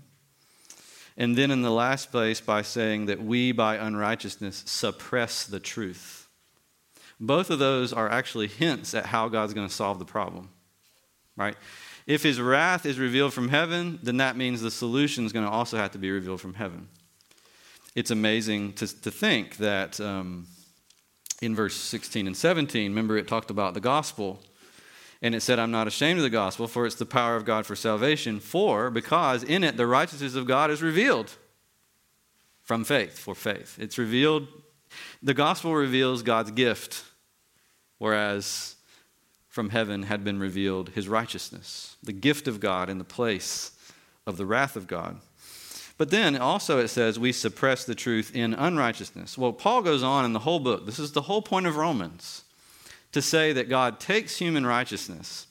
And 1.17 1.35
then 1.35 1.49
in 1.49 1.63
the 1.63 1.71
last 1.71 2.11
place, 2.11 2.39
by 2.39 2.61
saying 2.61 3.07
that 3.07 3.21
we, 3.21 3.51
by 3.51 3.77
unrighteousness, 3.77 4.63
suppress 4.65 5.45
the 5.45 5.59
truth. 5.59 6.27
Both 7.19 7.49
of 7.49 7.57
those 7.57 7.91
are 7.91 8.09
actually 8.09 8.47
hints 8.47 8.93
at 8.93 9.07
how 9.07 9.27
God's 9.27 9.53
going 9.53 9.67
to 9.67 9.73
solve 9.73 9.97
the 9.97 10.05
problem, 10.05 10.49
right? 11.35 11.55
If 12.05 12.21
his 12.21 12.39
wrath 12.39 12.85
is 12.85 12.99
revealed 12.99 13.33
from 13.33 13.49
heaven, 13.49 13.99
then 14.03 14.17
that 14.17 14.37
means 14.37 14.61
the 14.61 14.69
solution 14.69 15.25
is 15.25 15.33
going 15.33 15.45
to 15.45 15.51
also 15.51 15.77
have 15.77 15.91
to 15.91 15.97
be 15.97 16.11
revealed 16.11 16.39
from 16.39 16.53
heaven. 16.53 16.87
It's 17.95 18.11
amazing 18.11 18.73
to, 18.73 19.01
to 19.01 19.09
think 19.09 19.57
that 19.57 19.99
um, 19.99 20.45
in 21.41 21.55
verse 21.55 21.75
16 21.75 22.27
and 22.27 22.35
17, 22.35 22.91
remember 22.91 23.17
it 23.17 23.27
talked 23.27 23.51
about 23.51 23.73
the 23.73 23.79
gospel 23.79 24.41
and 25.21 25.33
it 25.33 25.41
said, 25.41 25.59
I'm 25.59 25.71
not 25.71 25.87
ashamed 25.87 26.19
of 26.19 26.23
the 26.23 26.29
gospel, 26.29 26.67
for 26.67 26.85
it's 26.85 26.95
the 26.95 27.05
power 27.05 27.35
of 27.35 27.45
God 27.45 27.65
for 27.65 27.75
salvation. 27.75 28.39
For, 28.39 28.91
because 28.91 29.43
in 29.43 29.63
it 29.63 29.75
the 29.75 29.87
righteousness 29.87 30.35
of 30.35 30.45
God 30.45 30.69
is 30.69 30.81
revealed 30.81 31.33
from 32.63 32.83
faith, 32.83 33.17
for 33.17 33.33
faith. 33.33 33.77
It's 33.79 33.97
revealed, 33.97 34.47
the 35.23 35.33
gospel 35.33 35.73
reveals 35.73 36.21
God's 36.21 36.51
gift, 36.51 37.03
whereas 37.97 38.75
from 39.47 39.69
heaven 39.69 40.03
had 40.03 40.23
been 40.23 40.37
revealed 40.37 40.89
his 40.89 41.07
righteousness, 41.07 41.97
the 42.03 42.13
gift 42.13 42.47
of 42.47 42.59
God 42.59 42.89
in 42.89 42.99
the 42.99 43.03
place 43.03 43.71
of 44.27 44.37
the 44.37 44.45
wrath 44.45 44.75
of 44.75 44.85
God. 44.85 45.19
But 45.97 46.11
then 46.11 46.37
also 46.37 46.79
it 46.79 46.89
says 46.89 47.17
we 47.17 47.31
suppress 47.31 47.83
the 47.83 47.95
truth 47.95 48.35
in 48.35 48.53
unrighteousness. 48.53 49.37
Well, 49.37 49.53
Paul 49.53 49.81
goes 49.81 50.03
on 50.03 50.25
in 50.25 50.33
the 50.33 50.39
whole 50.39 50.59
book. 50.59 50.85
This 50.85 50.99
is 50.99 51.13
the 51.13 51.23
whole 51.23 51.41
point 51.41 51.65
of 51.65 51.75
Romans 51.75 52.43
to 53.11 53.21
say 53.21 53.51
that 53.53 53.69
God 53.69 53.99
takes 53.99 54.37
human 54.37 54.65
righteousness 54.65 55.47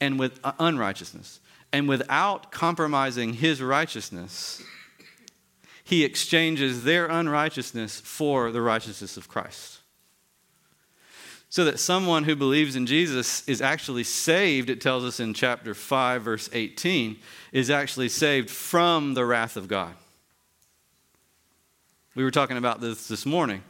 and 0.00 0.18
with 0.18 0.40
uh, 0.44 0.52
unrighteousness, 0.58 1.40
and 1.72 1.88
without 1.88 2.50
compromising 2.50 3.34
his 3.34 3.62
righteousness, 3.62 4.62
he 5.82 6.04
exchanges 6.04 6.84
their 6.84 7.06
unrighteousness 7.06 8.00
for 8.00 8.50
the 8.50 8.60
righteousness 8.60 9.16
of 9.16 9.28
Christ. 9.28 9.78
So 11.56 11.64
that 11.64 11.80
someone 11.80 12.24
who 12.24 12.36
believes 12.36 12.76
in 12.76 12.84
Jesus 12.84 13.42
is 13.48 13.62
actually 13.62 14.04
saved, 14.04 14.68
it 14.68 14.78
tells 14.78 15.04
us 15.04 15.20
in 15.20 15.32
chapter 15.32 15.72
5, 15.72 16.20
verse 16.20 16.50
18, 16.52 17.16
is 17.50 17.70
actually 17.70 18.10
saved 18.10 18.50
from 18.50 19.14
the 19.14 19.24
wrath 19.24 19.56
of 19.56 19.66
God. 19.66 19.94
We 22.14 22.24
were 22.24 22.30
talking 22.30 22.58
about 22.58 22.82
this 22.82 23.08
this 23.08 23.24
morning 23.24 23.62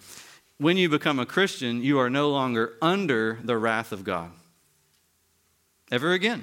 when 0.58 0.76
you 0.76 0.88
become 0.88 1.20
a 1.20 1.26
Christian, 1.26 1.80
you 1.80 2.00
are 2.00 2.10
no 2.10 2.28
longer 2.28 2.72
under 2.82 3.38
the 3.44 3.56
wrath 3.56 3.92
of 3.92 4.02
God. 4.02 4.32
Ever 5.92 6.10
again. 6.10 6.42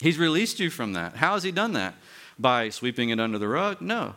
He's 0.00 0.18
released 0.18 0.58
you 0.58 0.68
from 0.68 0.94
that. 0.94 1.14
How 1.14 1.34
has 1.34 1.44
He 1.44 1.52
done 1.52 1.74
that? 1.74 1.94
By 2.36 2.70
sweeping 2.70 3.10
it 3.10 3.20
under 3.20 3.38
the 3.38 3.46
rug? 3.46 3.80
No. 3.80 4.16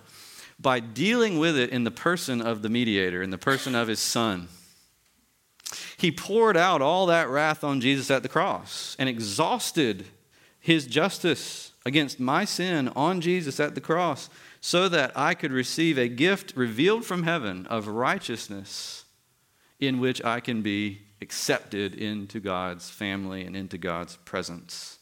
By 0.60 0.80
dealing 0.80 1.38
with 1.38 1.56
it 1.56 1.70
in 1.70 1.84
the 1.84 1.92
person 1.92 2.42
of 2.42 2.64
the 2.64 2.70
mediator, 2.70 3.22
in 3.22 3.30
the 3.30 3.38
person 3.38 3.76
of 3.76 3.88
His 3.88 4.00
Son. 4.00 4.48
He 6.02 6.12
poured 6.12 6.58
out 6.58 6.82
all 6.82 7.06
that 7.06 7.30
wrath 7.30 7.64
on 7.64 7.80
Jesus 7.80 8.10
at 8.10 8.24
the 8.24 8.28
cross 8.28 8.96
and 8.98 9.08
exhausted 9.08 10.08
His 10.60 10.88
justice 10.88 11.74
against 11.86 12.20
my 12.20 12.44
sin 12.44 12.88
on 12.96 13.22
Jesus 13.22 13.60
at 13.60 13.76
the 13.76 13.82
cross 13.82 14.28
so 14.62 14.90
that 14.90 15.12
I 15.16 15.36
could 15.36 15.52
receive 15.52 16.00
a 16.00 16.08
gift 16.08 16.54
revealed 16.56 17.06
from 17.06 17.22
heaven 17.22 17.68
of 17.68 17.88
righteousness 17.88 19.06
in 19.80 20.00
which 20.00 20.26
I 20.26 20.40
can 20.40 20.64
be 20.64 21.04
accepted 21.22 21.94
into 21.94 22.40
God's 22.40 22.90
family 22.90 23.46
and 23.46 23.56
into 23.56 23.78
God's 23.78 24.16
presence. 24.18 24.98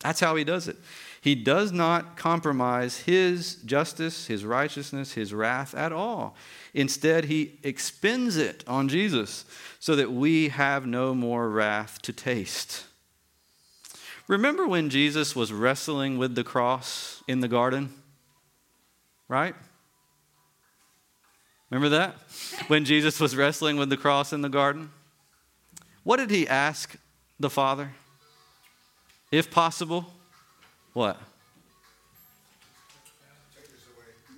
That's 0.00 0.18
how 0.18 0.34
he 0.34 0.42
does 0.42 0.66
it. 0.66 0.78
He 1.20 1.34
does 1.34 1.72
not 1.72 2.16
compromise 2.16 3.00
his 3.00 3.56
justice, 3.56 4.26
his 4.26 4.44
righteousness, 4.44 5.12
his 5.12 5.34
wrath 5.34 5.74
at 5.74 5.92
all. 5.92 6.36
Instead, 6.74 7.24
he 7.24 7.58
expends 7.62 8.36
it 8.36 8.62
on 8.66 8.88
Jesus 8.88 9.44
so 9.80 9.96
that 9.96 10.12
we 10.12 10.48
have 10.48 10.86
no 10.86 11.14
more 11.14 11.48
wrath 11.48 12.00
to 12.02 12.12
taste. 12.12 12.84
Remember 14.28 14.66
when 14.66 14.90
Jesus 14.90 15.34
was 15.34 15.52
wrestling 15.52 16.18
with 16.18 16.34
the 16.34 16.44
cross 16.44 17.22
in 17.26 17.40
the 17.40 17.48
garden? 17.48 17.92
right? 19.28 19.54
Remember 21.70 21.90
that? 21.90 22.14
When 22.68 22.84
Jesus 22.84 23.20
was 23.20 23.36
wrestling 23.36 23.76
with 23.76 23.90
the 23.90 23.96
cross 23.96 24.32
in 24.32 24.40
the 24.40 24.48
garden? 24.48 24.90
What 26.02 26.16
did 26.16 26.30
he 26.30 26.48
ask 26.48 26.96
the 27.38 27.50
Father? 27.50 27.92
If 29.30 29.50
possible, 29.50 30.06
what? 30.98 31.16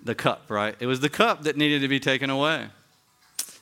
The 0.05 0.15
cup, 0.15 0.45
right? 0.49 0.77
It 0.79 0.87
was 0.87 1.01
the 1.01 1.09
cup 1.09 1.43
that 1.45 1.57
needed 1.57 1.81
to 1.81 1.89
be 1.89 1.99
taken 1.99 2.31
away. 2.31 2.67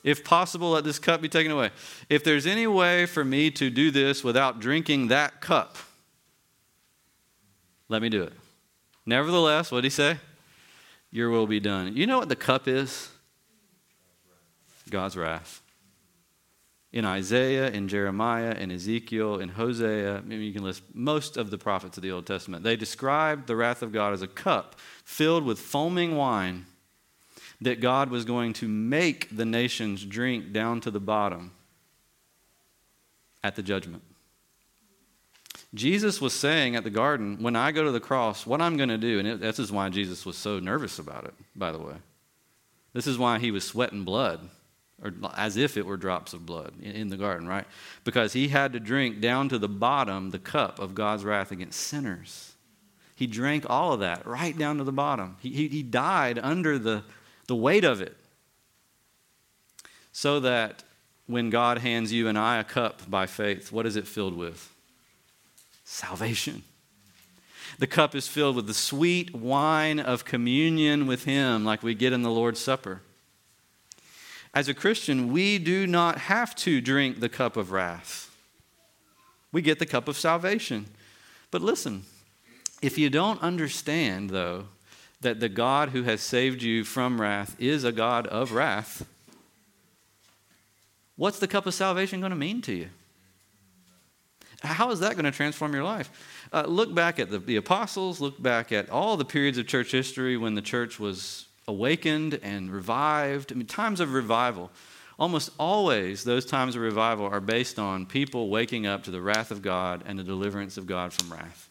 If 0.03 0.23
possible, 0.23 0.71
let 0.71 0.83
this 0.83 0.99
cup 0.99 1.21
be 1.21 1.29
taken 1.29 1.51
away. 1.51 1.71
If 2.09 2.23
there's 2.23 2.45
any 2.45 2.67
way 2.67 3.05
for 3.05 3.25
me 3.25 3.51
to 3.51 3.69
do 3.69 3.89
this 3.91 4.23
without 4.23 4.59
drinking 4.59 5.07
that 5.07 5.41
cup, 5.41 5.77
let 7.87 8.01
me 8.01 8.09
do 8.09 8.23
it. 8.23 8.33
Nevertheless, 9.05 9.71
what 9.71 9.77
did 9.79 9.85
he 9.85 9.89
say? 9.89 10.17
Your 11.11 11.29
will 11.29 11.47
be 11.47 11.59
done. 11.59 11.95
You 11.95 12.05
know 12.05 12.19
what 12.19 12.29
the 12.29 12.35
cup 12.35 12.67
is? 12.67 13.09
God's 14.89 15.17
wrath. 15.17 15.61
In 16.91 17.05
Isaiah, 17.05 17.69
in 17.69 17.87
Jeremiah, 17.87 18.51
in 18.51 18.71
Ezekiel, 18.71 19.39
in 19.39 19.49
Hosea, 19.49 20.23
maybe 20.25 20.45
you 20.45 20.53
can 20.53 20.63
list 20.63 20.81
most 20.93 21.37
of 21.37 21.51
the 21.51 21.57
prophets 21.57 21.97
of 21.97 22.03
the 22.03 22.11
Old 22.11 22.25
Testament. 22.25 22.63
They 22.63 22.75
described 22.75 23.45
the 23.45 23.55
wrath 23.55 23.83
of 23.83 23.91
God 23.91 24.13
as 24.13 24.23
a 24.23 24.27
cup 24.27 24.75
filled 25.05 25.45
with 25.45 25.59
foaming 25.59 26.15
wine 26.15 26.65
that 27.61 27.79
God 27.79 28.09
was 28.09 28.25
going 28.25 28.53
to 28.53 28.67
make 28.67 29.35
the 29.35 29.45
nations 29.45 30.03
drink 30.03 30.51
down 30.51 30.81
to 30.81 30.89
the 30.89 30.99
bottom 30.99 31.51
at 33.43 33.55
the 33.55 33.63
judgment. 33.63 34.03
Jesus 35.73 36.19
was 36.19 36.33
saying 36.33 36.75
at 36.75 36.83
the 36.83 36.89
garden, 36.89 37.37
when 37.41 37.55
I 37.55 37.71
go 37.71 37.83
to 37.83 37.91
the 37.91 37.99
cross, 37.99 38.47
what 38.47 38.61
I'm 38.61 38.77
going 38.77 38.89
to 38.89 38.97
do, 38.97 39.19
and 39.19 39.39
this 39.39 39.59
is 39.59 39.71
why 39.71 39.89
Jesus 39.89 40.25
was 40.25 40.37
so 40.37 40.59
nervous 40.59 40.97
about 40.97 41.25
it, 41.25 41.33
by 41.55 41.71
the 41.71 41.77
way. 41.77 41.95
This 42.93 43.05
is 43.05 43.19
why 43.19 43.37
he 43.37 43.51
was 43.51 43.63
sweating 43.63 44.03
blood, 44.03 44.49
or 45.03 45.13
as 45.35 45.57
if 45.57 45.77
it 45.77 45.85
were 45.85 45.97
drops 45.97 46.33
of 46.33 46.45
blood 46.45 46.73
in, 46.81 47.09
the 47.09 47.17
garden, 47.17 47.47
right? 47.47 47.65
Because 48.03 48.33
he 48.33 48.49
had 48.49 48.73
to 48.73 48.79
drink 48.79 49.21
down 49.21 49.49
to 49.49 49.57
the 49.57 49.69
bottom 49.69 50.31
the 50.31 50.39
cup 50.39 50.79
of 50.79 50.95
God's 50.95 51.23
wrath 51.23 51.51
against 51.51 51.79
sinners. 51.79 52.53
He 53.15 53.27
drank 53.27 53.65
all 53.69 53.93
of 53.93 53.99
that 54.01 54.25
right 54.25 54.57
down 54.57 54.77
to 54.77 54.83
the 54.83 54.91
bottom. 54.91 55.37
He, 55.41 55.49
he, 55.49 55.67
he 55.67 55.83
died 55.83 56.39
under 56.39 56.77
the, 56.77 57.03
the 57.47 57.55
weight 57.55 57.83
of 57.83 58.01
it. 58.01 58.15
So 60.11 60.39
that 60.41 60.83
when 61.27 61.49
God 61.49 61.77
hands 61.77 62.11
you 62.11 62.27
and 62.27 62.37
I 62.37 62.57
a 62.57 62.63
cup 62.63 63.09
by 63.09 63.25
faith, 63.25 63.71
what 63.71 63.85
is 63.85 63.95
it 63.95 64.07
filled 64.07 64.35
with? 64.35 64.73
salvation. 65.89 66.61
The 67.79 67.87
cup 67.87 68.13
is 68.13 68.27
filled 68.27 68.55
with 68.55 68.67
the 68.67 68.73
sweet 68.73 69.33
wine 69.33 69.99
of 69.99 70.23
communion 70.23 71.07
with 71.07 71.23
Him, 71.23 71.65
like 71.65 71.81
we 71.81 71.95
get 71.95 72.13
in 72.13 72.21
the 72.21 72.29
Lord's 72.29 72.59
Supper. 72.59 73.01
As 74.53 74.67
a 74.67 74.73
Christian, 74.73 75.31
we 75.31 75.59
do 75.59 75.85
not 75.85 76.17
have 76.17 76.55
to 76.57 76.81
drink 76.81 77.19
the 77.19 77.29
cup 77.29 77.55
of 77.55 77.71
wrath. 77.71 78.35
We 79.51 79.61
get 79.61 79.79
the 79.79 79.85
cup 79.85 80.07
of 80.07 80.17
salvation. 80.17 80.87
But 81.51 81.61
listen, 81.61 82.03
if 82.81 82.97
you 82.97 83.09
don't 83.09 83.41
understand, 83.41 84.29
though, 84.29 84.65
that 85.21 85.39
the 85.39 85.49
God 85.49 85.89
who 85.89 86.03
has 86.03 86.21
saved 86.21 86.63
you 86.63 86.83
from 86.83 87.19
wrath 87.19 87.55
is 87.59 87.83
a 87.83 87.91
God 87.91 88.25
of 88.27 88.53
wrath, 88.53 89.05
what's 91.15 91.39
the 91.39 91.47
cup 91.47 91.65
of 91.65 91.73
salvation 91.73 92.19
going 92.19 92.31
to 92.31 92.35
mean 92.35 92.61
to 92.63 92.73
you? 92.73 92.89
How 94.61 94.91
is 94.91 94.99
that 94.99 95.13
going 95.13 95.25
to 95.25 95.31
transform 95.31 95.73
your 95.73 95.83
life? 95.83 96.09
Uh, 96.51 96.63
look 96.67 96.93
back 96.93 97.19
at 97.19 97.29
the, 97.29 97.39
the 97.39 97.55
apostles, 97.55 98.19
look 98.19 98.41
back 98.41 98.71
at 98.71 98.89
all 98.89 99.15
the 99.15 99.25
periods 99.25 99.57
of 99.57 99.67
church 99.67 99.91
history 99.91 100.37
when 100.37 100.55
the 100.55 100.61
church 100.61 100.99
was 100.99 101.48
awakened 101.69 102.39
and 102.43 102.71
revived. 102.71 103.51
I 103.51 103.55
mean, 103.55 103.67
times 103.67 103.99
of 103.99 104.13
revival. 104.13 104.71
Almost 105.17 105.51
always, 105.57 106.23
those 106.23 106.45
times 106.45 106.75
of 106.75 106.81
revival 106.81 107.25
are 107.25 107.41
based 107.41 107.77
on 107.77 108.05
people 108.05 108.49
waking 108.49 108.87
up 108.87 109.03
to 109.03 109.11
the 109.11 109.21
wrath 109.21 109.51
of 109.51 109.61
God 109.61 110.03
and 110.05 110.17
the 110.17 110.23
deliverance 110.23 110.77
of 110.77 110.87
God 110.87 111.13
from 111.13 111.31
wrath. 111.31 111.69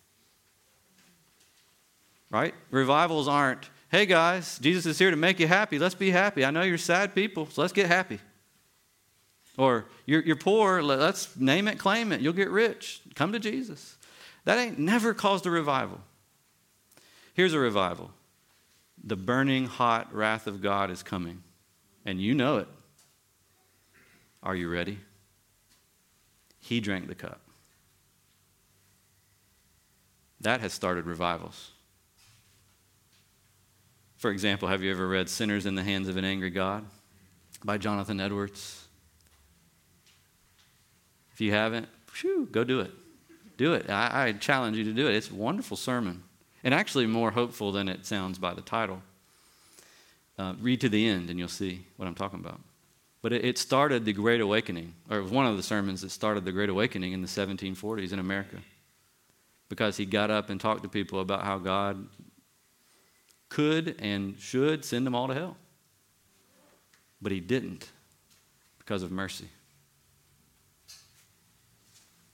Right? 2.31 2.55
Revivals 2.71 3.27
aren't 3.27 3.71
Hey 3.91 4.05
guys, 4.05 4.59
Jesus 4.59 4.85
is 4.85 4.99
here 4.99 5.11
to 5.11 5.17
make 5.17 5.41
you 5.41 5.47
happy. 5.47 5.79
Let's 5.79 5.95
be 5.95 6.11
happy. 6.11 6.45
I 6.45 6.51
know 6.51 6.61
you're 6.61 6.77
sad 6.77 7.15
people, 7.15 7.47
so 7.47 7.63
let's 7.63 7.73
get 7.73 7.87
happy. 7.87 8.21
Or 9.57 9.87
you're, 10.05 10.21
you're 10.21 10.37
poor, 10.37 10.83
let's 10.83 11.35
name 11.39 11.67
it, 11.69 11.79
claim 11.79 12.13
it. 12.13 12.21
You'll 12.21 12.35
get 12.35 12.51
rich. 12.51 13.01
Come 13.15 13.33
to 13.33 13.39
Jesus. 13.39 13.97
That 14.45 14.59
ain't 14.59 14.79
never 14.79 15.15
caused 15.15 15.47
a 15.47 15.51
revival. 15.51 16.03
Here's 17.33 17.55
a 17.55 17.59
revival 17.59 18.11
the 19.05 19.17
burning 19.17 19.67
hot 19.67 20.13
wrath 20.15 20.47
of 20.47 20.61
God 20.61 20.91
is 20.91 21.03
coming, 21.03 21.43
and 22.05 22.21
you 22.21 22.35
know 22.35 22.59
it. 22.59 22.69
Are 24.43 24.55
you 24.55 24.69
ready? 24.71 24.99
He 26.61 26.81
drank 26.81 27.09
the 27.09 27.15
cup. 27.15 27.41
That 30.41 30.61
has 30.61 30.73
started 30.73 31.07
revivals. 31.07 31.71
For 34.17 34.31
example, 34.31 34.69
have 34.69 34.83
you 34.83 34.91
ever 34.91 35.07
read 35.07 35.29
Sinners 35.29 35.67
in 35.67 35.75
the 35.75 35.83
Hands 35.83 36.09
of 36.09 36.17
an 36.17 36.25
Angry 36.25 36.51
God 36.51 36.85
by 37.65 37.79
Jonathan 37.79 38.21
Edwards? 38.21 38.87
If 41.33 41.41
you 41.41 41.53
haven't, 41.53 41.89
whew, 42.21 42.49
go 42.51 42.65
do 42.65 42.81
it. 42.81 42.91
Do 43.57 43.75
it. 43.75 43.89
I, 43.89 44.29
I 44.29 44.33
challenge 44.33 44.77
you 44.77 44.85
to 44.85 44.93
do 44.93 45.09
it. 45.09 45.15
It's 45.15 45.31
a 45.31 45.35
wonderful 45.35 45.77
sermon 45.77 46.23
and 46.65 46.75
actually 46.75 47.07
more 47.07 47.31
hopeful 47.31 47.73
than 47.73 47.89
it 47.89 48.07
sounds 48.07 48.39
by 48.39 48.55
the 48.55 48.61
title. 48.61 49.03
Uh, 50.39 50.55
read 50.61 50.81
to 50.81 50.89
the 50.89 51.07
end 51.07 51.31
and 51.31 51.39
you'll 51.39 51.49
see 51.49 51.85
what 51.97 52.07
I'm 52.07 52.15
talking 52.15 52.39
about. 52.41 52.61
But 53.23 53.33
it, 53.33 53.45
it 53.45 53.59
started 53.59 54.05
the 54.05 54.13
Great 54.13 54.41
Awakening, 54.41 54.95
or 55.11 55.19
it 55.19 55.23
was 55.23 55.33
one 55.33 55.47
of 55.47 55.57
the 55.57 55.63
sermons 55.63 56.03
that 56.03 56.11
started 56.11 56.45
the 56.45 56.53
Great 56.53 56.69
Awakening 56.69 57.13
in 57.13 57.23
the 57.23 57.29
1740s 57.29 58.13
in 58.13 58.19
America 58.19 58.59
because 59.69 59.97
he 59.97 60.07
got 60.07 60.31
up 60.31 60.51
and 60.51 60.61
talked 60.61 60.83
to 60.83 60.89
people 60.89 61.21
about 61.21 61.43
how 61.43 61.59
God 61.59 62.07
could 63.49 63.97
and 63.99 64.39
should 64.39 64.85
send 64.85 65.07
them 65.07 65.15
all 65.15 65.29
to 65.29 65.35
hell. 65.35 65.57
But 67.21 67.33
he 67.33 67.41
didn't 67.41 67.91
because 68.79 69.03
of 69.03 69.11
mercy. 69.11 69.49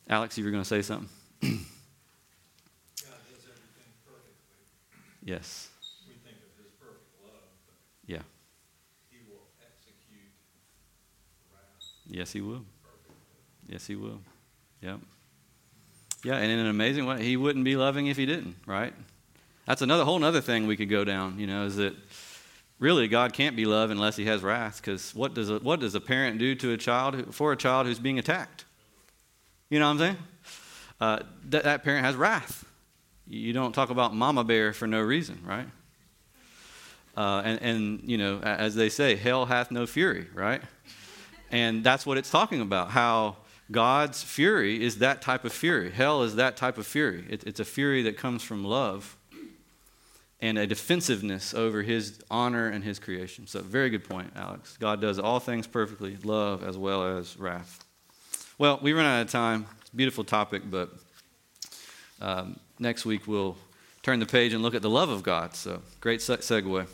Alex, 0.08 0.36
you 0.36 0.44
were 0.44 0.50
going 0.50 0.62
to 0.62 0.68
say 0.68 0.82
something? 0.82 1.08
yes. 5.24 5.70
We 6.06 6.14
think 6.14 6.36
of 6.36 6.62
his 6.62 6.72
perfect 6.78 7.08
love, 7.22 7.32
but 7.66 7.74
yeah. 8.06 8.22
he 9.10 9.18
will 9.28 9.48
execute 9.60 10.30
wrath. 11.52 11.82
Yes, 12.06 12.32
he 12.32 12.40
will. 12.40 12.64
Yes, 13.68 13.86
he 13.86 13.96
will. 13.96 14.20
Yep. 14.82 15.00
Yeah, 16.22 16.36
and 16.36 16.50
in 16.50 16.58
an 16.58 16.66
amazing 16.66 17.06
way, 17.06 17.22
he 17.22 17.36
wouldn't 17.36 17.64
be 17.64 17.76
loving 17.76 18.06
if 18.06 18.16
he 18.16 18.26
didn't, 18.26 18.56
right? 18.66 18.94
That's 19.66 19.82
another 19.82 20.04
whole 20.04 20.22
other 20.22 20.40
thing 20.40 20.66
we 20.66 20.76
could 20.76 20.90
go 20.90 21.04
down, 21.04 21.38
you 21.38 21.46
know, 21.46 21.64
is 21.64 21.76
that 21.76 21.94
really 22.78 23.08
God 23.08 23.32
can't 23.32 23.56
be 23.56 23.64
love 23.64 23.90
unless 23.90 24.16
he 24.16 24.26
has 24.26 24.42
wrath 24.42 24.80
because 24.80 25.14
what 25.14 25.34
does 25.34 25.50
a, 25.50 25.58
what 25.58 25.80
does 25.80 25.94
a 25.94 26.00
parent 26.00 26.38
do 26.38 26.54
to 26.56 26.72
a 26.72 26.76
child 26.76 27.14
who, 27.14 27.22
for 27.32 27.52
a 27.52 27.56
child 27.56 27.86
who's 27.86 27.98
being 27.98 28.18
attacked? 28.18 28.64
You 29.70 29.78
know 29.78 29.86
what 29.86 29.92
I'm 29.92 29.98
saying? 29.98 30.16
Uh, 31.00 31.18
that, 31.46 31.64
that 31.64 31.84
parent 31.84 32.04
has 32.04 32.14
wrath. 32.14 32.64
You 33.26 33.52
don't 33.52 33.72
talk 33.72 33.90
about 33.90 34.14
mama 34.14 34.44
bear 34.44 34.72
for 34.72 34.86
no 34.86 35.00
reason, 35.00 35.40
right? 35.44 35.66
Uh, 37.16 37.42
and, 37.44 37.62
and, 37.62 38.00
you 38.04 38.18
know, 38.18 38.40
as 38.40 38.74
they 38.74 38.88
say, 38.88 39.16
hell 39.16 39.46
hath 39.46 39.70
no 39.70 39.86
fury, 39.86 40.26
right? 40.34 40.62
And 41.50 41.84
that's 41.84 42.04
what 42.04 42.18
it's 42.18 42.30
talking 42.30 42.60
about, 42.60 42.90
how 42.90 43.36
God's 43.70 44.22
fury 44.22 44.82
is 44.82 44.98
that 44.98 45.22
type 45.22 45.44
of 45.44 45.52
fury. 45.52 45.90
Hell 45.90 46.22
is 46.22 46.36
that 46.36 46.56
type 46.56 46.76
of 46.76 46.86
fury. 46.86 47.24
It, 47.30 47.44
it's 47.44 47.60
a 47.60 47.64
fury 47.64 48.02
that 48.02 48.16
comes 48.16 48.42
from 48.42 48.64
love 48.64 49.16
and 50.40 50.58
a 50.58 50.66
defensiveness 50.66 51.54
over 51.54 51.82
his 51.82 52.20
honor 52.30 52.68
and 52.68 52.84
his 52.84 52.98
creation. 52.98 53.46
So, 53.46 53.60
very 53.60 53.88
good 53.88 54.06
point, 54.06 54.32
Alex. 54.36 54.76
God 54.78 55.00
does 55.00 55.18
all 55.18 55.40
things 55.40 55.66
perfectly, 55.66 56.18
love 56.22 56.62
as 56.62 56.76
well 56.76 57.16
as 57.16 57.38
wrath. 57.38 57.84
Well, 58.58 58.78
we 58.82 58.92
run 58.92 59.06
out 59.06 59.22
of 59.22 59.30
time. 59.30 59.66
It's 59.80 59.90
a 59.90 59.96
beautiful 59.96 60.24
topic, 60.24 60.62
but 60.70 60.90
um, 62.20 62.60
next 62.78 63.04
week 63.04 63.26
we'll 63.26 63.56
turn 64.02 64.20
the 64.20 64.26
page 64.26 64.52
and 64.52 64.62
look 64.62 64.74
at 64.74 64.82
the 64.82 64.90
love 64.90 65.08
of 65.08 65.22
God. 65.22 65.54
So, 65.54 65.82
great 66.00 66.20
segue. 66.20 66.86